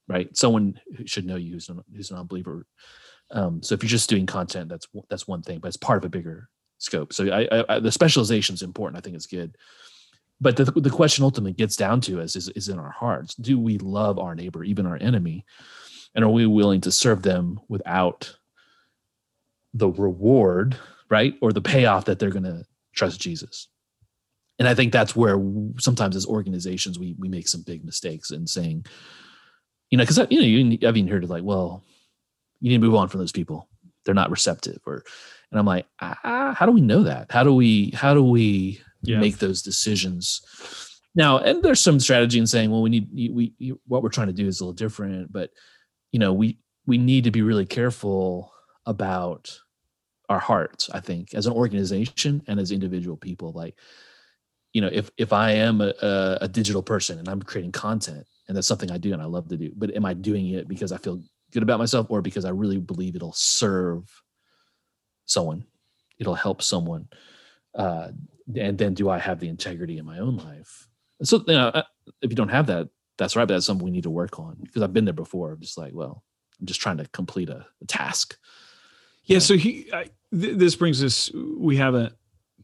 right? 0.07 0.35
Someone 0.37 0.79
who 0.95 1.05
should 1.07 1.25
know 1.25 1.35
you 1.37 1.53
who's 1.53 1.69
an, 1.69 1.81
who's 1.95 2.11
an 2.11 2.17
unbeliever. 2.17 2.65
Um, 3.31 3.61
so 3.63 3.73
if 3.75 3.83
you're 3.83 3.89
just 3.89 4.09
doing 4.09 4.25
content, 4.25 4.69
that's 4.69 4.87
that's 5.09 5.27
one 5.27 5.41
thing, 5.41 5.59
but 5.59 5.67
it's 5.69 5.77
part 5.77 5.97
of 5.97 6.05
a 6.05 6.09
bigger 6.09 6.49
scope. 6.77 7.13
So 7.13 7.27
I, 7.27 7.47
I, 7.51 7.75
I 7.75 7.79
the 7.79 7.91
specialization 7.91 8.53
is 8.55 8.61
important. 8.61 8.97
I 8.97 9.01
think 9.01 9.15
it's 9.15 9.25
good. 9.27 9.57
But 10.39 10.55
the, 10.55 10.65
the 10.65 10.91
question 10.91 11.23
ultimately 11.23 11.53
gets 11.53 11.75
down 11.75 12.01
to 12.01 12.19
is, 12.19 12.35
is 12.35 12.49
is 12.49 12.69
in 12.69 12.79
our 12.79 12.91
hearts. 12.91 13.35
Do 13.35 13.59
we 13.59 13.77
love 13.79 14.19
our 14.19 14.35
neighbor, 14.35 14.63
even 14.63 14.85
our 14.85 14.97
enemy, 15.01 15.45
and 16.13 16.23
are 16.23 16.29
we 16.29 16.45
willing 16.45 16.81
to 16.81 16.91
serve 16.91 17.23
them 17.23 17.59
without 17.67 18.37
the 19.73 19.89
reward, 19.89 20.77
right, 21.09 21.33
or 21.41 21.51
the 21.51 21.61
payoff 21.61 22.05
that 22.05 22.19
they're 22.19 22.29
going 22.29 22.43
to 22.43 22.65
trust 22.93 23.19
Jesus? 23.19 23.67
And 24.59 24.67
I 24.67 24.73
think 24.73 24.91
that's 24.91 25.15
where 25.15 25.39
sometimes 25.79 26.15
as 26.15 26.25
organizations 26.25 26.99
we 26.99 27.15
we 27.17 27.29
make 27.29 27.47
some 27.47 27.61
big 27.61 27.83
mistakes 27.83 28.31
in 28.31 28.45
saying, 28.45 28.85
you 29.89 29.97
know, 29.97 30.03
because 30.03 30.19
you 30.29 30.39
know 30.39 30.45
you, 30.45 30.87
I've 30.87 30.97
even 30.97 31.11
heard 31.11 31.23
it 31.23 31.29
like, 31.29 31.43
well, 31.43 31.83
you 32.61 32.69
need 32.69 32.81
to 32.81 32.87
move 32.87 32.95
on 32.95 33.07
from 33.07 33.19
those 33.19 33.31
people. 33.31 33.67
They're 34.03 34.13
not 34.13 34.31
receptive, 34.31 34.79
or 34.85 35.03
and 35.51 35.59
I'm 35.59 35.65
like, 35.65 35.85
ah, 36.01 36.53
how 36.57 36.65
do 36.65 36.71
we 36.71 36.81
know 36.81 37.03
that? 37.03 37.31
How 37.31 37.43
do 37.43 37.53
we 37.53 37.91
how 37.91 38.13
do 38.13 38.23
we 38.23 38.81
Yeah. 39.03 39.19
make 39.19 39.37
those 39.37 39.61
decisions? 39.61 40.41
Now, 41.15 41.39
and 41.39 41.63
there's 41.63 41.81
some 41.81 41.99
strategy 41.99 42.37
in 42.39 42.47
saying, 42.47 42.69
well, 42.69 42.81
we 42.81 42.89
need 42.89 43.09
we, 43.13 43.53
we 43.59 43.73
what 43.87 44.03
we're 44.03 44.09
trying 44.09 44.27
to 44.27 44.33
do 44.33 44.47
is 44.47 44.59
a 44.59 44.63
little 44.63 44.73
different, 44.73 45.31
but 45.31 45.51
you 46.11 46.19
know, 46.19 46.33
we 46.33 46.59
we 46.85 46.97
need 46.97 47.23
to 47.25 47.31
be 47.31 47.41
really 47.41 47.65
careful 47.65 48.51
about 48.85 49.59
our 50.29 50.39
hearts. 50.39 50.89
I 50.91 50.99
think 50.99 51.33
as 51.33 51.45
an 51.47 51.53
organization 51.53 52.43
and 52.47 52.59
as 52.59 52.71
individual 52.71 53.17
people, 53.17 53.51
like 53.53 53.75
you 54.73 54.81
know, 54.81 54.89
if 54.91 55.09
if 55.17 55.33
I 55.33 55.51
am 55.51 55.81
a, 55.81 55.93
a, 56.01 56.37
a 56.41 56.47
digital 56.47 56.83
person 56.83 57.17
and 57.19 57.27
I'm 57.29 57.41
creating 57.41 57.71
content 57.71 58.25
and 58.47 58.55
that's 58.55 58.67
something 58.67 58.91
I 58.91 58.97
do 58.97 59.13
and 59.13 59.21
I 59.21 59.25
love 59.25 59.47
to 59.49 59.57
do, 59.57 59.71
but 59.75 59.95
am 59.95 60.05
I 60.05 60.13
doing 60.13 60.49
it 60.49 60.67
because 60.67 60.91
I 60.91 60.97
feel 60.97 61.21
good 61.51 61.63
about 61.63 61.79
myself 61.79 62.07
or 62.09 62.21
because 62.21 62.45
I 62.45 62.49
really 62.49 62.77
believe 62.77 63.15
it'll 63.15 63.33
serve 63.33 64.03
someone, 65.27 65.65
it'll 66.17 66.35
help 66.35 66.61
someone, 66.61 67.07
uh, 67.75 68.09
and 68.55 68.77
then 68.77 68.93
do 68.93 69.09
I 69.09 69.19
have 69.19 69.39
the 69.39 69.49
integrity 69.49 69.99
in 69.99 70.05
my 70.05 70.17
own 70.17 70.37
life? 70.37 70.87
So 71.21 71.43
you 71.47 71.53
know, 71.53 71.67
uh, 71.67 71.83
if 72.21 72.31
you 72.31 72.35
don't 72.35 72.49
have 72.49 72.67
that, 72.67 72.89
that's 73.17 73.35
right. 73.35 73.47
But 73.47 73.55
that's 73.55 73.65
something 73.65 73.85
we 73.85 73.91
need 73.91 74.03
to 74.03 74.09
work 74.09 74.39
on 74.39 74.57
because 74.61 74.81
I've 74.81 74.93
been 74.93 75.05
there 75.05 75.13
before. 75.13 75.51
I'm 75.51 75.61
just 75.61 75.77
like, 75.77 75.93
well, 75.93 76.23
I'm 76.59 76.65
just 76.65 76.81
trying 76.81 76.97
to 76.97 77.07
complete 77.09 77.49
a, 77.49 77.65
a 77.81 77.85
task. 77.85 78.37
Yeah. 79.25 79.39
So 79.39 79.57
he, 79.57 79.89
I, 79.93 80.05
th- 80.31 80.57
this 80.57 80.75
brings 80.75 81.03
us. 81.03 81.31
We 81.33 81.77
haven't 81.77 82.13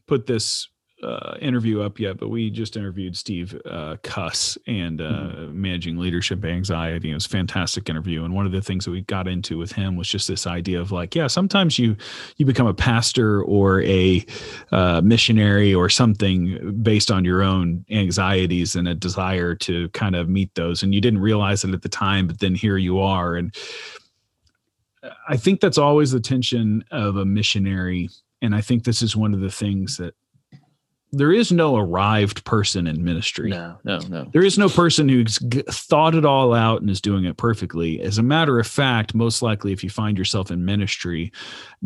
put 0.06 0.26
this 0.26 0.68
uh, 1.02 1.36
interview 1.40 1.82
up 1.82 1.98
yet, 1.98 2.16
but 2.18 2.28
we 2.28 2.50
just 2.50 2.76
interviewed 2.76 3.16
Steve 3.16 3.60
uh, 3.68 3.96
Cuss 4.02 4.56
and 4.66 5.00
uh, 5.00 5.48
managing 5.50 5.98
leadership 5.98 6.44
anxiety. 6.44 7.10
It 7.10 7.14
was 7.14 7.26
a 7.26 7.28
fantastic 7.28 7.88
interview, 7.88 8.24
and 8.24 8.32
one 8.32 8.46
of 8.46 8.52
the 8.52 8.62
things 8.62 8.84
that 8.84 8.90
we 8.90 9.02
got 9.02 9.28
into 9.28 9.58
with 9.58 9.72
him 9.72 9.96
was 9.96 10.08
just 10.08 10.28
this 10.28 10.46
idea 10.46 10.80
of 10.80 10.92
like, 10.92 11.14
yeah, 11.14 11.26
sometimes 11.26 11.78
you 11.78 11.96
you 12.36 12.46
become 12.46 12.66
a 12.66 12.74
pastor 12.74 13.42
or 13.42 13.82
a 13.82 14.24
uh, 14.72 15.00
missionary 15.02 15.74
or 15.74 15.88
something 15.88 16.80
based 16.82 17.10
on 17.10 17.24
your 17.24 17.42
own 17.42 17.84
anxieties 17.90 18.76
and 18.76 18.88
a 18.88 18.94
desire 18.94 19.54
to 19.56 19.88
kind 19.90 20.14
of 20.14 20.28
meet 20.28 20.54
those, 20.54 20.82
and 20.82 20.94
you 20.94 21.00
didn't 21.00 21.20
realize 21.20 21.64
it 21.64 21.74
at 21.74 21.82
the 21.82 21.88
time, 21.88 22.26
but 22.26 22.40
then 22.40 22.54
here 22.54 22.78
you 22.78 23.00
are, 23.00 23.34
and 23.34 23.54
I 25.28 25.36
think 25.36 25.60
that's 25.60 25.78
always 25.78 26.12
the 26.12 26.20
tension 26.20 26.84
of 26.90 27.16
a 27.16 27.24
missionary. 27.24 28.08
And 28.42 28.54
I 28.54 28.60
think 28.60 28.84
this 28.84 29.02
is 29.02 29.16
one 29.16 29.34
of 29.34 29.40
the 29.40 29.50
things 29.50 29.96
that 29.96 30.14
there 31.16 31.32
is 31.32 31.52
no 31.52 31.76
arrived 31.76 32.44
person 32.44 32.86
in 32.86 33.04
ministry. 33.04 33.50
No, 33.50 33.78
no, 33.84 33.98
no. 33.98 34.28
There 34.32 34.44
is 34.44 34.58
no 34.58 34.68
person 34.68 35.08
who's 35.08 35.38
thought 35.70 36.14
it 36.14 36.24
all 36.24 36.52
out 36.52 36.80
and 36.80 36.90
is 36.90 37.00
doing 37.00 37.24
it 37.24 37.36
perfectly. 37.36 38.00
As 38.00 38.18
a 38.18 38.22
matter 38.22 38.58
of 38.58 38.66
fact, 38.66 39.14
most 39.14 39.42
likely, 39.42 39.72
if 39.72 39.82
you 39.84 39.90
find 39.90 40.18
yourself 40.18 40.50
in 40.50 40.64
ministry, 40.64 41.32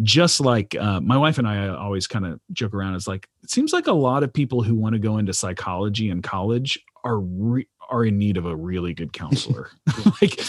just 0.03 0.41
like 0.41 0.75
uh, 0.77 1.01
my 1.01 1.17
wife 1.17 1.39
and 1.39 1.47
I 1.47 1.69
always 1.69 2.07
kind 2.07 2.27
of 2.27 2.41
joke 2.53 2.75
around, 2.75 2.95
is 2.95 3.07
like 3.07 3.29
it 3.43 3.51
seems 3.51 3.73
like 3.73 3.87
a 3.87 3.93
lot 3.93 4.23
of 4.23 4.33
people 4.33 4.63
who 4.63 4.75
want 4.75 4.95
to 4.95 4.99
go 4.99 5.19
into 5.19 5.33
psychology 5.33 6.11
in 6.11 6.23
college 6.23 6.79
are 7.05 7.21
re- 7.21 7.69
are 7.91 8.05
in 8.05 8.19
need 8.19 8.37
of 8.37 8.47
a 8.47 8.55
really 8.55 8.95
good 8.95 9.13
counselor. 9.13 9.71
like, 10.21 10.41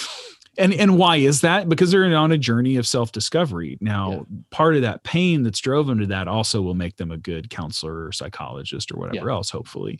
and 0.59 0.73
and 0.73 0.97
why 0.97 1.15
is 1.15 1.41
that? 1.41 1.69
Because 1.69 1.89
they're 1.91 2.05
on 2.15 2.31
a 2.31 2.37
journey 2.37 2.75
of 2.75 2.85
self 2.85 3.11
discovery. 3.11 3.77
Now, 3.81 4.11
Yeah. 4.11 4.19
part 4.51 4.75
of 4.75 4.81
that 4.83 5.03
pain 5.03 5.43
that's 5.43 5.59
drove 5.59 5.87
them 5.87 5.99
to 5.99 6.05
that 6.07 6.27
also 6.27 6.61
will 6.61 6.75
make 6.75 6.97
them 6.97 7.11
a 7.11 7.17
good 7.17 7.49
counselor 7.49 8.05
or 8.05 8.11
psychologist 8.11 8.91
or 8.91 8.97
whatever 8.97 9.27
Yeah. 9.29 9.33
else, 9.35 9.49
hopefully. 9.49 9.99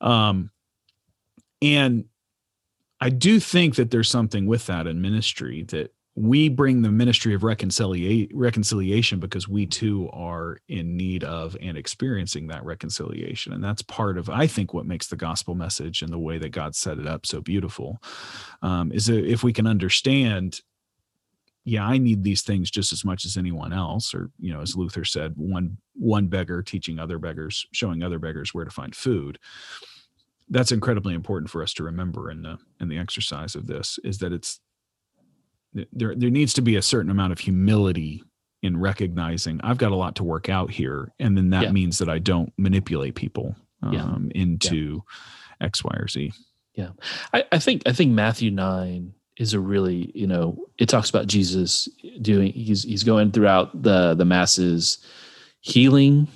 Um, 0.00 0.50
and 1.62 2.04
I 3.00 3.10
do 3.10 3.40
think 3.40 3.74
that 3.76 3.90
there's 3.90 4.10
something 4.10 4.46
with 4.46 4.66
that 4.66 4.86
in 4.86 5.00
ministry 5.00 5.62
that 5.64 5.92
we 6.16 6.48
bring 6.48 6.80
the 6.80 6.90
ministry 6.90 7.34
of 7.34 7.44
reconciliation 7.44 8.30
reconciliation 8.34 9.20
because 9.20 9.46
we 9.46 9.66
too 9.66 10.08
are 10.12 10.58
in 10.66 10.96
need 10.96 11.22
of 11.22 11.56
and 11.60 11.76
experiencing 11.76 12.46
that 12.46 12.64
reconciliation. 12.64 13.52
And 13.52 13.62
that's 13.62 13.82
part 13.82 14.16
of 14.16 14.30
i 14.30 14.46
think 14.46 14.72
what 14.72 14.86
makes 14.86 15.06
the 15.08 15.16
gospel 15.16 15.54
message 15.54 16.02
and 16.02 16.12
the 16.12 16.18
way 16.18 16.38
that 16.38 16.48
god 16.48 16.74
set 16.74 16.98
it 16.98 17.06
up 17.06 17.26
so 17.26 17.40
beautiful. 17.40 18.02
Um, 18.62 18.90
is 18.92 19.08
if 19.08 19.44
we 19.44 19.52
can 19.52 19.66
understand 19.66 20.60
yeah 21.64 21.84
i 21.84 21.98
need 21.98 22.22
these 22.22 22.42
things 22.42 22.70
just 22.70 22.92
as 22.92 23.04
much 23.04 23.24
as 23.24 23.36
anyone 23.36 23.72
else 23.72 24.14
or 24.14 24.30
you 24.38 24.52
know 24.52 24.60
as 24.60 24.76
luther 24.76 25.04
said 25.04 25.32
one 25.36 25.76
one 25.94 26.28
beggar 26.28 26.62
teaching 26.62 26.98
other 26.98 27.18
beggars 27.18 27.66
showing 27.72 28.02
other 28.02 28.18
beggars 28.18 28.54
where 28.54 28.64
to 28.64 28.70
find 28.70 28.94
food. 28.94 29.38
That's 30.48 30.72
incredibly 30.72 31.14
important 31.14 31.50
for 31.50 31.62
us 31.62 31.74
to 31.74 31.82
remember 31.82 32.30
in 32.30 32.42
the 32.42 32.58
in 32.80 32.88
the 32.88 32.98
exercise 32.98 33.54
of 33.54 33.66
this 33.66 33.98
is 34.04 34.18
that 34.18 34.32
it's 34.32 34.60
there 35.92 36.14
there 36.14 36.30
needs 36.30 36.52
to 36.54 36.62
be 36.62 36.76
a 36.76 36.82
certain 36.82 37.10
amount 37.10 37.32
of 37.32 37.38
humility 37.38 38.22
in 38.62 38.76
recognizing 38.78 39.60
I've 39.62 39.78
got 39.78 39.92
a 39.92 39.96
lot 39.96 40.16
to 40.16 40.24
work 40.24 40.48
out 40.48 40.70
here 40.70 41.12
and 41.18 41.36
then 41.36 41.50
that 41.50 41.64
Yeah. 41.64 41.72
means 41.72 41.98
that 41.98 42.08
I 42.08 42.18
don't 42.18 42.52
manipulate 42.56 43.14
people 43.14 43.54
Yeah. 43.92 44.02
um, 44.02 44.30
into 44.34 45.02
X, 45.60 45.84
Y, 45.84 45.92
or 45.98 46.08
Z. 46.08 46.32
Yeah, 46.74 46.90
I, 47.32 47.44
I, 47.52 47.58
think 47.58 47.82
I 47.86 47.92
think 47.92 48.12
Matthew 48.12 48.50
nine 48.50 49.12
is 49.38 49.54
a 49.54 49.60
really 49.60 50.10
you 50.14 50.26
know 50.26 50.58
it 50.78 50.88
talks 50.88 51.10
about 51.10 51.26
Jesus 51.26 51.88
doing 52.20 52.52
he's 52.52 52.82
he's 52.82 53.04
going 53.04 53.32
throughout 53.32 53.82
the 53.82 54.14
the 54.14 54.24
masses, 54.24 54.98
healing, 55.60 56.28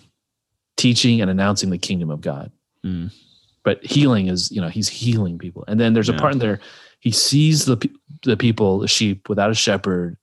teaching, 0.76 1.20
and 1.20 1.30
announcing 1.30 1.70
the 1.70 1.78
kingdom 1.78 2.10
of 2.10 2.20
God. 2.20 2.50
Mm. 2.84 3.12
But 3.64 3.84
healing 3.84 4.28
is 4.28 4.50
you 4.50 4.60
know 4.60 4.68
he's 4.68 4.88
healing 4.88 5.38
people, 5.38 5.64
and 5.68 5.78
then 5.78 5.92
there's 5.92 6.08
a 6.08 6.12
Yeah. 6.12 6.18
part 6.20 6.32
in 6.32 6.38
there 6.38 6.60
he 7.00 7.10
sees 7.10 7.64
the 7.64 7.90
the 8.22 8.36
people 8.36 8.78
the 8.78 8.88
sheep 8.88 9.28
without 9.28 9.50
a 9.50 9.54
shepherd, 9.54 10.16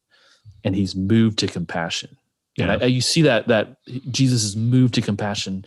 and 0.63 0.75
he's 0.75 0.95
moved 0.95 1.39
to 1.39 1.47
compassion. 1.47 2.15
And 2.59 2.71
I, 2.71 2.85
you 2.85 3.01
see 3.01 3.21
that 3.23 3.47
that 3.47 3.77
Jesus 4.09 4.43
is 4.43 4.55
moved 4.55 4.95
to 4.95 5.01
compassion 5.01 5.65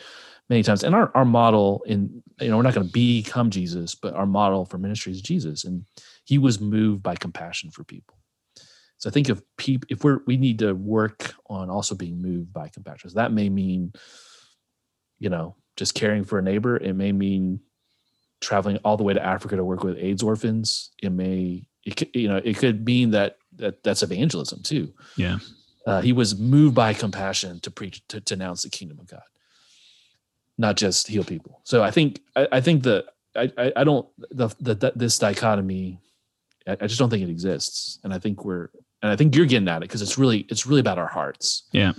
many 0.48 0.62
times. 0.62 0.82
And 0.82 0.94
our, 0.94 1.12
our 1.14 1.24
model 1.24 1.82
in 1.86 2.22
you 2.40 2.48
know 2.48 2.56
we're 2.56 2.62
not 2.62 2.74
going 2.74 2.86
to 2.86 2.92
become 2.92 3.50
Jesus, 3.50 3.94
but 3.94 4.14
our 4.14 4.26
model 4.26 4.64
for 4.64 4.78
ministry 4.78 5.12
is 5.12 5.22
Jesus, 5.22 5.64
and 5.64 5.84
he 6.24 6.38
was 6.38 6.60
moved 6.60 7.02
by 7.02 7.14
compassion 7.14 7.70
for 7.70 7.84
people. 7.84 8.16
So 8.98 9.08
I 9.08 9.12
think 9.12 9.28
if 9.28 9.40
people 9.56 9.86
if 9.90 10.04
we're 10.04 10.20
we 10.26 10.36
need 10.36 10.58
to 10.60 10.72
work 10.74 11.34
on 11.46 11.70
also 11.70 11.94
being 11.94 12.20
moved 12.20 12.52
by 12.52 12.68
compassion. 12.68 13.10
So 13.10 13.14
that 13.14 13.32
may 13.32 13.48
mean, 13.48 13.92
you 15.18 15.30
know, 15.30 15.56
just 15.76 15.94
caring 15.94 16.24
for 16.24 16.38
a 16.38 16.42
neighbor. 16.42 16.76
It 16.76 16.94
may 16.94 17.12
mean 17.12 17.60
traveling 18.40 18.78
all 18.78 18.96
the 18.96 19.02
way 19.02 19.14
to 19.14 19.24
Africa 19.24 19.56
to 19.56 19.64
work 19.64 19.84
with 19.84 19.98
AIDS 19.98 20.22
orphans. 20.22 20.90
It 21.02 21.10
may 21.12 21.66
it 21.84 21.96
could, 21.96 22.08
you 22.14 22.28
know 22.28 22.36
it 22.36 22.56
could 22.56 22.84
mean 22.84 23.10
that 23.10 23.38
that 23.56 23.82
that's 23.82 24.02
evangelism 24.02 24.62
too. 24.62 24.92
Yeah. 25.16 25.38
Uh, 25.86 26.00
he 26.00 26.12
was 26.12 26.38
moved 26.38 26.74
by 26.74 26.92
compassion 26.92 27.58
to 27.60 27.70
preach 27.70 28.06
to, 28.08 28.20
to 28.20 28.34
announce 28.34 28.62
the 28.62 28.70
kingdom 28.70 28.98
of 28.98 29.08
God, 29.08 29.22
not 30.58 30.76
just 30.76 31.08
heal 31.08 31.24
people. 31.24 31.60
So 31.64 31.82
I 31.82 31.90
think 31.90 32.20
I, 32.36 32.48
I 32.52 32.60
think 32.60 32.82
the 32.82 33.06
I, 33.34 33.50
I 33.56 33.72
I 33.76 33.84
don't 33.84 34.06
the, 34.18 34.48
the, 34.60 34.74
the 34.74 34.92
this 34.94 35.18
dichotomy. 35.18 36.00
I, 36.66 36.72
I 36.72 36.86
just 36.86 36.98
don't 36.98 37.08
think 37.08 37.22
it 37.22 37.30
exists, 37.30 37.98
and 38.04 38.12
I 38.12 38.18
think 38.18 38.44
we're 38.44 38.68
and 39.02 39.10
I 39.10 39.16
think 39.16 39.34
you're 39.34 39.46
getting 39.46 39.68
at 39.68 39.78
it 39.78 39.88
because 39.88 40.02
it's 40.02 40.18
really 40.18 40.40
it's 40.50 40.66
really 40.66 40.80
about 40.80 40.98
our 40.98 41.06
hearts. 41.06 41.68
Yeah. 41.72 41.92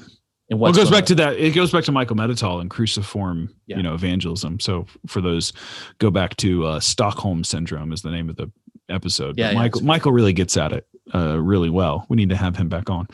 And 0.52 0.60
what 0.60 0.70
it 0.72 0.76
goes 0.76 0.92
back 0.92 1.06
to 1.06 1.16
that. 1.16 1.38
It 1.38 1.56
goes 1.56 1.72
back 1.72 1.86
to 1.86 1.92
Michael 1.94 2.18
Meditol 2.18 2.60
and 2.60 2.70
cruciform, 2.70 3.56
Yeah. 3.68 3.78
you 3.78 3.84
know, 3.84 3.94
evangelism. 3.94 4.60
So 4.60 4.86
for 5.08 5.22
those, 5.22 5.54
go 6.00 6.12
back 6.12 6.36
to 6.38 6.66
uh, 6.68 6.80
Stockholm 6.82 7.44
syndrome 7.46 7.94
is 7.94 8.02
the 8.02 8.12
name 8.12 8.30
of 8.30 8.36
the 8.36 8.52
episode. 8.90 9.38
Yeah, 9.38 9.48
But 9.48 9.54
yeah, 9.54 9.60
Michael 9.60 9.82
Michael 9.84 10.12
really 10.12 10.34
gets 10.34 10.58
at 10.58 10.74
it 10.74 10.86
uh, 11.16 11.40
really 11.40 11.70
well. 11.70 12.06
We 12.10 12.18
need 12.18 12.30
to 12.30 12.36
have 12.36 12.58
him 12.58 12.68
back 12.68 12.90
on. 12.90 13.08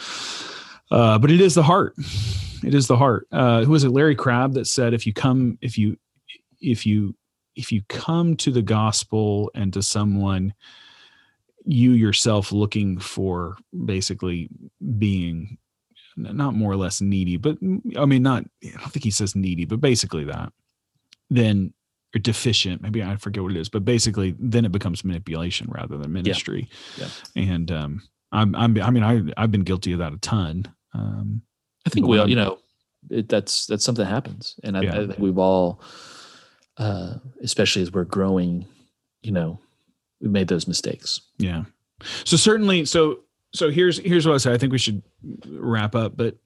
Uh, 0.89 1.19
but 1.19 1.29
it 1.29 1.39
is 1.39 1.53
the 1.53 1.63
heart. 1.63 1.93
It 2.63 2.73
is 2.73 2.87
the 2.87 2.97
heart. 2.97 3.27
Uh, 3.31 3.63
who 3.63 3.71
was 3.71 3.83
it? 3.83 3.89
Larry 3.89 4.15
Crabb 4.15 4.53
that 4.53 4.65
said, 4.65 4.95
if 4.95 5.05
you 5.05 5.13
come, 5.13 5.59
if 5.61 5.77
you, 5.77 5.95
if 6.59 6.87
you 6.87 7.15
if 7.55 7.71
you 7.71 7.83
come 7.87 8.35
to 8.37 8.51
the 8.51 8.63
gospel 8.63 9.51
and 9.53 9.71
to 9.73 9.83
someone 9.83 10.53
you 11.65 11.91
yourself 11.91 12.51
looking 12.51 12.97
for 12.97 13.57
basically 13.85 14.49
being 14.97 15.57
not 16.17 16.55
more 16.55 16.71
or 16.71 16.75
less 16.75 16.99
needy, 16.99 17.37
but 17.37 17.57
I 17.97 18.05
mean, 18.05 18.23
not, 18.23 18.43
I 18.63 18.79
don't 18.79 18.91
think 18.91 19.03
he 19.03 19.11
says 19.11 19.35
needy, 19.35 19.65
but 19.65 19.79
basically 19.79 20.23
that, 20.25 20.51
then 21.29 21.73
or 22.15 22.19
deficient, 22.19 22.81
maybe 22.81 23.03
I 23.03 23.15
forget 23.17 23.43
what 23.43 23.51
it 23.51 23.57
is, 23.57 23.69
but 23.69 23.85
basically 23.85 24.35
then 24.39 24.65
it 24.65 24.71
becomes 24.71 25.03
manipulation 25.03 25.67
rather 25.69 25.97
than 25.97 26.11
ministry. 26.11 26.69
Yeah. 26.97 27.07
yeah. 27.35 27.43
And, 27.53 27.71
um, 27.71 28.01
I'm, 28.31 28.55
I'm, 28.55 28.81
I 28.81 28.89
mean, 28.89 29.03
I, 29.03 29.21
I've 29.41 29.51
been 29.51 29.63
guilty 29.63 29.93
of 29.93 29.99
that 29.99 30.13
a 30.13 30.17
ton. 30.17 30.65
Um, 30.93 31.41
I 31.85 31.89
think 31.89 32.07
we 32.07 32.17
all, 32.17 32.29
you 32.29 32.35
know, 32.35 32.59
it, 33.09 33.29
that's, 33.29 33.67
that's 33.67 33.85
something 33.85 34.03
that 34.03 34.11
happens. 34.11 34.59
And 34.63 34.77
I, 34.77 34.81
yeah. 34.81 35.01
I 35.01 35.07
think 35.07 35.19
we've 35.19 35.37
all, 35.37 35.81
uh, 36.77 37.15
especially 37.41 37.81
as 37.83 37.91
we're 37.91 38.03
growing, 38.03 38.65
you 39.21 39.31
know, 39.31 39.59
we 40.19 40.29
made 40.29 40.47
those 40.47 40.67
mistakes. 40.67 41.21
Yeah. 41.37 41.65
So 42.23 42.37
certainly, 42.37 42.85
so 42.85 43.19
so 43.53 43.69
here's 43.69 43.97
here's 43.99 44.27
what 44.27 44.35
I 44.35 44.37
say. 44.37 44.53
I 44.53 44.57
think 44.57 44.71
we 44.71 44.77
should 44.77 45.01
wrap 45.47 45.95
up, 45.95 46.15
but 46.15 46.37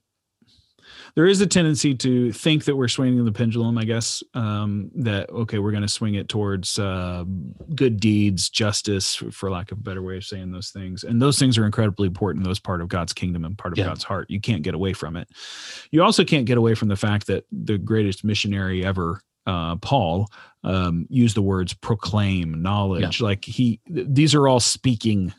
there 1.14 1.26
is 1.26 1.40
a 1.40 1.46
tendency 1.46 1.94
to 1.94 2.32
think 2.32 2.64
that 2.64 2.76
we're 2.76 2.88
swinging 2.88 3.24
the 3.24 3.32
pendulum. 3.32 3.76
I 3.76 3.84
guess 3.84 4.22
um, 4.34 4.90
that 4.96 5.28
okay, 5.30 5.58
we're 5.58 5.70
going 5.70 5.82
to 5.82 5.88
swing 5.88 6.14
it 6.14 6.28
towards 6.28 6.78
uh, 6.78 7.24
good 7.74 8.00
deeds, 8.00 8.48
justice, 8.48 9.14
for 9.14 9.50
lack 9.50 9.72
of 9.72 9.78
a 9.78 9.82
better 9.82 10.02
way 10.02 10.16
of 10.16 10.24
saying 10.24 10.52
those 10.52 10.70
things. 10.70 11.04
And 11.04 11.20
those 11.20 11.38
things 11.38 11.58
are 11.58 11.66
incredibly 11.66 12.06
important. 12.06 12.44
Those 12.44 12.60
part 12.60 12.80
of 12.80 12.88
God's 12.88 13.12
kingdom 13.12 13.44
and 13.44 13.58
part 13.58 13.72
of 13.72 13.78
yeah. 13.78 13.86
God's 13.86 14.04
heart. 14.04 14.30
You 14.30 14.40
can't 14.40 14.62
get 14.62 14.74
away 14.74 14.94
from 14.94 15.16
it. 15.16 15.28
You 15.90 16.02
also 16.02 16.24
can't 16.24 16.46
get 16.46 16.58
away 16.58 16.74
from 16.74 16.88
the 16.88 16.96
fact 16.96 17.26
that 17.26 17.44
the 17.52 17.78
greatest 17.78 18.24
missionary 18.24 18.84
ever 18.84 19.20
uh, 19.46 19.76
Paul 19.76 20.28
um, 20.64 21.06
used 21.10 21.36
the 21.36 21.42
words 21.42 21.74
proclaim 21.74 22.62
knowledge. 22.62 23.20
Yeah. 23.20 23.26
Like 23.26 23.44
he, 23.44 23.80
th- 23.92 24.06
these 24.08 24.34
are 24.34 24.48
all 24.48 24.60
speaking 24.60 25.34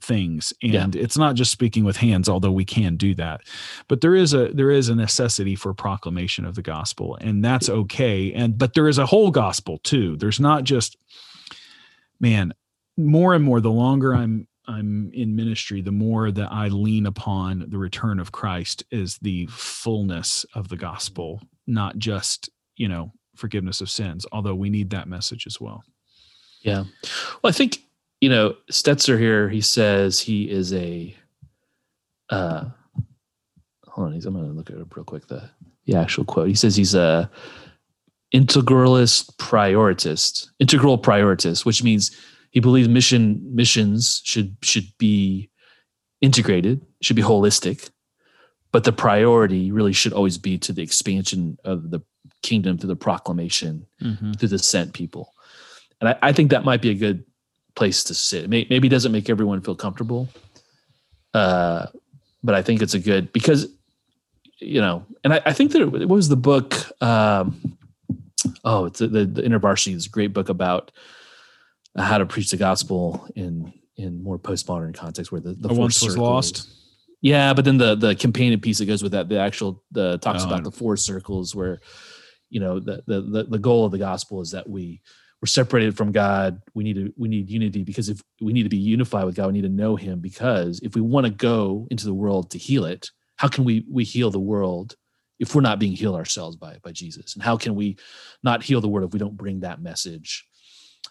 things 0.00 0.52
and 0.62 0.94
yeah. 0.94 1.02
it's 1.02 1.16
not 1.16 1.34
just 1.34 1.50
speaking 1.50 1.82
with 1.84 1.96
hands 1.96 2.28
although 2.28 2.52
we 2.52 2.64
can 2.64 2.96
do 2.96 3.14
that. 3.14 3.40
But 3.88 4.00
there 4.00 4.14
is 4.14 4.34
a 4.34 4.48
there 4.48 4.70
is 4.70 4.88
a 4.88 4.94
necessity 4.94 5.54
for 5.54 5.72
proclamation 5.74 6.44
of 6.44 6.54
the 6.54 6.62
gospel 6.62 7.16
and 7.20 7.44
that's 7.44 7.68
okay 7.68 8.32
and 8.32 8.58
but 8.58 8.74
there 8.74 8.88
is 8.88 8.98
a 8.98 9.06
whole 9.06 9.30
gospel 9.30 9.78
too. 9.78 10.16
There's 10.16 10.40
not 10.40 10.64
just 10.64 10.96
man 12.20 12.52
more 12.96 13.34
and 13.34 13.44
more 13.44 13.60
the 13.60 13.70
longer 13.70 14.14
i'm 14.14 14.48
i'm 14.66 15.10
in 15.12 15.36
ministry 15.36 15.82
the 15.82 15.92
more 15.92 16.30
that 16.30 16.50
i 16.50 16.68
lean 16.68 17.04
upon 17.04 17.64
the 17.68 17.76
return 17.78 18.18
of 18.18 18.32
christ 18.32 18.82
as 18.90 19.18
the 19.18 19.46
fullness 19.48 20.46
of 20.54 20.68
the 20.68 20.76
gospel 20.76 21.40
not 21.66 21.98
just 21.98 22.48
you 22.76 22.88
know 22.88 23.12
forgiveness 23.34 23.80
of 23.80 23.90
sins 23.90 24.24
although 24.32 24.54
we 24.54 24.70
need 24.70 24.90
that 24.90 25.08
message 25.08 25.46
as 25.46 25.60
well. 25.60 25.82
Yeah. 26.62 26.84
Well 27.42 27.50
i 27.50 27.52
think 27.52 27.85
you 28.20 28.28
know, 28.28 28.56
Stetzer 28.70 29.18
here, 29.18 29.48
he 29.48 29.60
says 29.60 30.20
he 30.20 30.50
is 30.50 30.72
a 30.72 31.14
uh 32.30 32.64
hold 33.86 34.08
on, 34.08 34.12
he's 34.12 34.26
I'm 34.26 34.34
gonna 34.34 34.48
look 34.48 34.70
at 34.70 34.76
it 34.76 34.86
real 34.94 35.04
quick, 35.04 35.26
the 35.28 35.48
the 35.86 35.96
actual 35.96 36.24
quote. 36.24 36.48
He 36.48 36.54
says 36.54 36.76
he's 36.76 36.94
a 36.94 37.30
integralist 38.34 39.36
prioritist, 39.36 40.48
integral 40.58 40.98
prioritist, 40.98 41.64
which 41.64 41.82
means 41.82 42.16
he 42.50 42.60
believes 42.60 42.88
mission 42.88 43.40
missions 43.54 44.22
should 44.24 44.56
should 44.62 44.86
be 44.98 45.50
integrated, 46.20 46.84
should 47.02 47.16
be 47.16 47.22
holistic, 47.22 47.90
but 48.72 48.84
the 48.84 48.92
priority 48.92 49.70
really 49.70 49.92
should 49.92 50.12
always 50.12 50.38
be 50.38 50.58
to 50.58 50.72
the 50.72 50.82
expansion 50.82 51.56
of 51.64 51.90
the 51.90 52.00
kingdom 52.42 52.78
through 52.78 52.88
the 52.88 52.96
proclamation 52.96 53.86
mm-hmm. 54.02 54.32
through 54.32 54.48
the 54.48 54.58
sent 54.58 54.92
people. 54.92 55.32
And 56.00 56.10
I, 56.10 56.18
I 56.22 56.32
think 56.32 56.50
that 56.50 56.64
might 56.64 56.82
be 56.82 56.90
a 56.90 56.94
good 56.94 57.24
place 57.76 58.02
to 58.04 58.14
sit. 58.14 58.48
Maybe 58.48 58.88
it 58.88 58.90
doesn't 58.90 59.12
make 59.12 59.30
everyone 59.30 59.60
feel 59.60 59.76
comfortable, 59.76 60.28
uh, 61.34 61.86
but 62.42 62.54
I 62.54 62.62
think 62.62 62.82
it's 62.82 62.94
a 62.94 62.98
good 62.98 63.32
because 63.32 63.68
you 64.58 64.80
know, 64.80 65.04
and 65.22 65.34
I, 65.34 65.42
I 65.46 65.52
think 65.52 65.72
that 65.72 65.82
it 65.82 66.08
was 66.08 66.28
the 66.28 66.36
book. 66.36 66.74
Um, 67.02 67.78
oh, 68.64 68.86
it's 68.86 68.98
the, 68.98 69.08
the, 69.08 69.24
the 69.26 69.42
InterVarsity 69.42 69.94
is 69.94 70.06
a 70.06 70.10
great 70.10 70.32
book 70.32 70.48
about 70.48 70.90
how 71.96 72.18
to 72.18 72.26
preach 72.26 72.50
the 72.50 72.56
gospel 72.56 73.28
in 73.36 73.72
in 73.96 74.22
more 74.22 74.38
postmodern 74.38 74.94
context 74.94 75.30
where 75.30 75.40
the 75.40 75.54
the 75.54 75.72
once 75.72 76.02
was 76.02 76.18
lost. 76.18 76.68
Yeah, 77.20 77.54
but 77.54 77.64
then 77.64 77.76
the 77.76 77.94
the 77.94 78.14
companion 78.14 78.60
piece 78.60 78.78
that 78.78 78.86
goes 78.86 79.02
with 79.02 79.12
that, 79.12 79.28
the 79.28 79.38
actual 79.38 79.82
the 79.90 80.18
talks 80.18 80.42
oh, 80.42 80.46
about 80.46 80.64
the 80.64 80.70
four 80.70 80.96
circles 80.96 81.54
where 81.54 81.80
you 82.48 82.60
know 82.60 82.78
the, 82.78 83.02
the 83.06 83.46
the 83.48 83.58
goal 83.58 83.84
of 83.84 83.92
the 83.92 83.98
gospel 83.98 84.40
is 84.40 84.52
that 84.52 84.68
we 84.68 85.00
we're 85.42 85.46
separated 85.46 85.96
from 85.96 86.12
God. 86.12 86.62
We 86.74 86.84
need 86.84 86.96
to 86.96 87.12
we 87.16 87.28
need 87.28 87.50
unity 87.50 87.84
because 87.84 88.08
if 88.08 88.22
we 88.40 88.52
need 88.52 88.62
to 88.62 88.68
be 88.68 88.76
unified 88.76 89.24
with 89.24 89.34
God, 89.34 89.48
we 89.48 89.52
need 89.52 89.62
to 89.62 89.68
know 89.68 89.96
Him. 89.96 90.20
Because 90.20 90.80
if 90.82 90.94
we 90.94 91.00
want 91.00 91.26
to 91.26 91.32
go 91.32 91.86
into 91.90 92.06
the 92.06 92.14
world 92.14 92.50
to 92.50 92.58
heal 92.58 92.84
it, 92.84 93.10
how 93.36 93.48
can 93.48 93.64
we 93.64 93.84
we 93.90 94.04
heal 94.04 94.30
the 94.30 94.40
world 94.40 94.94
if 95.38 95.54
we're 95.54 95.60
not 95.60 95.78
being 95.78 95.92
healed 95.92 96.16
ourselves 96.16 96.56
by 96.56 96.78
by 96.82 96.92
Jesus? 96.92 97.34
And 97.34 97.42
how 97.42 97.56
can 97.56 97.74
we 97.74 97.96
not 98.42 98.62
heal 98.62 98.80
the 98.80 98.88
world 98.88 99.08
if 99.08 99.12
we 99.12 99.18
don't 99.18 99.36
bring 99.36 99.60
that 99.60 99.82
message 99.82 100.46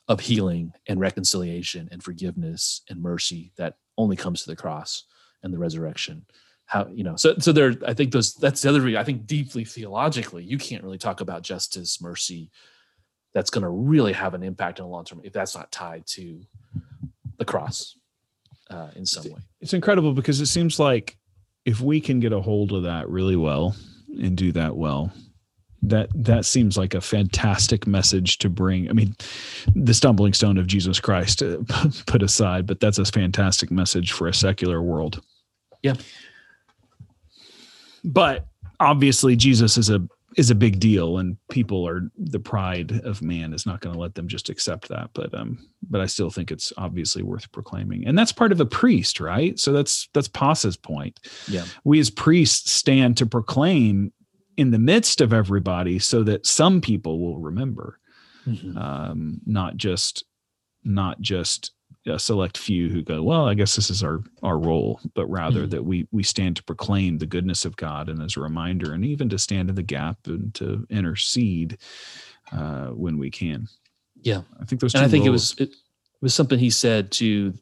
of 0.08 0.20
healing 0.20 0.74
and 0.88 1.00
reconciliation 1.00 1.88
and 1.92 2.04
forgiveness 2.04 2.82
and 2.90 3.02
mercy 3.02 3.52
that 3.58 3.76
only 3.98 4.16
comes 4.16 4.42
to 4.44 4.50
the 4.50 4.56
cross 4.56 5.04
and 5.44 5.54
the 5.54 5.60
resurrection? 5.60 6.26
How 6.66 6.88
you 6.92 7.04
know? 7.04 7.16
So 7.16 7.38
so 7.38 7.52
there. 7.52 7.76
I 7.86 7.94
think 7.94 8.12
those. 8.12 8.34
That's 8.34 8.64
the 8.64 8.70
other. 8.70 8.98
I 8.98 9.04
think 9.04 9.28
deeply 9.28 9.66
theologically, 9.66 10.44
you 10.44 10.58
can't 10.58 10.84
really 10.84 10.98
talk 10.98 11.22
about 11.22 11.44
justice, 11.44 12.02
mercy 12.02 12.50
that's 13.36 13.50
going 13.50 13.64
to 13.64 13.70
really 13.70 14.14
have 14.14 14.34
an 14.34 14.42
impact 14.42 14.80
in 14.80 14.86
the 14.86 14.90
long 14.90 15.04
term 15.04 15.20
if 15.24 15.34
that's 15.34 15.56
not 15.56 15.70
tied 15.70 16.08
to 16.08 16.42
the 17.38 17.44
cross 17.44 17.98
uh, 18.70 18.88
in 18.96 19.06
some 19.06 19.26
way. 19.26 19.40
It's 19.60 19.74
incredible 19.74 20.14
because 20.14 20.40
it 20.40 20.46
seems 20.46 20.80
like 20.80 21.18
if 21.66 21.82
we 21.82 22.00
can 22.00 22.22
get 22.22 22.32
a 22.32 22.40
hold 22.40 22.72
of 22.72 22.84
that 22.84 23.10
really 23.10 23.36
well 23.36 23.76
and 24.10 24.38
do 24.38 24.54
that 24.54 24.78
well, 24.78 25.12
that 25.82 26.10
that 26.16 26.46
seems 26.46 26.78
like 26.78 26.94
a 26.94 27.02
fantastic 27.02 27.86
message 27.86 28.38
to 28.38 28.50
bring. 28.50 28.90
I 28.90 28.94
mean, 28.94 29.14
the 29.76 29.94
stumbling 29.94 30.34
stone 30.34 30.58
of 30.58 30.66
Jesus 30.66 31.02
Christ 31.02 31.44
uh, 31.44 31.58
put 32.08 32.24
aside, 32.24 32.66
but 32.66 32.80
that's 32.80 33.00
a 33.00 33.06
fantastic 33.06 33.70
message 33.70 34.14
for 34.14 34.28
a 34.28 34.34
secular 34.34 34.82
world. 34.82 35.22
Yeah. 35.84 35.96
But 38.06 38.48
obviously 38.80 39.36
Jesus 39.36 39.78
is 39.78 39.90
a 39.90 40.08
is 40.38 40.50
a 40.50 40.56
big 40.56 40.80
deal 40.80 41.18
and 41.18 41.38
people 41.50 41.88
are 41.88 42.12
the 42.18 42.40
pride 42.40 42.92
of 43.06 43.22
man 43.22 43.54
is 43.54 43.66
not 43.66 43.80
going 43.80 43.94
to 43.94 44.00
let 44.00 44.16
them 44.16 44.28
just 44.28 44.50
accept 44.50 44.90
that 44.90 45.10
but 45.14 45.34
um 45.34 45.58
but 45.90 46.02
i 46.02 46.06
still 46.06 46.30
think 46.30 46.52
it's 46.52 46.74
obviously 46.78 47.24
worth 47.24 47.52
proclaiming. 47.52 48.06
And 48.06 48.18
that's 48.18 48.32
part 48.32 48.52
of 48.52 48.60
a 48.60 48.66
priest 48.66 49.20
right? 49.20 49.60
So 49.60 49.72
that's 49.72 50.10
that's 50.14 50.28
Paas's 50.28 50.78
point. 50.78 51.20
Yeah. 51.48 51.66
We 51.84 52.00
as 52.00 52.10
priests 52.10 52.72
stand 52.72 53.18
to 53.18 53.26
proclaim 53.26 54.14
in 54.58 54.72
the 54.72 54.80
midst 54.80 55.22
of 55.22 55.34
everybody 55.34 56.00
so 56.00 56.24
that 56.24 56.46
some 56.46 56.82
people 56.82 57.20
will 57.20 57.40
remember. 57.40 58.00
Mm-hmm. 58.48 58.78
um 58.78 59.42
not 59.48 59.76
just 59.76 60.24
not 60.84 61.20
just 61.20 61.72
a 62.08 62.20
select 62.20 62.58
few 62.58 62.90
who 62.90 63.02
go, 63.02 63.24
well, 63.24 63.48
I 63.48 63.54
guess 63.54 63.76
this 63.76 63.90
is 63.90 64.04
our 64.04 64.22
our 64.44 64.58
role, 64.58 65.00
but 65.14 65.26
rather 65.28 65.62
mm-hmm. 65.62 65.70
that 65.70 65.86
we 65.86 66.08
we 66.12 66.24
stand 66.24 66.56
to 66.58 66.64
proclaim 66.64 67.18
the 67.18 67.26
goodness 67.26 67.66
of 67.66 67.76
God 67.76 68.10
and 68.10 68.22
as 68.22 68.38
a 68.38 68.42
reminder, 68.42 68.94
and 68.94 69.04
even 69.04 69.30
to 69.30 69.40
stand 69.40 69.70
in 69.70 69.76
the 69.76 69.84
gap 69.84 70.18
and 70.26 70.54
to 70.56 70.86
intercede 70.90 71.78
uh, 72.52 72.88
when 72.88 73.18
we 73.18 73.32
can. 73.32 73.68
Yeah, 74.22 74.42
I 74.60 74.66
think 74.66 74.82
those. 74.82 74.94
and 74.94 75.04
I 75.04 75.08
think 75.08 75.26
roles, 75.26 75.54
it 75.54 75.60
was 75.60 75.70
it 75.70 75.76
was 76.22 76.34
something 76.34 76.60
he 76.60 76.70
said 76.70 77.12
to 77.14 77.54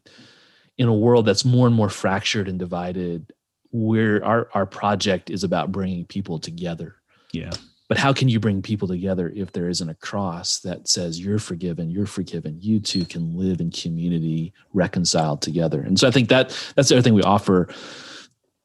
in 0.78 0.88
a 0.88 0.94
world 0.94 1.26
that's 1.26 1.46
more 1.46 1.68
and 1.68 1.76
more 1.76 1.90
fractured 1.90 2.48
and 2.48 2.60
divided. 2.60 3.32
Where 3.72 4.24
our 4.24 4.50
our 4.54 4.66
project 4.68 5.32
is 5.32 5.44
about 5.44 5.72
bringing 5.72 6.06
people 6.06 6.38
together. 6.38 6.96
Yeah, 7.32 7.52
but 7.94 8.00
how 8.00 8.12
can 8.12 8.28
you 8.28 8.40
bring 8.40 8.60
people 8.64 8.88
together 8.88 9.32
if 9.36 9.52
there 9.52 9.70
isn't 9.70 9.88
a 9.88 9.94
cross 9.94 10.62
that 10.62 10.88
says 10.88 11.20
you're 11.20 11.38
forgiven, 11.38 11.92
you're 11.92 12.08
forgiven, 12.08 12.58
you 12.60 12.80
two 12.80 13.06
can 13.06 13.38
live 13.38 13.62
in 13.62 13.70
community, 13.70 14.52
reconciled 14.74 15.44
together? 15.44 15.80
And 15.80 16.00
so 16.00 16.08
I 16.08 16.12
think 16.12 16.28
that 16.30 16.50
that's 16.76 16.90
the 16.90 16.96
other 16.96 17.04
thing 17.04 17.14
we 17.14 17.22
offer 17.22 17.70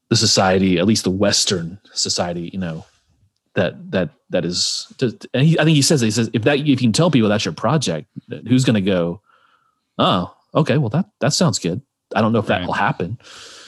the 0.09 0.17
society, 0.17 0.79
at 0.79 0.87
least 0.87 1.05
the 1.05 1.11
Western 1.11 1.79
society, 1.93 2.49
you 2.55 2.59
know, 2.59 2.87
that 3.53 3.91
that 3.91 4.09
that 4.31 4.47
is. 4.47 4.91
And 5.35 5.45
he, 5.45 5.59
I 5.59 5.65
think 5.65 5.77
he 5.77 5.83
says 5.83 6.01
he 6.01 6.11
says 6.11 6.31
if 6.33 6.45
that 6.45 6.61
if 6.61 6.67
you 6.67 6.77
can 6.79 6.95
tell 6.95 7.11
people 7.11 7.29
that's 7.29 7.45
your 7.45 7.53
project, 7.53 8.09
who's 8.49 8.65
going 8.65 8.77
to 8.77 8.81
go? 8.81 9.21
Oh, 9.99 10.35
okay, 10.55 10.79
well 10.79 10.89
that 10.89 11.05
that 11.21 11.35
sounds 11.35 11.59
good. 11.59 11.83
I 12.17 12.23
don't 12.23 12.33
know 12.33 12.39
if 12.39 12.49
right. 12.49 12.61
that 12.61 12.67
will 12.67 12.73
happen. 12.73 13.19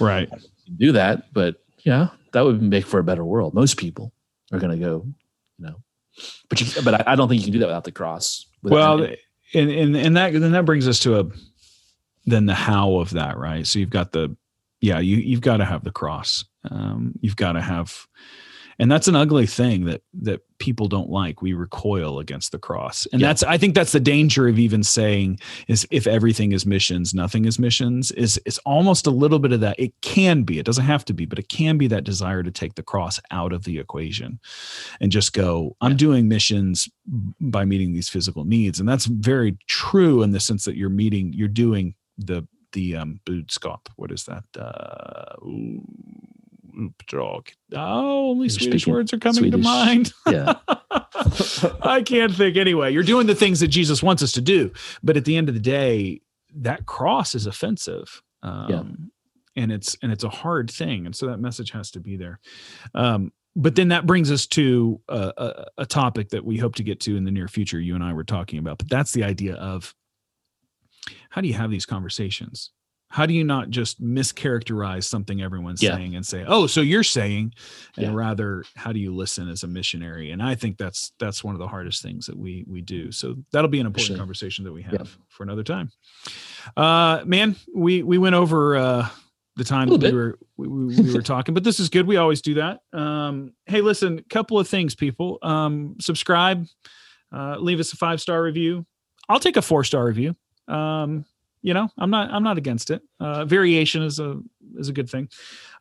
Right. 0.00 0.30
Do 0.78 0.92
that, 0.92 1.34
but 1.34 1.62
yeah, 1.80 2.08
that 2.32 2.46
would 2.46 2.62
make 2.62 2.86
for 2.86 2.98
a 2.98 3.04
better 3.04 3.26
world. 3.26 3.52
Most 3.52 3.76
people 3.76 4.10
are 4.52 4.58
going 4.58 4.72
to 4.72 4.82
go 4.82 5.04
you 5.60 5.66
know. 5.66 5.76
But 6.48 6.60
you, 6.60 6.82
but 6.82 6.94
I, 6.94 7.12
I, 7.12 7.16
don't 7.16 7.28
think 7.28 7.40
you 7.40 7.46
can 7.46 7.52
do 7.52 7.58
that 7.60 7.66
without 7.66 7.84
the 7.84 7.92
cross. 7.92 8.46
Without 8.62 9.00
well, 9.00 9.08
and, 9.54 9.70
and 9.70 9.96
and 9.96 10.16
that 10.16 10.32
then 10.32 10.52
that 10.52 10.64
brings 10.64 10.88
us 10.88 10.98
to 11.00 11.20
a 11.20 11.24
then 12.26 12.46
the 12.46 12.54
how 12.54 12.96
of 12.96 13.10
that, 13.10 13.36
right? 13.38 13.66
So 13.66 13.78
you've 13.78 13.90
got 13.90 14.12
the 14.12 14.36
yeah, 14.80 14.98
you 14.98 15.16
you've 15.16 15.40
got 15.40 15.58
to 15.58 15.64
have 15.64 15.84
the 15.84 15.90
cross. 15.90 16.44
Um, 16.70 17.14
you've 17.20 17.36
got 17.36 17.52
to 17.52 17.60
have 17.60 18.06
and 18.80 18.90
that's 18.90 19.06
an 19.06 19.14
ugly 19.14 19.46
thing 19.46 19.84
that 19.84 20.02
that 20.22 20.40
people 20.58 20.88
don't 20.88 21.08
like. 21.08 21.40
We 21.40 21.52
recoil 21.54 22.18
against 22.18 22.50
the 22.52 22.58
cross. 22.58 23.06
And 23.12 23.20
Yeah. 23.20 23.28
that's 23.28 23.42
i 23.44 23.56
think 23.56 23.74
that's 23.74 23.92
the 23.92 24.00
danger 24.00 24.48
of 24.48 24.58
even 24.58 24.82
saying 24.82 25.38
is 25.68 25.86
if 25.90 26.06
everything 26.06 26.50
is 26.52 26.66
missions 26.66 27.14
nothing 27.14 27.44
is 27.44 27.58
missions 27.58 28.10
is 28.12 28.40
it's 28.44 28.58
almost 28.66 29.06
a 29.06 29.10
little 29.10 29.38
bit 29.38 29.52
of 29.52 29.60
that. 29.60 29.78
It 29.78 29.92
can 30.02 30.42
be 30.42 30.58
it 30.58 30.66
doesn't 30.66 30.84
have 30.84 31.04
to 31.06 31.14
be 31.14 31.26
but 31.26 31.38
it 31.38 31.48
can 31.48 31.78
be 31.78 31.86
that 31.88 32.04
desire 32.04 32.42
to 32.42 32.50
take 32.50 32.74
the 32.74 32.82
cross 32.82 33.20
out 33.30 33.52
of 33.52 33.64
the 33.64 33.78
equation 33.78 34.40
and 35.00 35.12
just 35.12 35.32
go 35.32 35.76
i'm 35.80 35.92
Yeah. 35.92 35.96
doing 36.08 36.28
missions 36.28 36.88
by 37.40 37.64
meeting 37.64 37.92
these 37.92 38.08
physical 38.08 38.44
needs. 38.44 38.80
And 38.80 38.88
that's 38.88 39.06
very 39.06 39.56
true 39.66 40.22
in 40.22 40.32
the 40.32 40.40
sense 40.40 40.64
that 40.64 40.76
you're 40.76 40.90
meeting 41.04 41.32
you're 41.32 41.48
doing 41.66 41.94
the 42.18 42.46
the 42.72 42.96
um 42.96 43.20
boodskap 43.26 43.80
what 43.96 44.12
is 44.12 44.24
that? 44.24 44.44
Uh 44.56 45.34
ooh, 45.44 45.82
uppdrag. 46.80 47.48
oh 47.74 48.30
only 48.30 48.44
You're 48.44 48.50
swedish 48.50 48.82
speaking 48.82 48.94
words 48.94 49.12
are 49.12 49.18
coming 49.18 49.50
to 49.50 49.58
mind 49.58 50.12
Yeah. 50.30 50.54
I 51.82 52.02
can't 52.04 52.34
think 52.34 52.56
anyway. 52.56 52.92
You're 52.92 53.02
doing 53.02 53.26
the 53.26 53.34
things 53.34 53.60
that 53.60 53.68
Jesus 53.68 54.02
wants 54.02 54.22
us 54.22 54.32
to 54.32 54.40
do, 54.40 54.72
but 55.02 55.16
at 55.16 55.24
the 55.24 55.36
end 55.36 55.48
of 55.48 55.54
the 55.54 55.60
day, 55.60 56.20
that 56.56 56.86
cross 56.86 57.34
is 57.34 57.46
offensive. 57.46 58.22
Um, 58.42 59.10
and 59.56 59.72
it's 59.72 59.96
and 60.02 60.10
it's 60.12 60.24
a 60.24 60.28
hard 60.28 60.70
thing, 60.70 61.06
and 61.06 61.14
so 61.14 61.26
that 61.26 61.38
message 61.38 61.70
has 61.72 61.90
to 61.92 62.00
be 62.00 62.16
there. 62.16 62.40
Um, 62.94 63.32
but 63.56 63.74
then 63.74 63.88
that 63.88 64.06
brings 64.06 64.30
us 64.30 64.46
to 64.46 65.00
a, 65.08 65.32
a, 65.36 65.64
a 65.78 65.86
topic 65.86 66.30
that 66.30 66.44
we 66.44 66.56
hope 66.56 66.76
to 66.76 66.82
get 66.82 67.00
to 67.00 67.16
in 67.16 67.24
the 67.24 67.32
near 67.32 67.48
future. 67.48 67.80
You 67.80 67.94
and 67.94 68.04
I 68.04 68.12
were 68.12 68.24
talking 68.24 68.58
about, 68.58 68.78
but 68.78 68.88
that's 68.88 69.12
the 69.12 69.24
idea 69.24 69.54
of 69.56 69.94
how 71.30 71.40
do 71.40 71.48
you 71.48 71.54
have 71.54 71.70
these 71.70 71.86
conversations? 71.86 72.70
How 73.12 73.26
do 73.26 73.34
you 73.34 73.42
not 73.42 73.70
just 73.70 74.00
mischaracterize 74.00 75.02
something 75.04 75.42
everyone's 75.42 75.82
Yeah. 75.82 75.96
saying 75.96 76.14
and 76.14 76.24
say, 76.24 76.44
"Oh, 76.46 76.66
so 76.68 76.80
you're 76.80 77.02
saying," 77.02 77.52
and 77.96 78.06
Yeah. 78.06 78.14
rather, 78.14 78.64
how 78.76 78.92
do 78.92 79.00
you 79.00 79.12
listen 79.14 79.48
as 79.48 79.64
a 79.64 79.66
missionary? 79.66 80.30
And 80.30 80.40
I 80.42 80.54
think 80.54 80.78
that's 80.78 81.12
that's 81.18 81.42
one 81.42 81.54
of 81.54 81.58
the 81.58 81.66
hardest 81.68 82.02
things 82.02 82.26
that 82.26 82.36
we 82.38 82.64
we 82.68 82.80
do. 82.80 83.10
So 83.10 83.36
that'll 83.52 83.68
be 83.68 83.80
an 83.80 83.86
important 83.86 84.06
Sure. 84.08 84.16
conversation 84.16 84.64
that 84.64 84.72
we 84.72 84.82
have 84.82 84.92
Yeah. 84.92 85.04
for 85.28 85.42
another 85.42 85.64
time. 85.64 85.90
Uh, 86.76 87.22
man, 87.26 87.56
we 87.74 88.02
we 88.04 88.16
went 88.16 88.36
over 88.36 88.76
uh, 88.76 89.08
the 89.56 89.64
time 89.64 89.88
that 89.88 90.00
we 90.02 90.12
were 90.12 90.38
we, 90.56 90.68
we, 90.68 91.02
we 91.02 91.12
were 91.14 91.22
talking, 91.22 91.52
but 91.52 91.64
this 91.64 91.80
is 91.80 91.88
good. 91.88 92.06
We 92.06 92.16
always 92.16 92.40
do 92.42 92.54
that. 92.54 92.80
Um, 92.92 93.54
hey, 93.66 93.80
listen, 93.80 94.24
couple 94.30 94.58
of 94.58 94.68
things, 94.68 94.94
people. 94.94 95.38
Um, 95.42 95.96
subscribe, 96.00 96.66
uh, 97.32 97.56
leave 97.58 97.80
us 97.80 97.92
a 97.92 97.96
five 97.96 98.20
star 98.20 98.40
review. 98.42 98.86
I'll 99.28 99.40
take 99.40 99.56
a 99.56 99.62
four 99.62 99.82
star 99.84 100.04
review. 100.06 100.36
Um, 100.68 101.24
you 101.62 101.74
know, 101.74 101.88
I'm 101.98 102.10
not 102.10 102.30
I'm 102.30 102.42
not 102.42 102.58
against 102.58 102.90
it. 102.90 103.02
Uh, 103.18 103.44
variation 103.44 104.02
is 104.02 104.18
a 104.18 104.40
is 104.76 104.88
a 104.88 104.92
good 104.92 105.08
thing. 105.10 105.28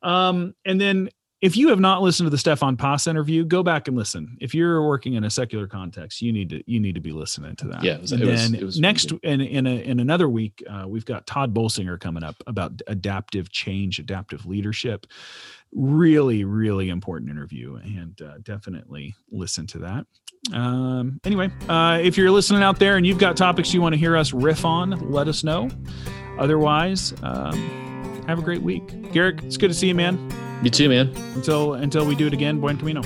Um, 0.03 0.53
and 0.65 0.79
then 0.79 1.09
if 1.41 1.55
you 1.55 1.69
have 1.69 1.79
not 1.79 2.01
listened 2.01 2.25
to 2.25 2.29
the 2.31 2.37
Stefan 2.37 2.75
Paas 2.75 3.07
interview, 3.07 3.45
go 3.45 3.63
back 3.63 3.87
and 3.87 3.95
listen. 3.95 4.37
If 4.41 4.53
you're 4.53 4.85
working 4.85 5.13
in 5.13 5.23
a 5.23 5.29
secular 5.29 5.67
context, 5.67 6.21
you 6.21 6.33
need 6.33 6.49
to 6.49 6.61
you 6.69 6.81
need 6.81 6.95
to 6.95 7.01
be 7.01 7.13
listening 7.13 7.55
to 7.57 7.67
that. 7.69 7.81
Yeah, 7.81 7.93
it 7.95 8.01
was- 8.01 8.11
and 8.11 8.21
it 8.21 8.25
was- 8.25 8.51
then 8.51 8.59
it 8.59 8.65
was 8.65 8.79
next 8.79 9.13
in 9.23 9.39
in 9.39 9.65
a, 9.65 9.75
in 9.81 9.99
another 10.01 10.27
week, 10.27 10.61
uh, 10.69 10.83
we've 10.85 11.05
got 11.05 11.25
Tod 11.27 11.53
Bolsinger 11.53 11.97
coming 11.97 12.23
up 12.23 12.35
about 12.45 12.81
adaptive 12.87 13.51
change, 13.51 13.99
adaptive 13.99 14.45
leadership. 14.45 15.05
Really, 15.71 16.43
really 16.43 16.89
important 16.89 17.29
interview, 17.29 17.75
and 17.75 18.19
uh, 18.21 18.39
definitely 18.41 19.13
listen 19.31 19.67
to 19.67 19.79
that. 19.79 20.05
Um, 20.53 21.19
anyway, 21.23 21.51
uh, 21.67 21.99
if 22.01 22.17
you're 22.17 22.31
listening 22.31 22.63
out 22.63 22.79
there 22.79 22.97
and 22.97 23.05
you've 23.05 23.19
got 23.19 23.37
topics 23.37 23.73
you 23.73 23.81
want 23.81 23.93
to 23.93 23.99
hear 23.99 24.17
us 24.17 24.33
riff 24.33 24.65
on, 24.65 25.11
let 25.11 25.27
us 25.27 25.43
know. 25.43 25.69
Otherwise, 26.39 27.13
um, 27.21 28.23
have 28.27 28.39
a 28.39 28.41
great 28.41 28.61
week. 28.61 29.11
Garrick, 29.11 29.43
it's 29.43 29.57
good 29.57 29.67
to 29.67 29.73
see 29.73 29.87
you, 29.89 29.95
man. 29.95 30.17
You 30.63 30.69
too, 30.69 30.89
man. 30.89 31.15
Until 31.35 31.75
until 31.75 32.05
we 32.05 32.15
do 32.15 32.27
it 32.27 32.33
again, 32.33 32.59
buen 32.59 32.77
camino. 32.77 33.01